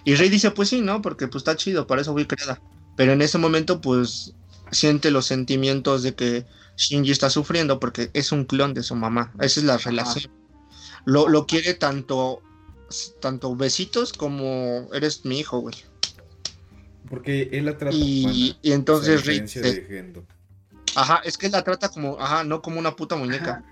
[0.03, 1.01] Y Rey dice, pues sí, ¿no?
[1.01, 2.61] Porque pues está chido, para eso fui creada.
[2.97, 4.33] Pero en ese momento, pues,
[4.71, 6.45] siente los sentimientos de que
[6.77, 9.31] Shinji está sufriendo porque es un clon de su mamá.
[9.39, 10.31] Esa es la relación.
[11.05, 12.41] Lo, lo quiere tanto,
[13.19, 15.75] tanto besitos como eres mi hijo, güey.
[17.09, 20.25] Porque él la trata Y, y entonces Rey de.
[20.95, 23.63] Ajá, es que él la trata como, ajá, no como una puta muñeca.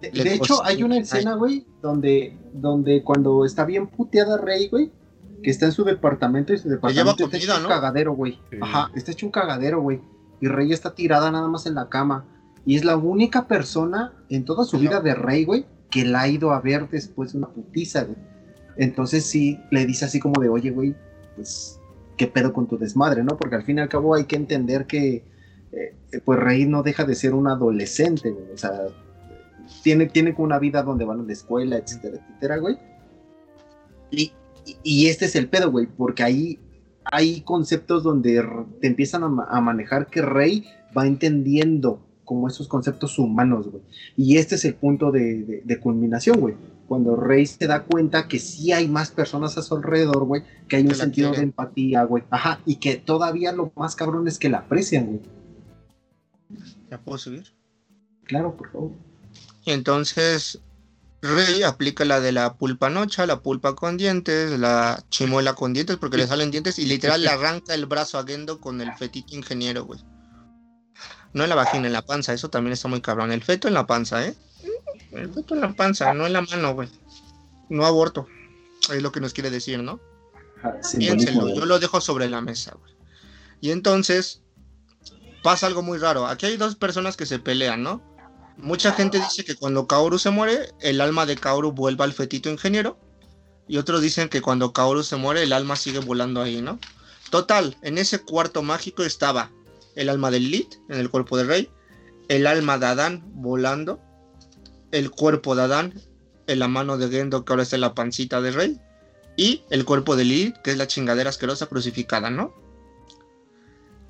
[0.00, 4.90] De, hecho, hay una escena, güey, donde, donde cuando está bien puteada Rey, güey,
[5.42, 8.40] que está en su departamento y su departamento está comida, hecho un cagadero, güey.
[8.50, 8.56] Sí.
[8.60, 10.00] Ajá, está hecho un cagadero, güey.
[10.40, 12.24] Y Rey está tirada nada más en la cama.
[12.64, 16.28] Y es la única persona en toda su vida de Rey, güey, que la ha
[16.28, 18.16] ido a ver después de una putiza, güey.
[18.76, 20.94] Entonces sí, le dice así como de, oye, güey,
[21.36, 21.78] pues,
[22.16, 23.36] ¿qué pedo con tu desmadre, no?
[23.36, 25.24] Porque al fin y al cabo hay que entender que,
[25.72, 25.94] eh,
[26.24, 28.52] pues, Rey no deja de ser un adolescente, güey.
[28.52, 28.72] O sea,
[29.82, 32.76] tiene, una vida donde van a la escuela, etcétera, etcétera, güey.
[34.10, 36.58] Y, este es el pedo, güey, porque ahí
[37.04, 38.44] hay conceptos donde
[38.80, 40.64] te empiezan a, ma- a manejar que Rey
[40.96, 43.82] va entendiendo como esos conceptos humanos, güey.
[44.16, 46.54] Y este es el punto de, de- de culminación, güey.
[46.86, 50.76] Cuando Rey se da cuenta que sí hay más personas a su alrededor, güey, que
[50.76, 52.24] hay Que un sentido de empatía, güey.
[52.30, 55.20] Ajá, y que todavía lo más cabrón es que la aprecian, güey.
[56.90, 57.52] ¿Ya puedo subir?
[58.24, 58.92] Claro, por favor.
[59.64, 60.60] Y entonces
[61.22, 65.96] Rey aplica la de la pulpa nocha, la pulpa con dientes, la chimuela con dientes,
[65.98, 69.36] porque le salen dientes y literal le arranca el brazo a Gendo con el fetito
[69.36, 70.00] ingeniero, güey.
[71.32, 73.30] No en la vagina, en la panza, eso también está muy cabrón.
[73.30, 74.34] El feto en la panza, ¿eh?
[75.12, 76.88] El feto en la panza, no en la mano, güey.
[77.68, 78.26] No aborto.
[78.92, 80.00] Es lo que nos quiere decir, ¿no?
[80.96, 82.94] Piénselo, yo lo dejo sobre la mesa, güey.
[83.60, 84.42] Y entonces
[85.42, 86.26] pasa algo muy raro.
[86.26, 88.02] Aquí hay dos personas que se pelean, ¿no?
[88.56, 92.50] Mucha gente dice que cuando Kaoru se muere, el alma de Kaoru vuelve al fetito
[92.50, 92.98] ingeniero.
[93.66, 96.78] Y otros dicen que cuando Kaoru se muere, el alma sigue volando ahí, ¿no?
[97.30, 99.50] Total, en ese cuarto mágico estaba
[99.94, 101.70] el alma del Lit en el cuerpo de Rey,
[102.28, 104.00] el alma de Adán volando,
[104.90, 105.94] el cuerpo de Adán
[106.46, 108.80] en la mano de Gendo que ahora está en la pancita de Rey,
[109.36, 112.52] y el cuerpo de Lilith, que es la chingadera asquerosa crucificada, ¿no?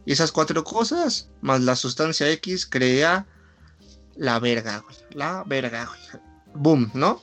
[0.07, 3.27] Y esas cuatro cosas, más la sustancia X, crea
[4.17, 4.97] la verga, güey.
[5.13, 6.23] La verga, güey.
[6.55, 7.23] Boom, ¿no?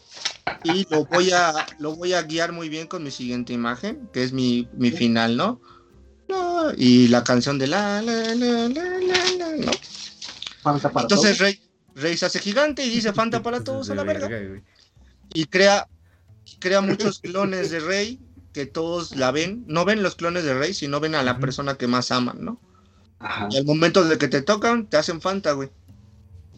[0.64, 4.24] Y lo voy a, lo voy a guiar muy bien con mi siguiente imagen, que
[4.24, 5.62] es mi, mi final, ¿no?
[6.30, 9.72] No, Y la canción de la, la, la, la, la, la, ¿no?
[10.62, 11.40] Fanta para Entonces todos.
[11.40, 11.62] Rey,
[11.96, 14.30] Rey se hace gigante y dice Fanta para todos a la verga
[15.34, 15.88] y crea,
[16.60, 18.20] crea muchos clones de Rey
[18.54, 21.76] que todos la ven, no ven los clones de Rey, sino ven a la persona
[21.76, 22.60] que más aman, ¿no?
[23.20, 23.48] Ajá.
[23.56, 25.70] Al momento de que te tocan, te hacen Fanta, güey.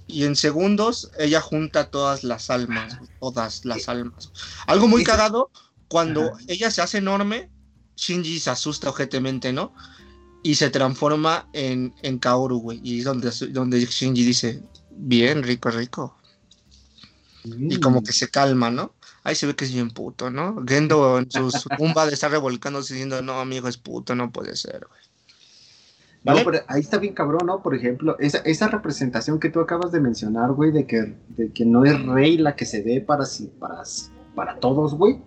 [0.07, 4.31] Y en segundos, ella junta todas las almas, güey, todas las almas.
[4.65, 5.51] Algo muy cagado,
[5.87, 6.43] cuando Ajá.
[6.47, 7.49] ella se hace enorme,
[7.95, 9.73] Shinji se asusta objetivamente, ¿no?
[10.41, 12.79] Y se transforma en, en Kaoru, güey.
[12.83, 16.15] Y es donde, donde Shinji dice, bien, rico, rico.
[17.43, 17.79] y Mm.
[17.81, 18.93] como que se calma, ¿no?
[19.23, 20.63] Ahí se ve que es bien puto, ¿no?
[20.67, 24.55] Gendo en su, su tumba de estar revolcándose diciendo, no, amigo, es puto, no puede
[24.55, 25.01] ser, güey.
[26.23, 27.61] No, pero ahí está bien cabrón, ¿no?
[27.61, 32.37] Por ejemplo, esa, representación que tú acabas de mencionar, güey, de que, no es rey
[32.37, 33.25] la que se ve para,
[34.59, 35.21] todos, güey,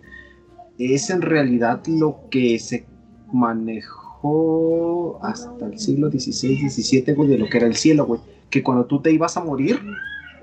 [0.77, 2.85] es en realidad lo que se
[3.31, 8.21] manejó hasta el siglo XVI, XVII, güey, de lo que era el cielo, güey.
[8.51, 9.79] Que cuando tú te ibas a morir,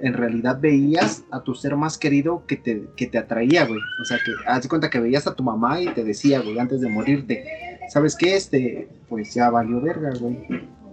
[0.01, 3.81] en realidad veías a tu ser más querido que te, atraía, güey.
[4.03, 6.81] O sea, que haz cuenta que veías a tu mamá y te decía, güey, antes
[6.81, 8.37] de morirte, ¿sabes qué?
[8.37, 10.47] Este, pues ya valió verga, güey.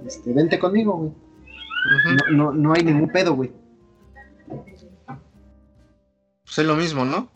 [0.06, 1.12] Este, vente conmigo, güey.
[2.32, 3.52] No, no, no hay ningún pedo, güey.
[6.44, 7.30] Pues es lo mismo, ¿no?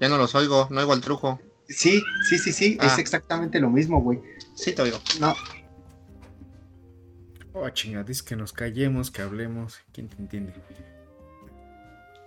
[0.00, 1.40] Ya no los oigo, no oigo al trujo.
[1.68, 2.86] Sí, sí, sí, sí, Ah.
[2.86, 4.20] es exactamente lo mismo, güey.
[4.54, 4.98] Sí, te oigo.
[5.20, 5.34] No,
[7.56, 9.78] Oh, chinga, dice que nos callemos, que hablemos.
[9.92, 10.52] ¿Quién te entiende?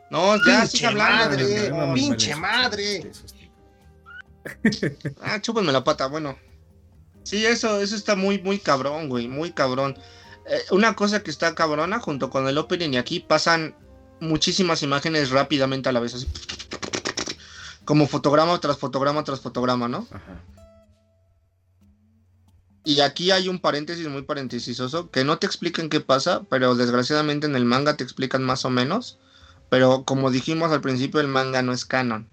[0.09, 1.29] No, ya, Pinche sigue hablando.
[1.37, 2.97] madre, no, pinche Eso, madre.
[2.99, 3.35] eso, eso.
[5.21, 6.37] Ah, chúpenme la pata, bueno.
[7.23, 9.97] Sí, eso, eso está muy, muy cabrón, güey, muy cabrón.
[10.45, 13.75] Eh, una cosa que está cabrona, junto con el opening y aquí pasan
[14.19, 16.27] muchísimas imágenes rápidamente a la vez, así.
[17.85, 20.07] Como fotograma tras fotograma tras fotograma, ¿no?
[20.11, 20.43] Ajá.
[22.87, 27.45] Y aquí hay un paréntesis muy parentesisoso, que no te explican qué pasa, pero desgraciadamente
[27.45, 29.19] en el manga te explican más o menos.
[29.69, 32.29] Pero como dijimos al principio, el manga no es canon.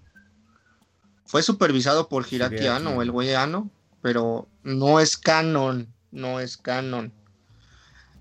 [1.26, 3.01] Fue supervisado por Hiraki Anno.
[3.02, 3.70] el güey Anno,
[4.02, 7.12] pero no es canon, no es canon.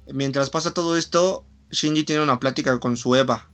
[0.08, 3.50] Mientras pasa todo esto, Shinji tiene una plática con su Eva.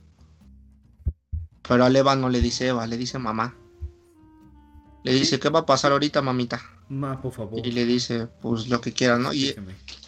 [1.62, 3.56] Pero al Eva no le dice Eva, le dice mamá.
[5.02, 6.60] Le dice, ¿qué va a pasar ahorita, mamita?
[6.90, 7.64] Ma, por favor.
[7.64, 9.32] Y le dice, pues lo que quieras, ¿no?
[9.32, 9.54] Y,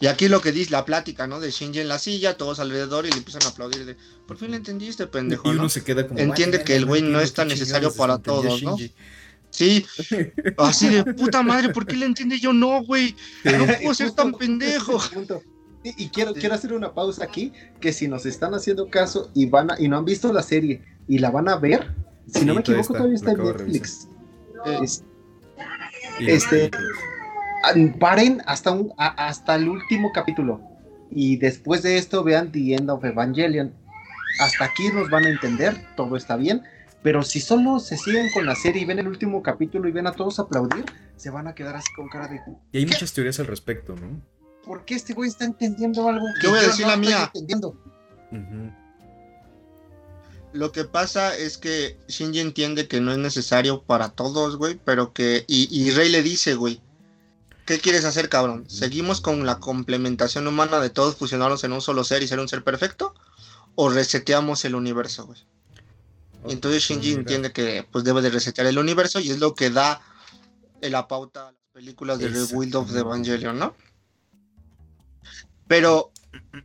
[0.09, 1.41] aquí lo que dice la plática, ¿no?
[1.41, 3.97] De Shinji en la silla, todos alrededor y le empiezan a aplaudir de,
[4.27, 5.69] por fin le entendiste, pendejo, y uno ¿no?
[5.69, 6.19] se queda como.
[6.19, 8.77] Entiende "Vale, que el güey no es tan necesario para todos, ¿no?
[9.53, 9.87] Shinji".
[9.91, 13.15] Sí, así de puta madre, ¿por qué le entiende yo no, güey?
[13.45, 14.99] No puedo ser tan pendejo.
[15.85, 19.47] Y, y quiero, quiero hacer una pausa aquí, que si nos están haciendo caso y
[19.47, 21.93] van a- y no han visto la serie y la van a ver,
[22.33, 24.09] si Sí, no me todavía equivoco está, todavía está en Netflix.
[24.65, 25.05] Eh, Es-
[26.21, 26.71] Este-
[27.65, 30.61] ah, paren hasta un a- hasta el último capítulo
[31.11, 33.73] y después de esto vean The End of Evangelion.
[34.41, 36.63] Hasta aquí nos van a entender, todo está bien,
[37.03, 40.07] pero si solo se siguen con la serie y ven el último capítulo y ven
[40.07, 40.85] a todos aplaudir,
[41.17, 42.41] se van a quedar así con cara de
[42.73, 44.21] Y hay muchas teorías al respecto, ¿no?
[44.65, 46.27] ¿por qué este güey está entendiendo algo?
[46.41, 47.25] que Yo voy a decir la mía.
[47.25, 47.77] entendiendo?
[50.53, 55.13] Lo que pasa es que Shinji entiende que no es necesario para todos, güey, pero
[55.13, 55.45] que...
[55.49, 56.81] Y, y Rey le dice, güey,
[57.65, 58.69] ¿qué quieres hacer, cabrón?
[58.69, 62.49] ¿Seguimos con la complementación humana de todos fusionarnos en un solo ser y ser un
[62.49, 63.15] ser perfecto?
[63.75, 65.41] ¿O reseteamos el universo, güey?
[66.47, 69.71] Y entonces Shinji entiende que pues debe de resetear el universo y es lo que
[69.71, 70.01] da
[70.81, 72.99] la pauta a las películas de Rebuild of the.
[72.99, 73.77] Evangelion, ¿no?
[75.69, 76.11] Pero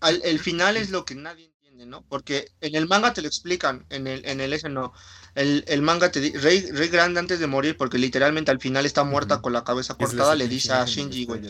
[0.02, 2.04] al- el final es lo que nadie entiende, ¿no?
[2.10, 4.94] Porque en el manga te lo explican, en el, en el ese no.
[5.36, 8.86] El, el manga te dice, Rey, Rey Grande antes de morir, porque literalmente al final
[8.86, 9.44] está muerta Ujú.
[9.44, 11.42] con la cabeza la cortada, le dice a Shinji, güey.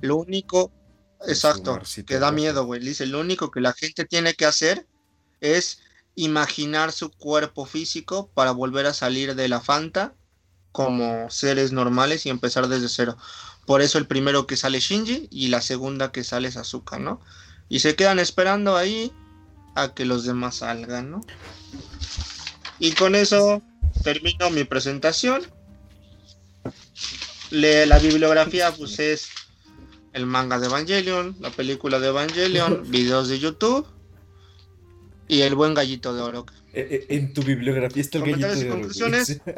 [0.00, 0.72] Lo único,
[1.26, 2.80] exacto, que da miedo, güey.
[2.80, 4.86] Le dice, lo único que la gente tiene que hacer
[5.40, 5.78] es
[6.16, 10.14] imaginar su cuerpo físico para volver a salir de la Fanta
[10.72, 13.16] como seres normales y empezar desde cero.
[13.66, 17.20] Por eso el primero que sale Shinji y la segunda que sale es Asuka, ¿no?
[17.68, 19.12] Y se quedan esperando ahí
[19.74, 21.20] a que los demás salgan, ¿no?
[22.78, 23.62] Y con eso
[24.02, 25.42] termino mi presentación.
[27.50, 29.28] Le- la bibliografía pues es
[30.12, 33.86] el manga de Evangelion, la película de Evangelion, videos de YouTube
[35.28, 36.46] y el buen gallito de oro.
[36.72, 39.40] Eh, eh, En tu bibliografía está el gallito de oro, conclusiones.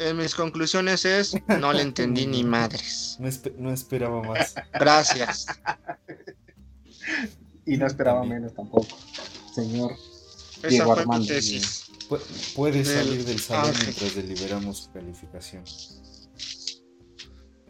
[0.00, 3.16] En mis conclusiones es, no le entendí ni madres.
[3.18, 4.54] No, no esperaba más.
[4.72, 5.46] Gracias.
[7.66, 8.42] Y no esperaba También.
[8.42, 8.96] menos tampoco.
[9.52, 9.92] Señor.
[10.58, 11.86] Esa Diego Armando, tesis.
[12.08, 12.20] Pu-
[12.54, 13.86] Puede salir del salón ángel.
[13.86, 15.64] mientras deliberamos su calificación.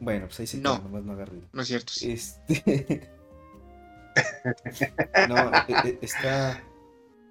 [0.01, 0.75] Bueno, pues ahí sí No.
[0.77, 1.41] queda, nomás no agarre.
[1.53, 1.93] No es cierto.
[1.95, 2.13] sí.
[2.13, 3.11] Este.
[5.29, 6.63] no, eh, eh, está.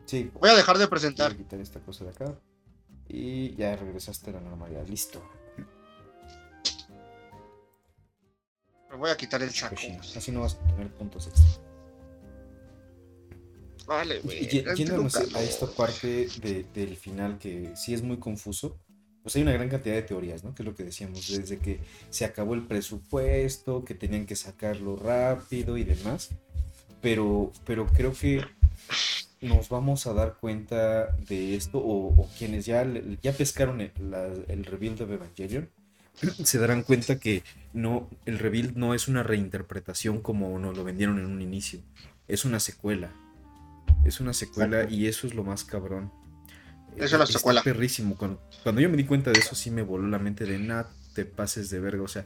[0.05, 1.35] Sí, Voy a dejar de voy a presentar.
[1.35, 2.33] quitar esta cosa de acá.
[3.09, 4.85] Y ya regresaste a la normalidad.
[4.87, 5.21] Listo.
[8.89, 9.75] Me voy a quitar el saco.
[9.75, 11.45] Pues sí, así no vas a tener puntos extra.
[13.85, 14.39] Vale, güey.
[14.43, 18.77] y- este yéndonos a esta parte de- del final que sí es muy confuso,
[19.23, 20.53] pues hay una gran cantidad de teorías, ¿no?
[20.53, 21.79] Que es lo que decíamos, desde que
[22.09, 26.29] se acabó el presupuesto, que tenían que sacarlo rápido y demás.
[27.01, 28.43] Pero, pero creo que
[29.41, 32.85] nos vamos a dar cuenta de esto, o, o quienes ya,
[33.21, 35.69] ya pescaron el, la- el rebuild de Evangelion,
[36.43, 37.43] se darán cuenta que
[37.73, 41.79] no, el rebuild no es una reinterpretación como nos lo vendieron en un inicio,
[42.27, 43.11] es una secuela.
[44.05, 44.95] Es una secuela Exacto.
[44.95, 46.11] y eso es lo más cabrón.
[46.95, 47.61] Es una Está secuela.
[47.61, 48.15] perrísimo.
[48.15, 50.89] Cuando, cuando yo me di cuenta de eso, sí me voló la mente de nada,
[51.13, 52.01] te pases de verga.
[52.03, 52.25] O sea,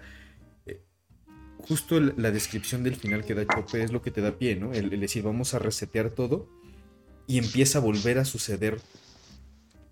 [1.68, 4.56] justo el- la descripción del final que da Chope es lo que te da pie,
[4.56, 4.74] ¿no?
[4.74, 6.48] El, el decir, vamos a resetear todo
[7.28, 8.80] y empieza a volver a suceder.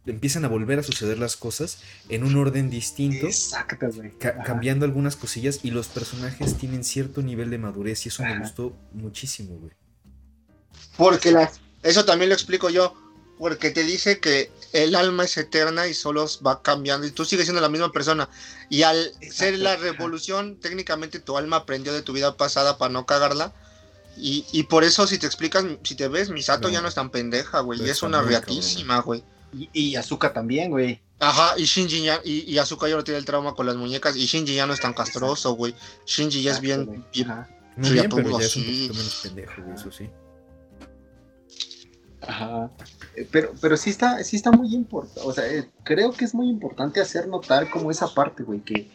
[0.05, 4.11] Empiezan a volver a suceder las cosas en un orden distinto, Exacto, güey.
[4.17, 8.39] ca- cambiando algunas cosillas y los personajes tienen cierto nivel de madurez y eso me
[8.39, 9.71] gustó muchísimo, güey.
[10.97, 11.59] Porque las...
[11.83, 12.93] Eso también lo explico yo.
[13.39, 17.45] Porque te dice que el alma es eterna y solo va cambiando y tú sigues
[17.45, 18.29] siendo la misma persona.
[18.69, 22.91] Y al Exacto, ser la revolución, técnicamente tu alma aprendió de tu vida pasada para
[22.91, 23.53] no cagarla.
[24.17, 26.73] Y, y por eso, si te explicas, si te ves, Misato No.
[26.73, 27.79] ya no es tan pendeja, güey.
[27.79, 29.23] Y Está es una muy riatísima, güey.
[29.53, 31.01] Y, y Azúcar también, güey.
[31.21, 34.15] Ajá, y Shinji ya, y, y Asuka ya no tiene el trauma con las muñecas.
[34.17, 35.73] Y Shinji ya no es tan castroso, güey.
[36.05, 37.45] Shinji ya es bien, bien-
[37.77, 40.09] bien, pero ya es un poquito menos pendejo, güey, eso sí.
[42.29, 42.69] Ajá.
[43.15, 45.21] Eh, Pero, pero sí está, sí está muy importante.
[45.23, 48.87] O sea, eh, creo que es muy importante hacer notar como esa parte, güey, que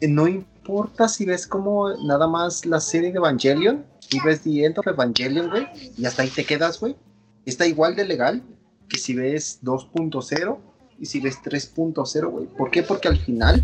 [0.00, 4.64] eh, no importa si ves como nada más la serie de Evangelion y ves The
[4.64, 5.66] End of Evangelion, güey,
[5.98, 6.96] y hasta ahí te quedas, güey.
[7.44, 8.42] Está igual de legal
[8.88, 10.58] que si ves 2.0
[10.98, 12.46] y si ves 3.0, güey.
[12.46, 12.82] ¿Por qué?
[12.82, 13.62] Porque al final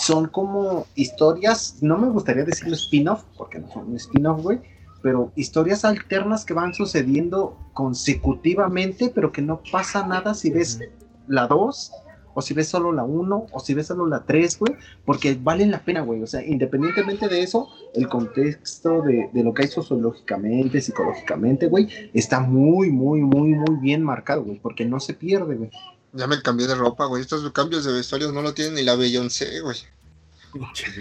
[0.00, 4.60] son como historias, no me gustaría decirlo spin-off, porque no son un spin-off, güey,
[5.02, 10.80] pero historias alternas que van sucediendo consecutivamente, pero que no pasa nada si ves
[11.28, 11.92] la 2,
[12.34, 15.70] o si ves solo la 1, o si ves solo la 3, güey, porque valen
[15.70, 16.22] la pena, güey.
[16.22, 21.88] O sea, independientemente de eso, el contexto de, de lo que hay sociológicamente, psicológicamente, güey,
[22.14, 25.70] está muy, muy, muy, muy bien marcado, güey, porque no se pierde, güey.
[26.12, 27.22] Ya me cambié de ropa, güey.
[27.22, 29.76] Estos cambios de vestuarios no lo tiene ni la Beyoncé, güey,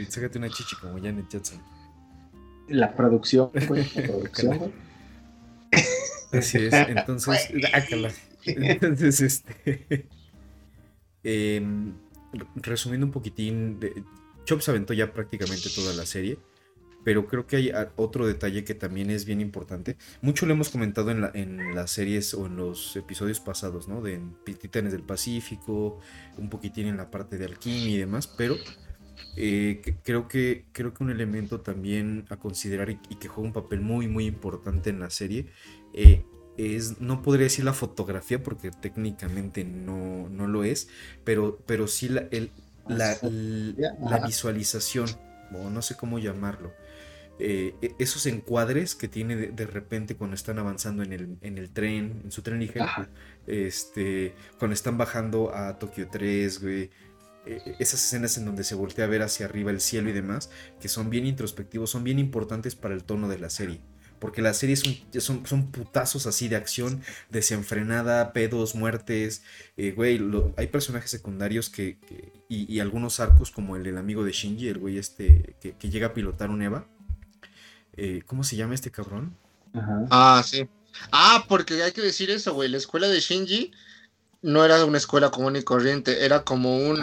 [0.09, 1.76] Sácate una chichi como Janet Jackson.
[2.67, 4.71] La producción, güey, la producción, güey.
[6.33, 7.49] Así es, entonces.
[8.45, 10.07] Entonces, este.
[11.23, 11.93] em,
[12.55, 14.03] resumiendo un poquitín, de,
[14.45, 16.37] Chop se aventó ya prácticamente toda la serie,
[17.03, 19.97] pero creo que hay otro detalle que también es bien importante.
[20.21, 24.01] Mucho lo hemos comentado en, la- en las series o en los episodios pasados, ¿no?
[24.01, 25.99] De en Titanes del Pacífico,
[26.37, 28.55] un poquitín en la parte de alquimia y demás, pero
[29.35, 33.47] eh, que- creo, que, creo que un elemento también a considerar y, y que juega
[33.47, 35.47] un papel muy, muy importante en la serie
[35.93, 36.25] eh,
[36.57, 40.89] es, no podría decir la fotografía porque técnicamente no, no lo es,
[41.23, 42.51] pero, pero sí la, el-
[42.87, 43.17] la,
[44.25, 45.07] visualización,
[45.53, 46.73] o no sé cómo llamarlo.
[47.39, 51.57] Eh, e- esos encuadres que tiene de, de repente cuando están avanzando en el, en
[51.59, 53.09] el tren, en su tren ligero, Ajá.
[53.45, 56.89] este, cuando están bajando a Tokio 3, güey,
[57.79, 60.49] esas escenas en donde se voltea a ver hacia arriba el cielo y demás,
[60.81, 63.81] que son bien introspectivos, son bien importantes para el tono de la serie.
[64.19, 69.43] Porque la serie son, son putazos así de acción, desenfrenada, pedos, muertes.
[69.77, 73.97] eh, güey, lo- hay personajes secundarios que, que- y, y algunos arcos, como el del
[73.97, 76.87] amigo de Shinji, el güey este que, que llega a pilotar un Eva.
[77.95, 79.35] Eh, ¿Cómo se llama este cabrón?
[79.73, 80.05] Ajá.
[80.09, 80.67] Ah, sí.
[81.11, 82.69] Ah, porque hay que decir eso, güey.
[82.69, 83.71] La escuela de Shinji
[84.47, 86.99] no era una escuela común y corriente, era como un,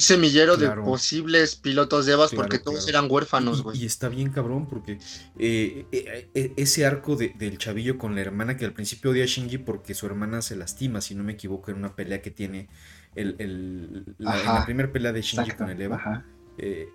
[0.00, 0.82] semillero Claro.
[0.82, 2.98] de posibles pilotos de Evas Claro, porque todos claro.
[2.98, 3.82] eran huérfanos, Y- güey.
[3.82, 4.98] Y, está bien cabrón porque
[5.38, 9.24] eh, eh, eh, ese arco de- del chavillo con la hermana que al principio odia
[9.24, 12.30] a Shinji porque su hermana se lastima, si no me equivoco, en una pelea que
[12.30, 12.68] tiene
[13.14, 15.64] el, el- la, en la primera pelea de Shinji Exacto.
[15.64, 15.96] con el Eva.
[15.96, 16.24] Ajá.
[16.58, 16.88] eh,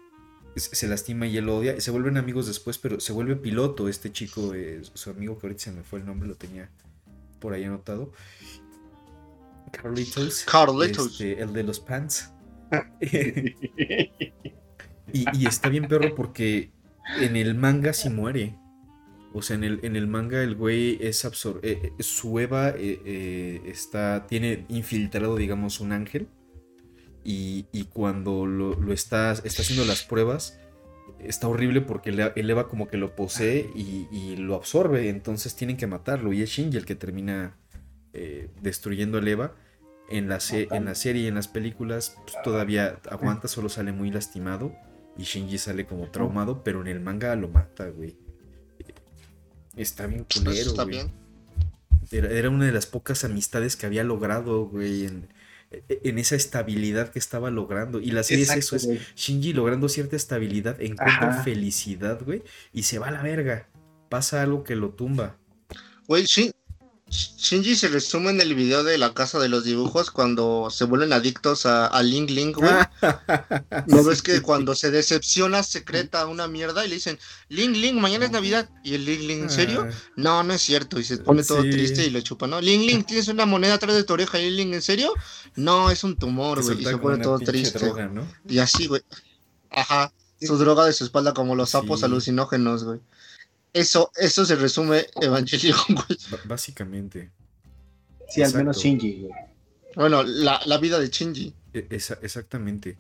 [0.56, 1.80] se lastima y él lo odia.
[1.80, 5.66] Se vuelven amigos después, pero se vuelve piloto este chico, eh, su amigo que ahorita
[5.66, 6.68] se me fue el nombre, lo tenía
[7.40, 8.12] por ahí anotado.
[9.72, 10.46] Carlitos.
[10.46, 11.12] Carlitos.
[11.12, 12.34] este, el de los pants.
[15.14, 16.72] y, y está bien perro porque
[17.20, 18.58] en el manga sí muere.
[19.34, 22.74] O sea, en el, en el manga el güey es absor eh, eh, su Eva
[22.76, 26.28] eh, está, tiene infiltrado, digamos, un ángel.
[27.24, 30.60] Y, y cuando lo, lo está, está haciendo las pruebas,
[31.20, 35.10] está horrible porque el, el Eva como que lo posee y, y lo absorbe.
[35.10, 36.32] Entonces tienen que matarlo.
[36.32, 37.58] Y es Shinji el que termina
[38.18, 39.56] eh, destruyendo al Eva.
[40.10, 43.92] En la, se- en la serie y en las películas pues, todavía aguanta, solo sale
[43.92, 44.74] muy lastimado.
[45.18, 48.16] Y Shinji sale como traumado, pero en el manga lo mata, güey.
[49.76, 50.96] Está bien Eso culero, está güey.
[50.96, 51.12] bien.
[52.12, 55.28] Era, era una de las pocas amistades que había logrado, güey, en,
[55.90, 58.00] en esa estabilidad que estaba logrando.
[58.00, 58.88] Y la serie es eso, es.
[59.16, 61.44] Shinji logrando cierta estabilidad, encuentra Ajá.
[61.44, 63.68] felicidad, güey, y se va a la verga.
[64.10, 65.36] Pasa algo que lo tumba.
[66.08, 66.54] Güey, Shin-
[67.10, 71.14] Shinji se resume en el video de la casa de los dibujos cuando se vuelven
[71.14, 72.70] adictos a, a Ling Ling, güey.
[73.88, 77.18] ¿No ves que cuando se decepciona secreta una mierda y le dicen,
[77.48, 78.70] Ling Ling, mañana es Navidad?
[78.84, 79.88] Y el Ling Ling, ¿en serio?
[79.90, 81.00] Ah, No, no es cierto.
[81.00, 81.70] Y se pone todo Sí.
[81.70, 82.60] triste y lo chupa, ¿no?
[82.60, 84.38] Ling Ling, tienes una moneda atrás de tu oreja.
[84.38, 85.14] Ling Ling, ¿en serio?
[85.56, 86.82] No, es un tumor, güey.
[86.82, 87.80] Y se pone todo triste.
[87.80, 88.28] droga, ¿no?
[88.50, 89.02] Y así, güey.
[89.72, 90.12] Ajá.
[90.42, 92.06] Su droga de su espalda como los sapos Sí.
[92.06, 93.00] alucinógenos, güey.
[93.74, 96.18] Eso, eso se resume Evangelion, güey.
[96.32, 97.32] Ba- básicamente.
[98.30, 98.78] Sí, al menos.
[98.78, 99.34] Shinji, güey.
[99.96, 101.54] Bueno, la, la vida de Shinji.
[101.74, 102.98] E- esa- exactamente.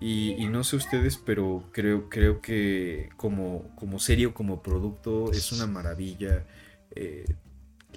[0.00, 5.30] Y, y no sé ustedes, pero creo, creo que como, como serie o como producto
[5.32, 6.46] es una maravilla.
[6.94, 7.24] Eh,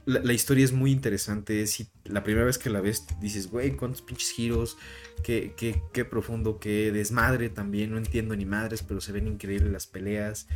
[0.05, 1.65] la, la historia es muy interesante.
[1.67, 4.77] Si la primera vez que la ves dices, güey, cuántos pinches giros,
[5.23, 7.91] qué, qué, qué profundo, qué desmadre también.
[7.91, 10.47] No entiendo ni madres, pero se ven increíbles las peleas.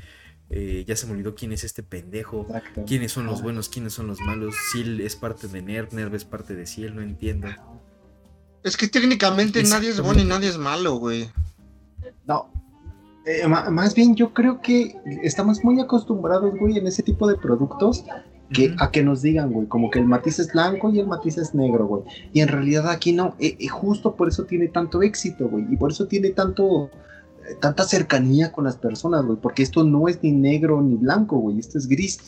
[0.54, 2.42] Eh, ya se me olvidó quién es este pendejo.
[2.48, 2.84] Exacto.
[2.86, 3.44] ¿Quiénes son los Ah.
[3.44, 3.70] buenos?
[3.70, 4.54] ¿Quiénes son los malos?
[4.72, 7.48] Seal es parte de Nerv, Nerv es parte de Ciel, no entiendo.
[8.64, 11.30] Es que técnicamente nadie es bueno y nadie es malo, güey.
[12.28, 12.50] No.
[13.26, 18.04] Eh, más bien yo creo que estamos muy acostumbrados, güey, en ese tipo de productos
[18.52, 21.38] que, a que nos digan, güey, como que el matiz es blanco y el matiz
[21.38, 22.04] es negro, güey.
[22.34, 25.78] Y en realidad aquí no, eh, eh, justo por eso tiene tanto éxito, güey, y
[25.78, 26.90] por eso tiene tanto, eh,
[27.60, 31.60] tanta cercanía con las personas, güey, porque esto no es ni negro ni blanco, güey,
[31.60, 32.20] esto es gris.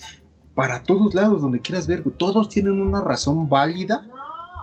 [0.55, 4.07] Para todos lados, donde quieras ver, güey, todos tienen una razón válida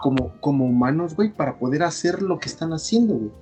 [0.02, 3.32] como, como humanos, güey, para poder hacer lo que están haciendo, güey.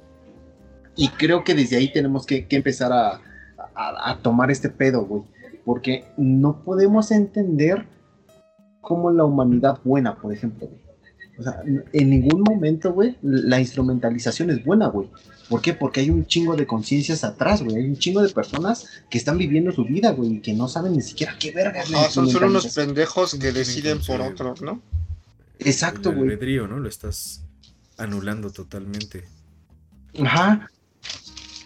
[0.96, 5.22] Y creo que desde ahí tenemos que, empezar a tomar este pedo, güey.
[5.64, 7.86] Porque no podemos entender
[8.80, 10.88] como la humanidad buena, por ejemplo, güey.
[11.38, 11.62] O sea,
[11.92, 15.08] en ningún momento, güey, la instrumentalización es buena, güey.
[15.48, 15.72] ¿Por qué?
[15.72, 17.76] Porque hay un chingo de conciencias atrás, güey.
[17.76, 20.92] Hay un chingo de personas que están viviendo su vida, güey, y que no saben
[20.92, 24.82] ni siquiera qué verga Ajá, son solo unos pendejos que deciden por otros, ¿no?
[25.58, 26.30] Exacto, el güey.
[26.30, 26.78] albedrío, ¿no?
[26.78, 27.42] Lo estás
[27.96, 29.24] anulando totalmente.
[30.22, 30.70] Ajá.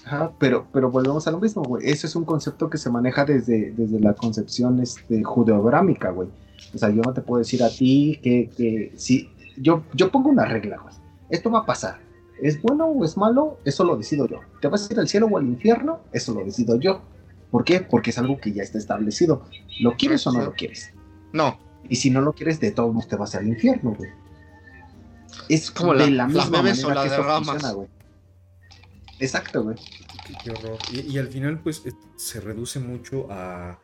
[0.05, 1.89] Ajá, pero, pero volvemos a lo mismo, güey.
[1.89, 6.29] Eso es un concepto que se maneja desde, desde la concepción este, judeobrámica, güey.
[6.73, 10.31] O sea, yo no te puedo decir a ti que, que si yo, yo pongo
[10.31, 10.95] una regla, güey.
[11.31, 12.01] Esto va a pasar.
[12.41, 13.59] ¿Es bueno o es malo?
[13.65, 14.41] Eso lo decido yo.
[14.61, 16.01] ¿Te vas a ir al cielo o al infierno?
[16.13, 17.03] Eso lo decido yo.
[17.51, 17.81] ¿Por qué?
[17.81, 19.45] Porque es algo que ya está establecido.
[19.81, 20.93] ¿Lo quieres o no lo quieres?
[21.33, 24.11] No, Y si no lo quieres, de todos modos te vas al infierno, güey.
[25.49, 26.63] Es Como de la la misma o
[26.95, 27.89] la que esto funciona, güey.
[29.19, 29.77] Exacto, güey.
[30.27, 30.79] Qué, qué horror.
[30.93, 31.83] Y, y al final, pues,
[32.17, 33.79] se reduce mucho a,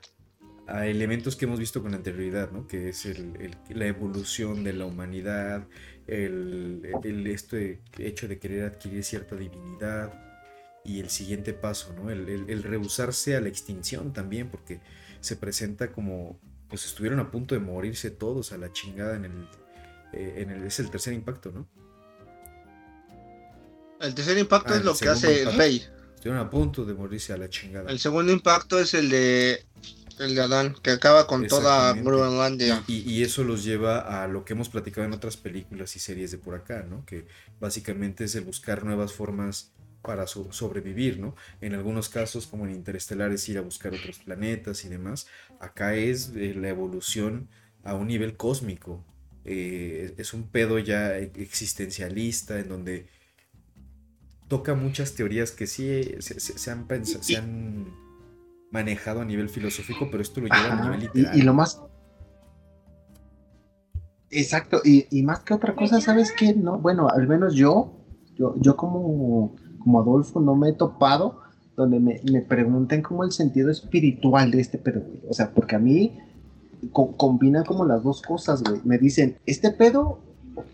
[0.66, 2.66] a elementos que hemos visto con anterioridad, ¿no?
[2.66, 5.66] Que es el- el- la evolución de la humanidad,
[6.09, 10.12] el, el este hecho de querer adquirir cierta divinidad
[10.85, 12.10] y el siguiente paso, ¿no?
[12.10, 14.80] El, el- el rehusarse a la extinción también, porque
[15.20, 19.48] se presenta como, pues, estuvieron a punto de morirse todos a la chingada en el,
[20.14, 21.68] eh, en el es el tercer impacto, ¿no?
[24.01, 25.59] el tercer impacto Ah, es lo que hace impacto.
[25.59, 25.85] Rey.
[26.14, 27.90] Estuvieron a punto de morirse a la chingada.
[27.90, 29.64] El segundo impacto es el de
[30.20, 31.92] el de Adán, que acaba con toda.
[31.94, 32.82] Groenlandia.
[32.88, 36.30] Y, y eso los lleva a lo que hemos platicado en otras películas y series
[36.30, 37.04] de por acá, ¿no?
[37.04, 37.26] Que
[37.60, 39.72] básicamente es el buscar nuevas formas
[40.02, 41.34] para so- sobrevivir, ¿no?
[41.60, 45.26] En algunos casos, como en Interestelar, es ir a buscar otros planetas y demás.
[45.60, 47.48] Acá es eh, la evolución
[47.84, 49.04] a un nivel cósmico.
[49.44, 53.08] Eh, es un pedo ya e- existencialista en donde
[54.48, 57.86] toca muchas teorías que sí se, se- se han, se han
[58.70, 61.38] manejado a nivel filosófico, pero esto lo lleva a nivel y, literal.
[61.38, 61.80] y lo más.
[64.30, 66.54] Exacto, y, y más que otra cosa, ¿sabes qué?
[66.54, 67.92] No, bueno, al menos yo,
[68.36, 71.40] yo, yo como, como Adolfo no me he topado
[71.76, 75.20] donde me, me pregunten como el sentido espiritual de este pedo, güey.
[75.30, 76.18] O sea, porque a mí
[76.92, 78.80] co- combina como las dos cosas, güey.
[78.84, 80.18] Me dicen, este pedo,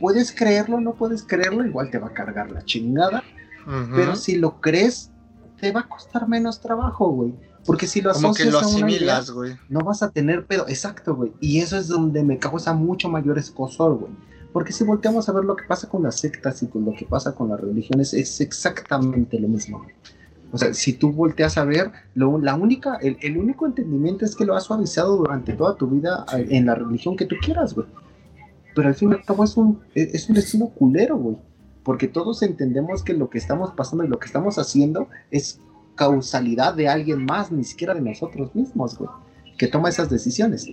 [0.01, 3.23] puedes creerlo, no puedes creerlo, igual te va a cargar la chingada,
[3.95, 5.11] pero si lo crees,
[5.61, 7.35] te va a costar menos trabajo, güey.
[7.67, 9.57] Porque si lo Como que asocias lo a una idea, asimilas, güey.
[9.69, 10.67] no vas a tener pedo.
[10.69, 11.33] Exacto, güey.
[11.41, 14.13] Y eso es donde me causa mucho mayor escosor, güey.
[14.53, 17.07] Porque si volteamos a ver lo que pasa con las sectas y con lo que
[17.07, 19.79] pasa con las religiones, es exactamente lo mismo.
[19.79, 19.91] güey.
[20.53, 24.37] O sea, si tú volteas a ver, lo, la única, el, el único entendimiento es
[24.37, 26.45] que lo has suavizado durante toda tu vida Sí.
[26.51, 27.89] en la religión que tú quieras, güey.
[28.77, 31.37] Pero al fin y al cabo es un, es es un destino culero, güey.
[31.83, 35.61] Porque todos entendemos que lo que estamos pasando y lo que estamos haciendo es
[35.95, 39.11] causalidad de alguien más, ni siquiera de nosotros mismos, güey,
[39.59, 40.69] que toma esas decisiones.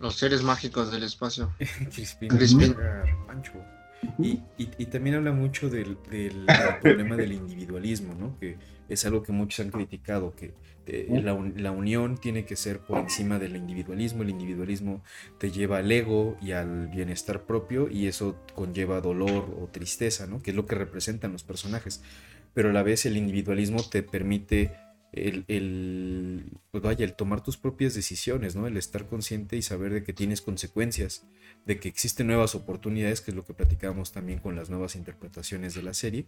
[0.00, 1.50] Los seres mágicos del espacio.
[1.94, 2.28] Crispín.
[2.28, 2.76] Crispín.
[2.78, 3.52] Ah, Pancho.
[4.18, 6.46] Y, y- y también habla mucho del, del- del
[6.82, 8.38] problema del individualismo, ¿no?
[8.38, 10.52] Que es algo que muchos han criticado, que
[10.86, 14.22] eh, la, un- la unión tiene que ser por encima del individualismo.
[14.22, 15.02] El individualismo
[15.38, 20.42] te lleva al ego y al bienestar propio y eso conlleva dolor o tristeza, ¿no?
[20.42, 22.02] Que es lo que representan los personajes.
[22.54, 24.72] Pero a la vez el individualismo te permite
[25.12, 28.66] el, el, pues vaya, el tomar tus propias decisiones, ¿no?
[28.66, 31.26] El estar consciente y saber de que tienes consecuencias,
[31.66, 35.74] de que existen nuevas oportunidades, que es lo que platicábamos también con las nuevas interpretaciones
[35.74, 36.26] de la serie.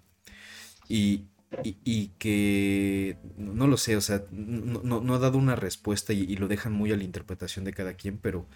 [0.89, 1.25] Y,
[1.63, 6.13] y- que, no, no lo sé, o sea, no, no- no ha dado una respuesta
[6.13, 8.47] y, y lo dejan muy a la interpretación de cada quien, pero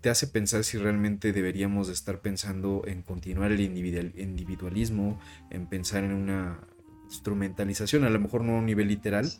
[0.00, 5.20] te hace pensar si realmente deberíamos de estar pensando en continuar el individual- individualismo,
[5.50, 6.60] en pensar en una
[7.08, 9.30] instrumentalización, a lo mejor no a un nivel literal,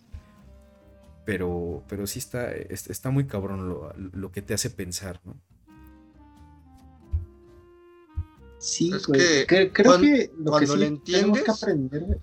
[1.25, 5.37] pero, pero sí está, es- está muy cabrón lo, lo que te hace pensar, ¿no?
[8.59, 11.51] Sí, Es que Cre- creo cuando- que lo que cuando sí le tenemos entiendes, que
[11.51, 12.19] aprender,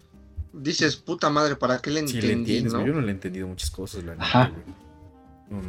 [0.57, 2.85] Dices, puta madre, ¿para qué le Si le entendí, entiendes, no?
[2.87, 4.51] yo no le he entendido muchas cosas, la neta, Ajá.
[5.49, 5.61] No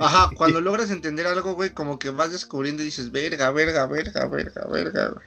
[0.00, 4.26] Ajá, cuando logras entender algo, güey, como que vas descubriendo y dices, verga, verga, verga,
[4.26, 5.26] verga, verga, güey.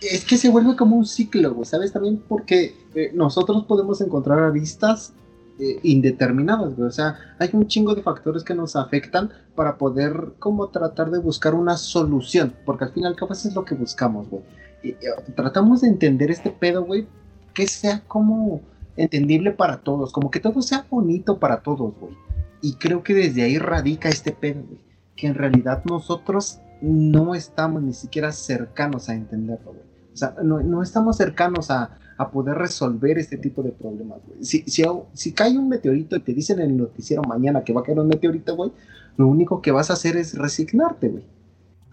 [0.00, 1.92] Es que se vuelve como un ciclo, güey, ¿sabes?
[1.92, 5.12] También porque eh, nosotros podemos encontrar aristas
[5.58, 6.88] eh, indeterminadas, güey.
[6.88, 11.18] O sea, hay un chingo de factores que nos afectan para poder como tratar de
[11.18, 14.42] buscar una solución, porque al final, ¿qué es lo que buscamos, güey?
[14.82, 14.96] Y, eh,
[15.36, 17.06] tratamos de entender este pedo, güey,
[17.52, 18.62] que sea como
[18.96, 22.16] entendible para todos, como que todo sea bonito para todos, güey.
[22.62, 24.80] Y creo que desde ahí radica este pedo, güey,
[25.14, 29.89] que en realidad nosotros no estamos ni siquiera cercanos a entenderlo, güey.
[30.12, 34.44] O sea, no, estamos cercanos a, a poder resolver este tipo de problemas, güey.
[34.44, 34.82] Si, si,
[35.14, 37.98] si cae un meteorito y te dicen en el noticiero mañana que va a caer
[38.00, 38.72] un meteorito, güey,
[39.16, 41.24] lo único que vas a hacer es resignarte, güey.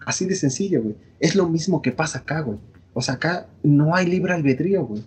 [0.04, 0.96] Así de sencillo, güey.
[1.20, 2.58] Es lo mismo que pasa acá, güey.
[2.94, 5.02] O sea, acá no hay libre albedrío, güey.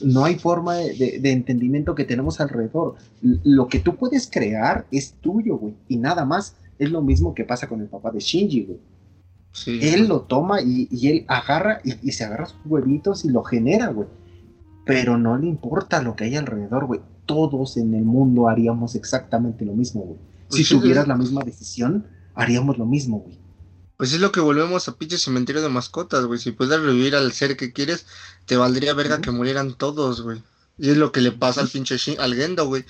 [0.00, 2.94] No hay forma de, de- entendimiento que tenemos alrededor.
[3.20, 5.74] Lo que tú puedes crear es tuyo, güey.
[5.88, 6.56] Y nada más.
[6.78, 8.78] Es lo mismo que pasa con el papá de Shinji, güey.
[9.52, 9.78] Sí.
[9.82, 13.42] Él lo toma y, y él agarra y, y se agarra sus huevitos y lo
[13.44, 14.08] genera, güey.
[14.84, 17.00] Pero no le importa lo que hay alrededor, güey.
[17.26, 20.18] Todos en el mundo haríamos exactamente lo mismo, güey.
[20.48, 23.38] Si Pues sí, tuvieras es- la misma decisión, haríamos lo mismo, güey.
[23.98, 26.40] Pues es lo que volvemos a pinche cementerio de mascotas, güey.
[26.40, 28.06] Si puedes revivir al ser que quieres,
[28.46, 29.22] te valdría verga Ujú.
[29.22, 30.42] que murieran todos, güey.
[30.78, 32.84] Y es lo que le pasa al pinche Shin, al Gendo, güey.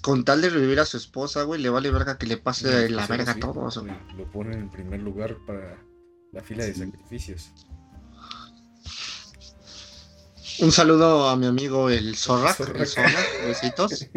[0.00, 3.06] Con tal de revivir a su esposa, güey, le vale verga que le pase la
[3.06, 3.94] sí, verga a sí, todos, güey.
[4.16, 5.78] Lo ponen en primer lugar para
[6.32, 7.52] la fila de sacrificios.
[10.58, 12.98] Un saludo a mi amigo el Zorrak, Zorrak.
[13.42, 14.06] el besitos.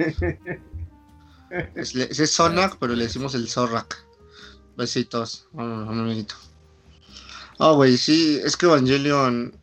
[1.74, 4.06] Es, es Zonak, pero le decimos el Zorrak.
[4.78, 6.36] Besitos, a a mi amiguito.
[7.58, 9.59] Ah, güey, sí, es que Evangelion.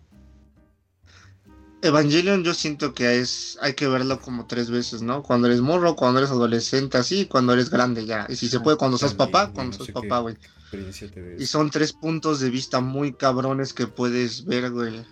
[1.82, 3.58] Evangelion yo siento que es.
[3.60, 5.22] Hay que verlo como tres veces, ¿no?
[5.22, 8.26] Cuando eres morro, cuando eres adolescente, así, cuando eres grande ya.
[8.28, 10.36] Y si se puede, cuando seas papá, cuando no seas papá, güey.
[11.38, 15.04] Y son tres puntos de vista muy cabrones que puedes ver, güey.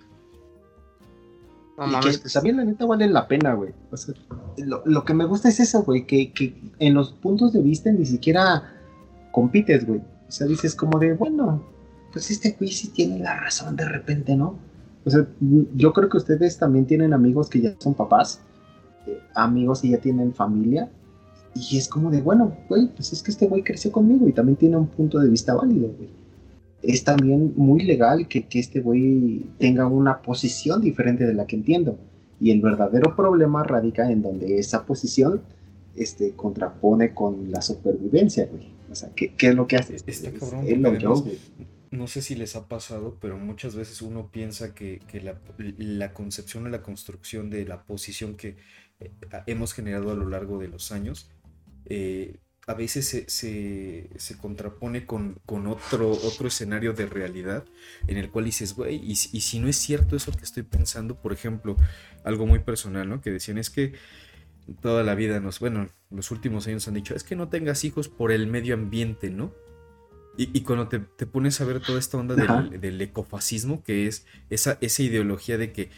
[1.76, 3.72] No y mames, que también la neta vale la pena, güey.
[3.90, 4.14] O sea,
[4.58, 7.90] lo, lo que me gusta es eso, güey, que, que en los puntos de vista
[7.90, 8.74] ni siquiera
[9.32, 10.00] compites, güey.
[10.28, 11.62] O sea, dices como de, bueno,
[12.12, 14.58] pues este güey sí tiene la razón de repente, ¿no?
[15.04, 15.26] O sea,
[15.74, 18.40] yo creo que ustedes también tienen amigos que ya son papás,
[19.06, 20.88] eh, amigos que ya tienen familia,
[21.54, 24.56] y es como de, bueno, güey, pues es que este güey creció conmigo y también
[24.56, 26.08] tiene un punto de vista válido, güey.
[26.82, 31.56] Es también muy legal que, que este güey tenga una posición diferente de la que
[31.56, 31.96] entiendo.
[32.40, 35.40] Y el verdadero problema radica en donde esa posición
[35.96, 38.68] este, contrapone con la supervivencia, güey.
[38.90, 39.94] O sea, ¿qué, qué es lo que hace?
[39.94, 41.38] Está Es cabrón, él porque o yo, güey.
[41.94, 45.00] No sé si les ha pasado, pero muchas veces uno piensa que,
[45.78, 48.56] la, concepción o la construcción de la posición que
[48.98, 49.12] eh,
[49.46, 51.30] hemos generado a lo largo de los años,
[51.84, 53.28] eh, a veces se,
[54.18, 57.64] se- contrapone con, con otro, otro escenario de realidad
[58.08, 61.14] en el cual dices, güey, y, y si no es cierto eso que estoy pensando,
[61.20, 61.76] por ejemplo,
[62.24, 63.20] algo muy personal, ¿no?
[63.20, 63.92] Que decían, es que
[64.80, 68.08] toda la vida nos, bueno, los últimos años han dicho, es que no tengas hijos
[68.08, 69.52] por el medio ambiente, ¿no?
[70.36, 74.08] Y, y cuando te, te pones a ver toda esta onda del, del ecofascismo, que
[74.08, 75.90] es esa, esa ideología de que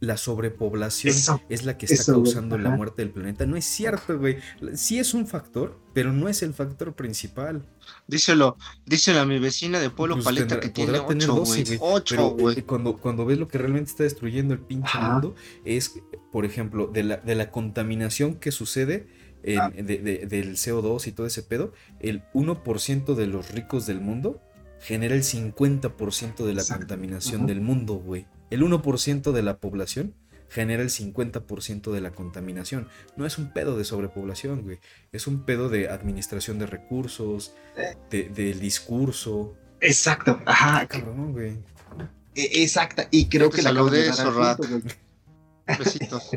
[0.00, 3.64] la sobrepoblación Eso, es la que está eso, causando la muerte del planeta, no es
[3.64, 4.36] cierto, güey.
[4.74, 7.64] Sí es un factor, pero no es el factor principal.
[8.06, 11.34] Díselo, díselo a mi vecina de Pueblo Pues Paleta tendrá- que tiene podrá tener 8,
[11.38, 11.76] 12, güey.
[11.78, 12.58] güey, 8, Pero güey.
[12.58, 15.12] eh, cuando, cuando ves lo que realmente está destruyendo el pinche Ajá.
[15.12, 15.34] mundo,
[15.64, 15.94] es,
[16.30, 19.08] por ejemplo, de la, de la contaminación que sucede
[19.54, 19.70] en- Ah.
[19.70, 24.40] de- de- del CO2 y todo ese pedo, el 1% de los ricos del mundo
[24.80, 26.82] genera el 50% de la Exacto.
[26.86, 28.26] contaminación del mundo, güey.
[28.50, 30.14] El 1% de la población
[30.50, 32.88] genera el 50% de la contaminación.
[33.16, 34.78] No es un pedo de sobrepoblación, güey.
[35.12, 37.52] Es un pedo de administración de recursos,
[38.10, 39.54] de- del discurso.
[39.80, 41.58] Exacto, ajá, Cabrón, güey.
[42.34, 43.08] e- exacta.
[43.10, 44.80] Y creo Que le acabas de.
[45.76, 46.30] Besitos.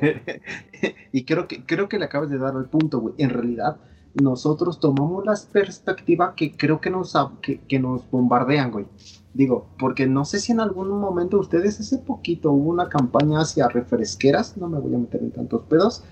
[1.11, 3.15] y creo que, creo que le acabas de dar al punto, güey.
[3.17, 3.77] En realidad,
[4.13, 8.85] nosotros tomamos la perspectiva que creo que nos, que, que nos bombardean, güey.
[9.33, 13.69] Digo, porque no sé si en algún momento ustedes hace poquito hubo una campaña hacia
[13.69, 16.03] refresqueras, no me voy a meter en tantos pedos,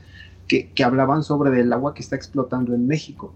[0.48, 3.36] que, que hablaban sobre el agua que está explotando en México.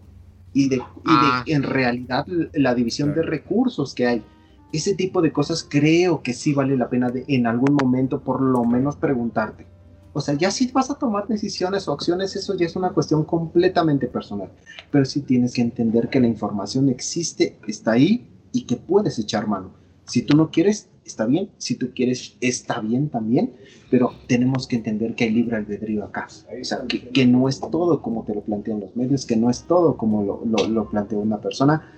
[0.53, 1.67] Y de, y de Ah, en sí.
[1.67, 4.23] realidad la división de recursos que hay.
[4.71, 8.41] Ese tipo de cosas creo que sí vale la pena de, en algún momento por
[8.41, 9.67] lo menos preguntarte.
[10.13, 13.25] O sea, ya si vas a tomar decisiones o acciones, eso ya es una cuestión
[13.25, 14.49] completamente personal.
[14.91, 19.47] Pero sí tienes que entender que la información existe, está ahí y que puedes echar
[19.47, 19.71] mano.
[20.05, 21.49] Si tú no quieres, está bien.
[21.57, 23.53] Si tú quieres, está bien también.
[23.89, 26.27] Pero tenemos que entender que hay libre albedrío acá.
[26.29, 29.49] O sea, que, que no es todo como te lo plantean los medios, que no
[29.49, 31.91] es todo como lo, lo, lo plantea una persona.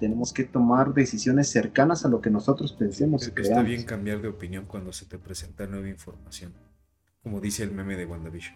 [0.00, 3.66] Tenemos que tomar decisiones cercanas a lo que nosotros pensemos y Está creamos.
[3.66, 6.52] bien cambiar de opinión cuando se te presenta nueva información.
[7.26, 8.54] Como dice el meme de WandaVision.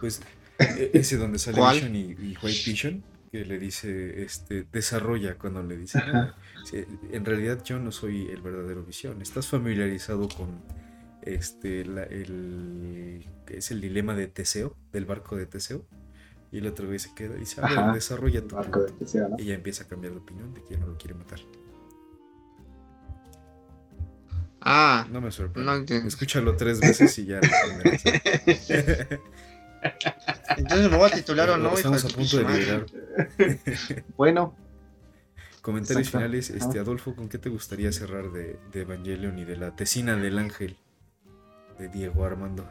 [0.00, 0.20] Pues
[0.56, 1.74] e- ese donde sale ¿Cuál?
[1.74, 3.02] Vision y, y White Vision,
[3.32, 6.36] que le dice, este, desarrolla cuando le dice, Ajá.
[6.64, 9.20] "Sí, en realidad yo no soy el verdadero Visión.
[9.20, 10.62] ¿Estás familiarizado con
[11.22, 15.84] este, la- el, es el dilema de Teseo, del barco de Teseo?
[16.52, 19.04] Y el otro güey se queda y dice, a ver, desarrolla tu Marco de punto".
[19.04, 19.36] Teseo, ¿no?
[19.40, 21.40] Y ya empieza a cambiar de opinión de que ya no lo quiere matar.
[24.66, 25.70] Ah, No me sorprende.
[25.70, 26.08] no entiendo.
[26.08, 27.38] Escúchalo tres veces y ya.
[30.56, 32.86] Entonces me voy a titular o no, Estamos a punto de liberar.
[34.16, 34.54] Bueno,
[35.60, 36.18] Comentarios Exacto.
[36.18, 36.78] finales, este.
[36.78, 40.76] Adolfo, ¿con qué te gustaría cerrar de, de Evangelion y de la tesina del ángel
[41.78, 42.68] de Diego Armando?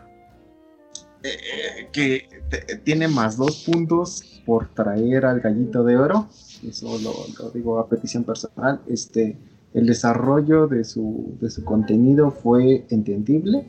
[1.23, 6.27] eh, que te- tiene más dos puntos por traer al gallito de oro.
[6.67, 8.81] Eso lo, lo digo a petición personal.
[8.87, 9.37] Este,
[9.73, 13.65] el desarrollo de su, de su contenido fue entendible.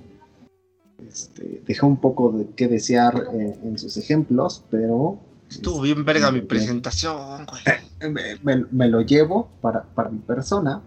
[1.07, 5.19] Este, dejó un poco de que desear eh, en sus ejemplos, pero
[5.51, 6.49] Estuvo bien verga mi Bien.
[6.49, 7.63] presentación, güey.
[8.13, 10.83] me, me- me lo llevo para, para mi persona.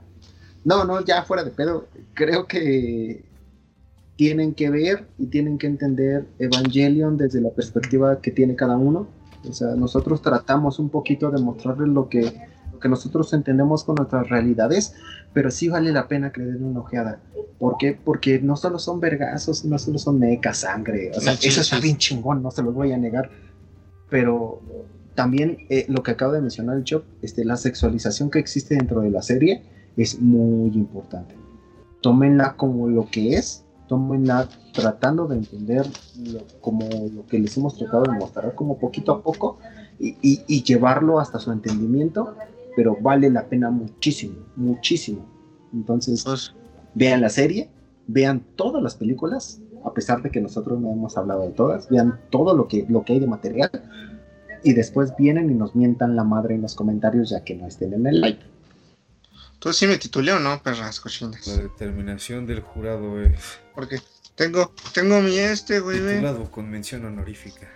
[0.66, 1.88] No, no, ya fuera de pedo.
[2.14, 3.24] Creo que
[4.18, 9.08] tienen que ver y tienen que entender Evangelion desde la perspectiva que tiene cada uno.
[9.48, 12.34] O sea, nosotros tratamos un poquito de mostrarles lo que,
[12.78, 14.94] lo que nosotros entendemos con nuestras realidades,
[15.34, 17.20] pero sí vale la pena que le den una ojeada.
[17.58, 17.98] ¿Por qué?
[18.04, 21.10] Porque no solo son vergazos, no solo son mecas, sangre.
[21.16, 23.32] O sea, eso está bien chingón, no se los voy a negar.
[24.12, 24.62] Pero
[25.16, 29.02] también eh, lo que acaba de mencionar el Chop, este, la sexualización que existe dentro
[29.02, 29.64] de la serie
[29.98, 31.36] es muy importante.
[32.02, 35.88] Tómenla como lo que es, tómenla tratando de entender
[36.32, 39.58] lo- como lo que les hemos tratado de mostrar, como poquito a poco,
[40.00, 42.36] y, y- y llevarlo hasta su entendimiento,
[42.78, 45.26] pero vale la pena muchísimo, muchísimo.
[45.74, 46.54] Entonces, Pues,
[46.94, 47.72] vean la serie,
[48.06, 52.20] vean todas las películas, a pesar de que nosotros no hemos hablado de todas, vean
[52.30, 53.72] todo lo que, lo que hay de material
[54.64, 57.94] y después vienen y nos mientan la madre en los comentarios ya que no estén
[57.94, 58.44] en el like.
[59.58, 61.48] ¿tú sí me titulé o no, perras cochinas?
[61.48, 63.98] La determinación del jurado es Porque
[64.38, 67.68] tengo, tengo mi este, güey, titulado con mención honorífica.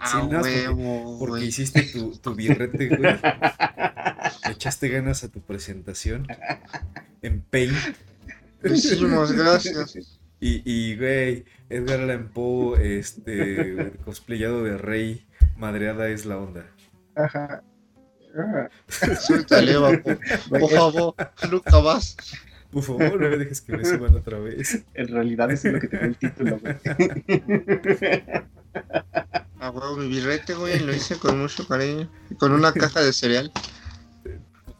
[0.00, 3.00] Ah, Sí, porque- huevo, Porque hiciste tu, tu birrete, güey.
[4.46, 6.26] Le echaste ganas a tu presentación
[7.22, 7.76] en Paint.
[8.62, 10.20] Hicimos, gracias.
[10.38, 15.26] Y, y, güey, Edgar Allan Poe, este, cosplayado de rey,
[15.56, 16.66] madreada es la onda.
[17.16, 17.62] Ajá.
[19.20, 20.18] Suéltale, va, por,
[20.48, 21.14] por favor,
[21.50, 22.16] nunca más.
[22.72, 24.84] Por favor, no me dejes que me suban otra vez.
[24.94, 26.76] En realidad eso es lo que tiene el título, güey.
[29.58, 32.10] Ah, huevo, mi birrete, güey, lo hice con mucho cariño.
[32.38, 33.52] Con una caja de cereal.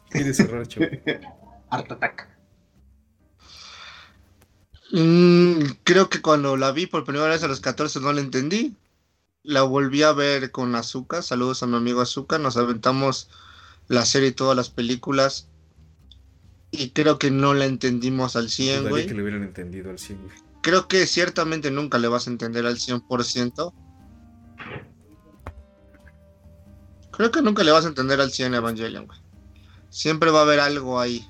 [0.09, 0.87] ¿Quieres cerrar, chavo?
[1.69, 2.27] Art Attack.
[4.91, 8.75] Mm, creo que cuando la vi por primera vez a los 14 no la entendí.
[9.43, 11.23] La volví a ver con Azúcar.
[11.23, 12.39] Saludos a mi amigo Azúcar.
[12.39, 13.29] Nos aventamos
[13.87, 15.47] la serie y todas las películas.
[16.71, 19.07] Y creo que no la entendimos al 100, Dudaría güey.
[19.07, 20.37] que lo hubieran entendido al 100, güey.
[20.61, 23.73] Creo que ciertamente nunca le vas a entender al 100%.
[27.11, 29.19] Creo que nunca le vas a entender al 100 Evangelion, güey.
[29.89, 31.27] Siempre va a haber algo ahí.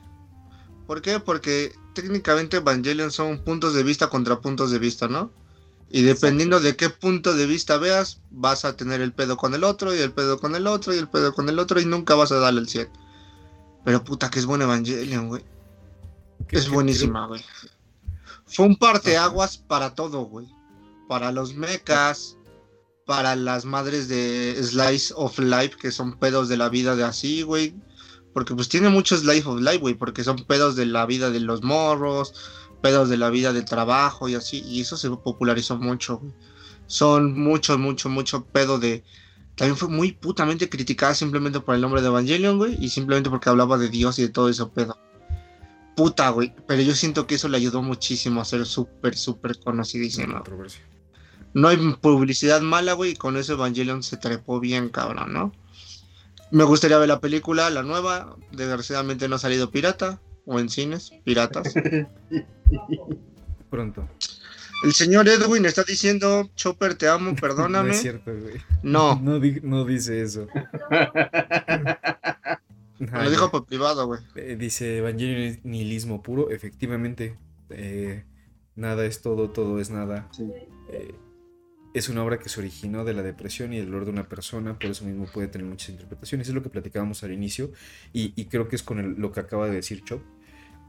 [0.85, 1.19] ¿Por qué?
[1.19, 5.33] Porque técnicamente Evangelion son puntos de vista contra puntos de vista, ¿no?
[5.89, 9.63] Y dependiendo de qué punto de vista veas, vas a tener el pedo con el
[9.63, 12.15] otro, y el pedo con el otro, y el pedo con el otro, y nunca
[12.15, 12.89] vas a darle el 100.
[13.83, 15.43] Pero puta, que es buen Evangelion, güey.
[16.49, 17.43] Es buenísima, güey.
[18.45, 20.47] Fue un parteaguas para todo, güey.
[21.07, 22.37] Para los mechas,
[23.05, 27.41] para las madres de Slice of Life, que son pedos de la vida de así,
[27.41, 27.75] güey.
[28.33, 31.39] Porque pues tiene mucho Slice of Life, güey, porque son pedos de la vida de
[31.39, 32.33] los morros,
[32.81, 34.63] pedos de la vida del trabajo y así.
[34.65, 36.33] Y eso se popularizó mucho, güey.
[36.87, 39.03] Son mucho, mucho, mucho pedo de...
[39.55, 43.49] También fue muy putamente criticada simplemente por el nombre de Evangelion, güey, y simplemente porque
[43.49, 44.97] hablaba de Dios y de todo eso pedo.
[45.95, 46.53] Puta, güey.
[46.67, 50.81] Pero yo siento que eso le ayudó muchísimo a ser súper, súper controversia.
[51.53, 55.51] No hay publicidad mala, güey, y con eso Evangelion se trepó bien, cabrón, ¿no?
[56.49, 58.35] Me gustaría ver la película, la nueva.
[58.51, 61.73] Desgraciadamente no ha salido pirata, o en cines, piratas.
[63.69, 64.07] Pronto.
[64.83, 67.91] El señor Edwin está diciendo, Chopper, te amo, No perdóname.
[67.91, 68.55] es cierto, güey.
[68.83, 70.47] No, No, di- no dice eso.
[72.99, 74.21] lo dijo por privado, güey.
[74.35, 76.51] Eh, dice Evangelion es nihilismo puro.
[76.51, 77.37] Efectivamente,
[77.69, 78.23] eh,
[78.75, 80.27] nada es todo, todo es nada.
[80.31, 80.49] Sí.
[80.91, 81.15] Eh,
[81.93, 84.79] es una obra que se originó de la depresión y el dolor de una persona,
[84.79, 86.47] por eso mismo puede tener muchas interpretaciones.
[86.47, 87.71] Es lo que platicábamos al inicio
[88.13, 90.21] y, y creo que es con el- lo que acaba de decir Chop.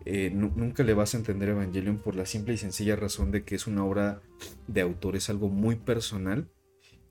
[0.04, 3.44] Eh, nu- nunca le vas a entender Evangelion por la simple y sencilla razón de
[3.44, 4.20] que es una obra
[4.66, 6.48] de autor, es algo muy personal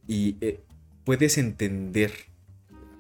[0.07, 0.59] y eh,
[1.05, 2.11] puedes entender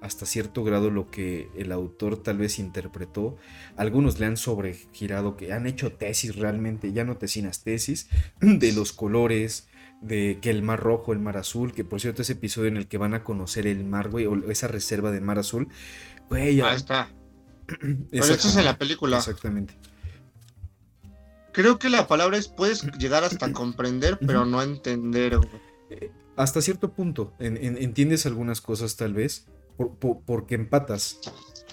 [0.01, 3.37] hasta cierto grado lo que el autor tal vez interpretó.
[3.75, 8.09] Algunos le han sobregirado, que han hecho tesis realmente, ya no tesinas, tesis
[8.39, 9.67] de los colores,
[10.01, 12.87] de que el mar rojo, el mar azul, que por cierto ese episodio en el
[12.87, 15.67] que van a conocer el mar, güey, o esa reserva de mar azul,
[16.29, 17.09] güey, está.
[17.79, 19.17] Pero esto es en la película.
[19.17, 19.73] Exactamente.
[21.53, 25.49] Creo que la palabra es puedes llegar hasta comprender, pero no entender, güey.
[26.37, 31.19] Hasta cierto punto, en- en- entiendes algunas cosas tal vez, por- por- porque empatas.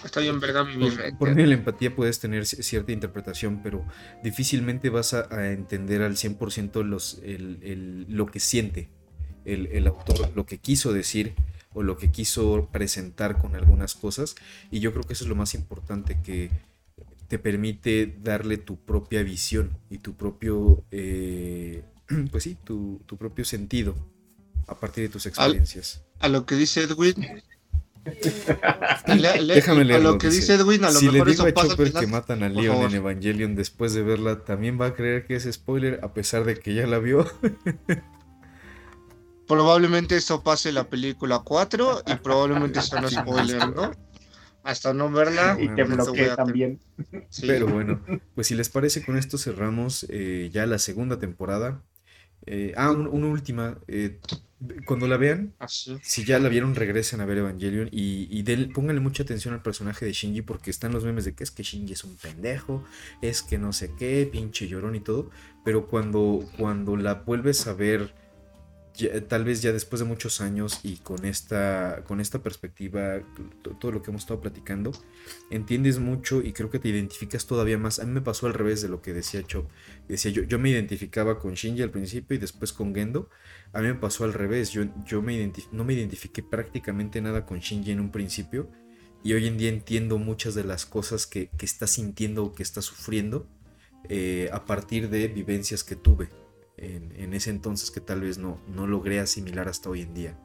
[0.05, 3.63] Está bien verga mi Por, por medio de la empatía puedes tener ci- cierta interpretación,
[3.63, 3.85] pero
[4.23, 8.89] difícilmente vas a, a entender al 100% los, el- el- lo que siente
[9.45, 11.35] el, el autor, lo que quiso decir
[11.75, 14.35] o lo que quiso presentar con algunas cosas.
[14.71, 16.51] Y yo creo que eso es lo más importante, que
[17.29, 21.83] te permite darle tu propia visión y tu propio, eh,
[22.31, 23.95] pues sí, tu, tu propio sentido
[24.67, 26.03] a partir de tus experiencias.
[26.21, 27.15] A lo que dice Edwin.
[29.07, 31.29] Le- le- Déjame a leerlo, lo que dice, dice Edwin, a lo si le mejor
[31.29, 34.81] digo eso a pasa Chopper que matan a Leon en Evangelion después de verla, también
[34.81, 37.27] va a creer que es spoiler a pesar de que ya la vio.
[39.49, 43.91] Probablemente eso pase en la película 4 y probablemente eso no es spoiler, ¿no?
[44.63, 45.57] Hasta no verla.
[45.59, 46.79] Y te a- también.
[47.31, 47.47] Sí.
[47.47, 48.01] Pero bueno,
[48.35, 51.83] pues si les parece, con esto cerramos eh, ya la segunda temporada.
[52.47, 53.79] Eh, ah, un- una última.
[53.89, 54.19] eh,
[54.87, 55.97] cuando la vean, Así.
[56.03, 59.63] si ya la vieron, regresen a ver Evangelion y, y del- pónganle mucha atención al
[59.63, 62.85] personaje de Shinji porque están los memes de que es que Shinji es un pendejo,
[63.23, 65.31] es que no sé qué, pinche llorón y todo.
[65.65, 68.15] Pero cuando, cuando la vuelves a ver,
[69.29, 73.21] tal vez ya después de muchos años y con esta, con esta perspectiva,
[73.79, 74.93] todo lo que hemos estado platicando,
[75.51, 78.01] entiendes mucho y creo que te identificas todavía más.
[78.01, 79.71] A mí me pasó al revés de lo que decía Chop.
[80.09, 83.31] Decía yo, yo me identificaba con Shinji al principio y después con Gendo.
[83.73, 84.71] A mí me pasó al revés.
[84.73, 88.69] Yo, yo me no me identifiqué prácticamente nada con Shinji en un principio.
[89.23, 92.63] Y hoy en día entiendo muchas de las cosas que, que está sintiendo o que
[92.63, 93.49] está sufriendo
[94.09, 96.29] eh, a partir de vivencias que tuve
[96.79, 100.39] en, ese entonces que tal vez no, no logré asimilar hasta hoy en día.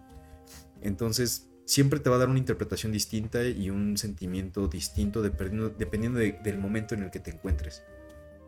[0.81, 6.19] Entonces, siempre te va a dar una interpretación distinta y un sentimiento distinto dependiendo, dependiendo
[6.19, 7.83] de- del momento en el que te encuentres.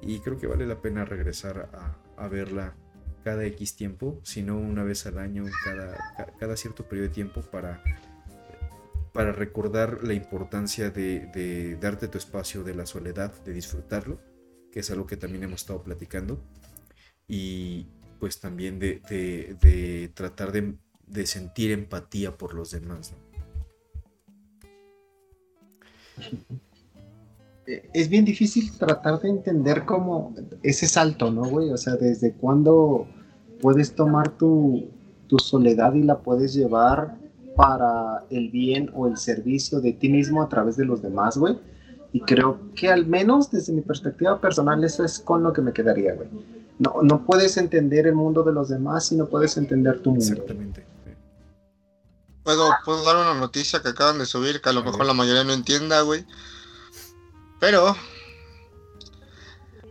[0.02, 2.76] Y creo que vale la pena regresar a, a verla
[3.24, 7.14] cada X tiempo, si no una vez al año, cada, ca- cada cierto periodo de
[7.14, 7.82] tiempo para,
[9.14, 14.20] para recordar la importancia de darte tu espacio de la soledad, de disfrutarlo,
[14.72, 16.44] que es algo que también hemos estado platicando,
[17.27, 17.88] y
[18.19, 20.76] pues también de, de- tratar de,
[21.07, 23.14] de sentir empatía por los demás.
[27.68, 30.34] Eh, Es bien difícil tratar de entender cómo
[30.64, 31.72] ese salto, ¿no, güey?
[31.72, 33.07] O sea, desde cuándo
[33.61, 34.89] puedes tomar tu,
[35.27, 37.18] tu soledad y la puedes llevar
[37.56, 41.57] para el bien o el servicio de ti mismo a través de los demás, güey.
[42.11, 45.73] Y creo que al menos desde mi perspectiva personal eso es con lo que me
[45.73, 46.30] quedaría, güey.
[46.80, 50.26] No, no puedes entender el mundo de los demás si no puedes entender tu mundo.
[50.26, 50.85] Exactamente.
[52.43, 55.14] ¿Puedo, puedo dar una noticia que acaban de subir que a lo A mejor la
[55.14, 56.26] mayoría no entienda, güey.
[57.60, 57.95] Pero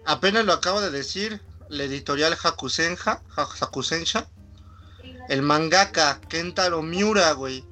[0.05, 4.29] apenas lo acabo de decir la editorial Hakusenja, Ha- Hakusensha.
[5.29, 7.65] El mangaka Kentaro Miura, güey.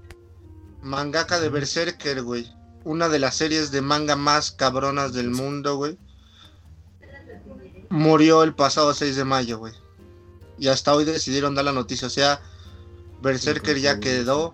[0.82, 2.50] Mangaka de Berserker, güey.
[2.84, 5.98] Una de las series de manga más cabronas del mundo, güey.
[7.92, 9.74] Murió el pasado 6 de mayo, güey.
[10.58, 12.06] Y hasta hoy decidieron dar la noticia.
[12.06, 12.40] O sea,
[13.20, 14.52] Berserker ya quedó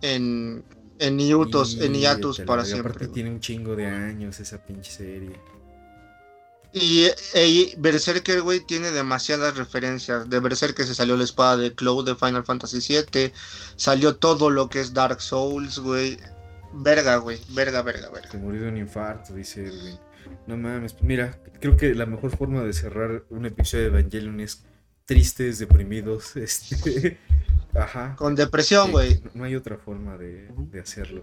[0.00, 0.64] en,
[0.98, 2.92] en hiatus, en hiatus para y siempre.
[2.92, 5.38] Aparte tiene un chingo de años esa pinche serie.
[6.72, 7.04] Y,
[7.34, 10.30] e- Berserker, güey, tiene demasiadas referencias.
[10.30, 13.30] De Berserker se salió la espada de Cloud de Final Fantasy VII.
[13.76, 16.18] Salió todo lo que es Dark Souls, güey.
[16.72, 17.40] Verga, güey.
[17.50, 18.30] Verga, verga, verga.
[18.30, 19.98] Se murió de un infarto, dice Edwin.
[20.46, 24.64] No mames, mira, creo que la mejor forma de cerrar un episodio de Evangelion es
[25.04, 27.18] tristes, deprimidos, este...
[27.74, 28.16] Ajá.
[28.16, 29.22] Con depresión, Eh, güey.
[29.34, 31.22] No hay otra forma de, de hacerlo.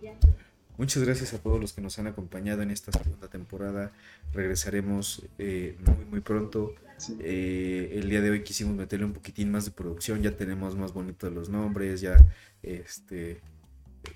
[0.77, 3.91] Muchas gracias a todos los que nos han acompañado en esta segunda temporada.
[4.31, 6.73] Regresaremos eh, muy, muy pronto.
[6.97, 7.17] Sí.
[7.19, 10.21] Eh, el día de hoy quisimos meterle un poquitín más de producción.
[10.21, 11.99] Ya tenemos más bonitos los nombres.
[11.99, 12.15] Ya
[12.63, 13.41] este,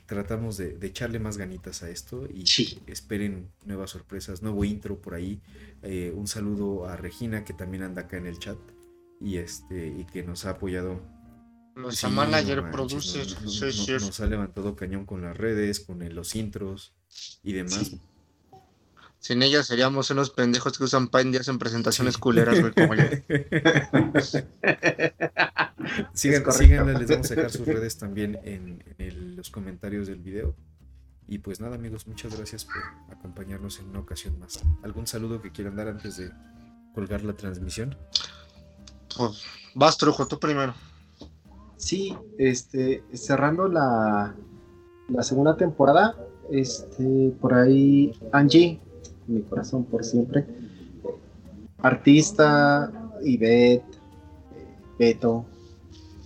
[0.06, 2.28] tratamos de, de echarle más ganitas a esto.
[2.34, 2.80] Y Sí.
[2.88, 4.42] esperen nuevas sorpresas.
[4.42, 5.42] Nuevo intro por ahí.
[5.84, 8.58] Eh, un saludo a Regina, que también anda acá en el chat.
[9.20, 11.02] Y, este, y que nos ha apoyado
[11.74, 13.26] Nuestra Sí, manager no producer.
[13.26, 13.92] no, no, sí, no, sí.
[13.94, 16.94] Nos ha levantado cañón con las redes, con el- los intros
[17.44, 17.96] y demás.
[19.22, 22.20] Sin ella seríamos unos pendejos que usan Paint y hacen presentaciones Sí.
[22.20, 23.04] culeras, güey, como yo.
[26.14, 26.52] Sigan, correcto.
[26.54, 30.56] síganla, les vamos a dejar sus redes también en, en el- los comentarios del video.
[31.28, 32.76] Y pues nada, amigos, muchas gracias por
[33.16, 34.60] acompañarnos en una ocasión más.
[34.84, 36.32] ¿Algún saludo que quieran dar antes de
[36.94, 37.96] colgar la transmisión?
[39.16, 39.44] Pues,
[39.76, 40.74] vas, Trujo, tú primero.
[41.78, 44.36] Sí, este, cerrando la,
[45.10, 46.16] la segunda temporada,
[46.52, 48.80] este, por ahí Angie,
[49.32, 50.46] mi corazón por siempre,
[51.82, 52.92] artista,
[53.24, 53.98] Ivette,
[54.98, 55.46] Beto,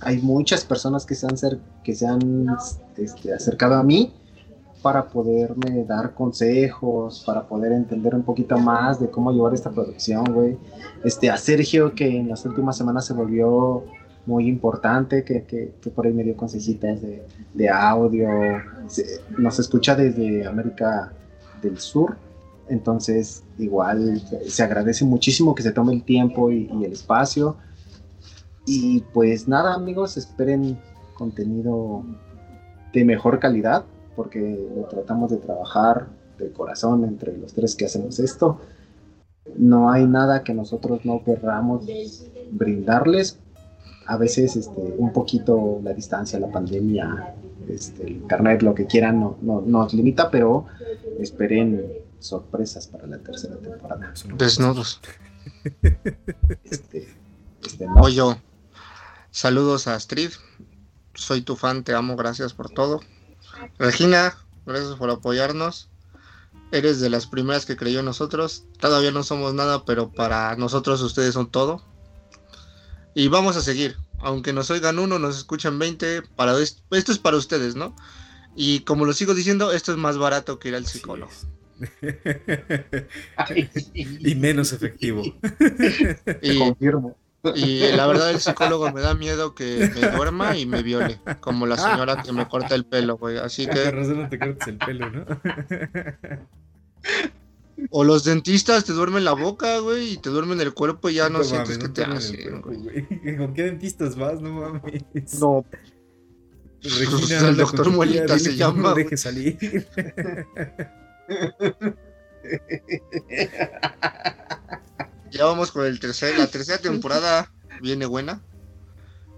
[0.02, 1.36] hay muchas personas que se han,
[1.84, 2.48] que se han
[2.98, 4.14] este, acercado a mí
[4.82, 10.26] para poderme dar consejos, para poder entender un poquito más de cómo llevar esta producción,
[10.32, 10.57] güey.
[11.03, 13.84] Este, a Sergio, que en las últimas semanas se volvió
[14.27, 18.30] muy importante, que, que, que por ahí me dio consejitas de, de audio.
[19.38, 21.11] Nos escucha desde América
[21.61, 22.18] del Sur,
[22.70, 27.58] entonces igual se- agradece muchísimo que se tome el tiempo y, y el espacio.
[28.66, 30.78] Y pues nada, amigos, esperen
[31.14, 32.04] contenido
[32.94, 33.86] de mejor calidad,
[34.16, 34.40] porque
[34.76, 36.08] lo tratamos de trabajar
[36.40, 38.60] de corazón entre los tres que hacemos esto.
[39.58, 41.86] No hay nada que nosotros no querramos
[42.52, 43.38] brindarles.
[44.08, 47.36] A veces este, un poquito la distancia, la pandemia,
[47.70, 50.66] este, el internet, lo que quieran, no, no- nos limita, pero
[51.20, 51.86] esperen
[52.27, 54.14] sorpresas para la tercera temporada.
[54.35, 54.99] Desnudos.
[56.64, 57.15] Este,
[57.64, 58.02] este, no.
[58.02, 58.38] O yo.
[59.31, 60.31] Saludos a Astrid.
[61.14, 63.02] Soy tu fan, te amo, gracias por todo.
[63.77, 65.89] Regina, gracias por apoyarnos.
[66.72, 68.65] Eres de las primeras que creyó en nosotros.
[68.80, 71.84] Todavía no somos nada, pero para nosotros ustedes son todo.
[73.14, 73.97] Y vamos a seguir.
[74.19, 76.23] Aunque nos oigan uno, nos escuchan 20.
[76.35, 77.95] Para es- esto es para ustedes, ¿no?
[78.56, 80.99] Y como lo sigo diciendo, esto es más barato que ir al Así
[83.93, 85.23] y menos efectivo.
[86.41, 87.18] Y, Confirmo.
[87.56, 91.19] y la verdad, el psicólogo me da miedo que me duerma y me viole.
[91.39, 93.38] Como la señora que me corta el pelo, güey.
[93.38, 95.26] Así que razón no te cortes el pelo, ¿no?
[97.91, 101.30] O los dentistas te duermen la boca, güey, y te duermen el cuerpo y ya
[101.30, 103.38] no, sientes que no te hacen, güey.
[103.38, 104.39] ¿Con qué dentistas vas?
[104.39, 105.03] No mames.
[105.39, 105.65] No,
[106.85, 109.57] Regina, el doctor dile se no llama, lo deje salir.
[115.31, 118.41] Ya vamos con el tercer, la tercera temporada viene buena.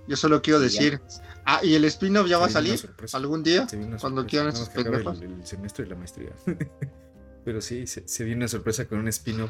[0.07, 1.01] Yo solo quiero decir,
[1.45, 2.80] ah, y el spin-off ya va a salir
[3.14, 3.68] algún día,
[3.99, 5.22] cuando quieran esos pendejos.
[5.22, 6.31] el, el semestre de la maestría.
[7.45, 9.49] Pero sí, se, se viene una sorpresa con un spin-off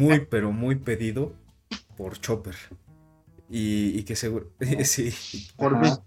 [0.00, 1.32] muy, pero muy pedido
[1.96, 2.56] por Chopper.
[3.48, 4.50] Y, y que seguro.
[4.84, 5.14] sí.
[5.56, 6.00] por mis-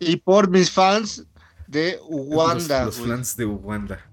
[0.00, 1.24] y por mis fans
[1.68, 4.10] de Uganda, Los, los fans de Uganda.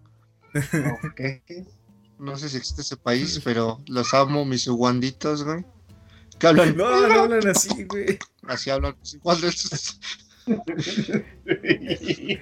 [2.19, 5.65] No sé si existe ese país, pero los amo, mis uganditos, güey.
[6.37, 8.19] Que hablan, No, no hablan así, güey.
[8.47, 9.17] así hablan los.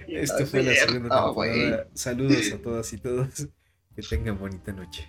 [0.07, 1.87] Esto fue la segunda temporada.
[1.93, 3.47] Saludos a todas y todos.
[3.95, 5.07] Que tengan bonita noche.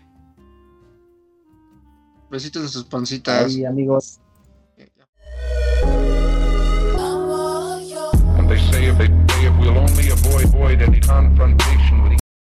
[2.30, 3.46] Besitos en sus pancitas.
[3.46, 4.20] Ay, amigos.
[8.36, 12.09] And they say if they say if we'll only avoid avoid any confrontation with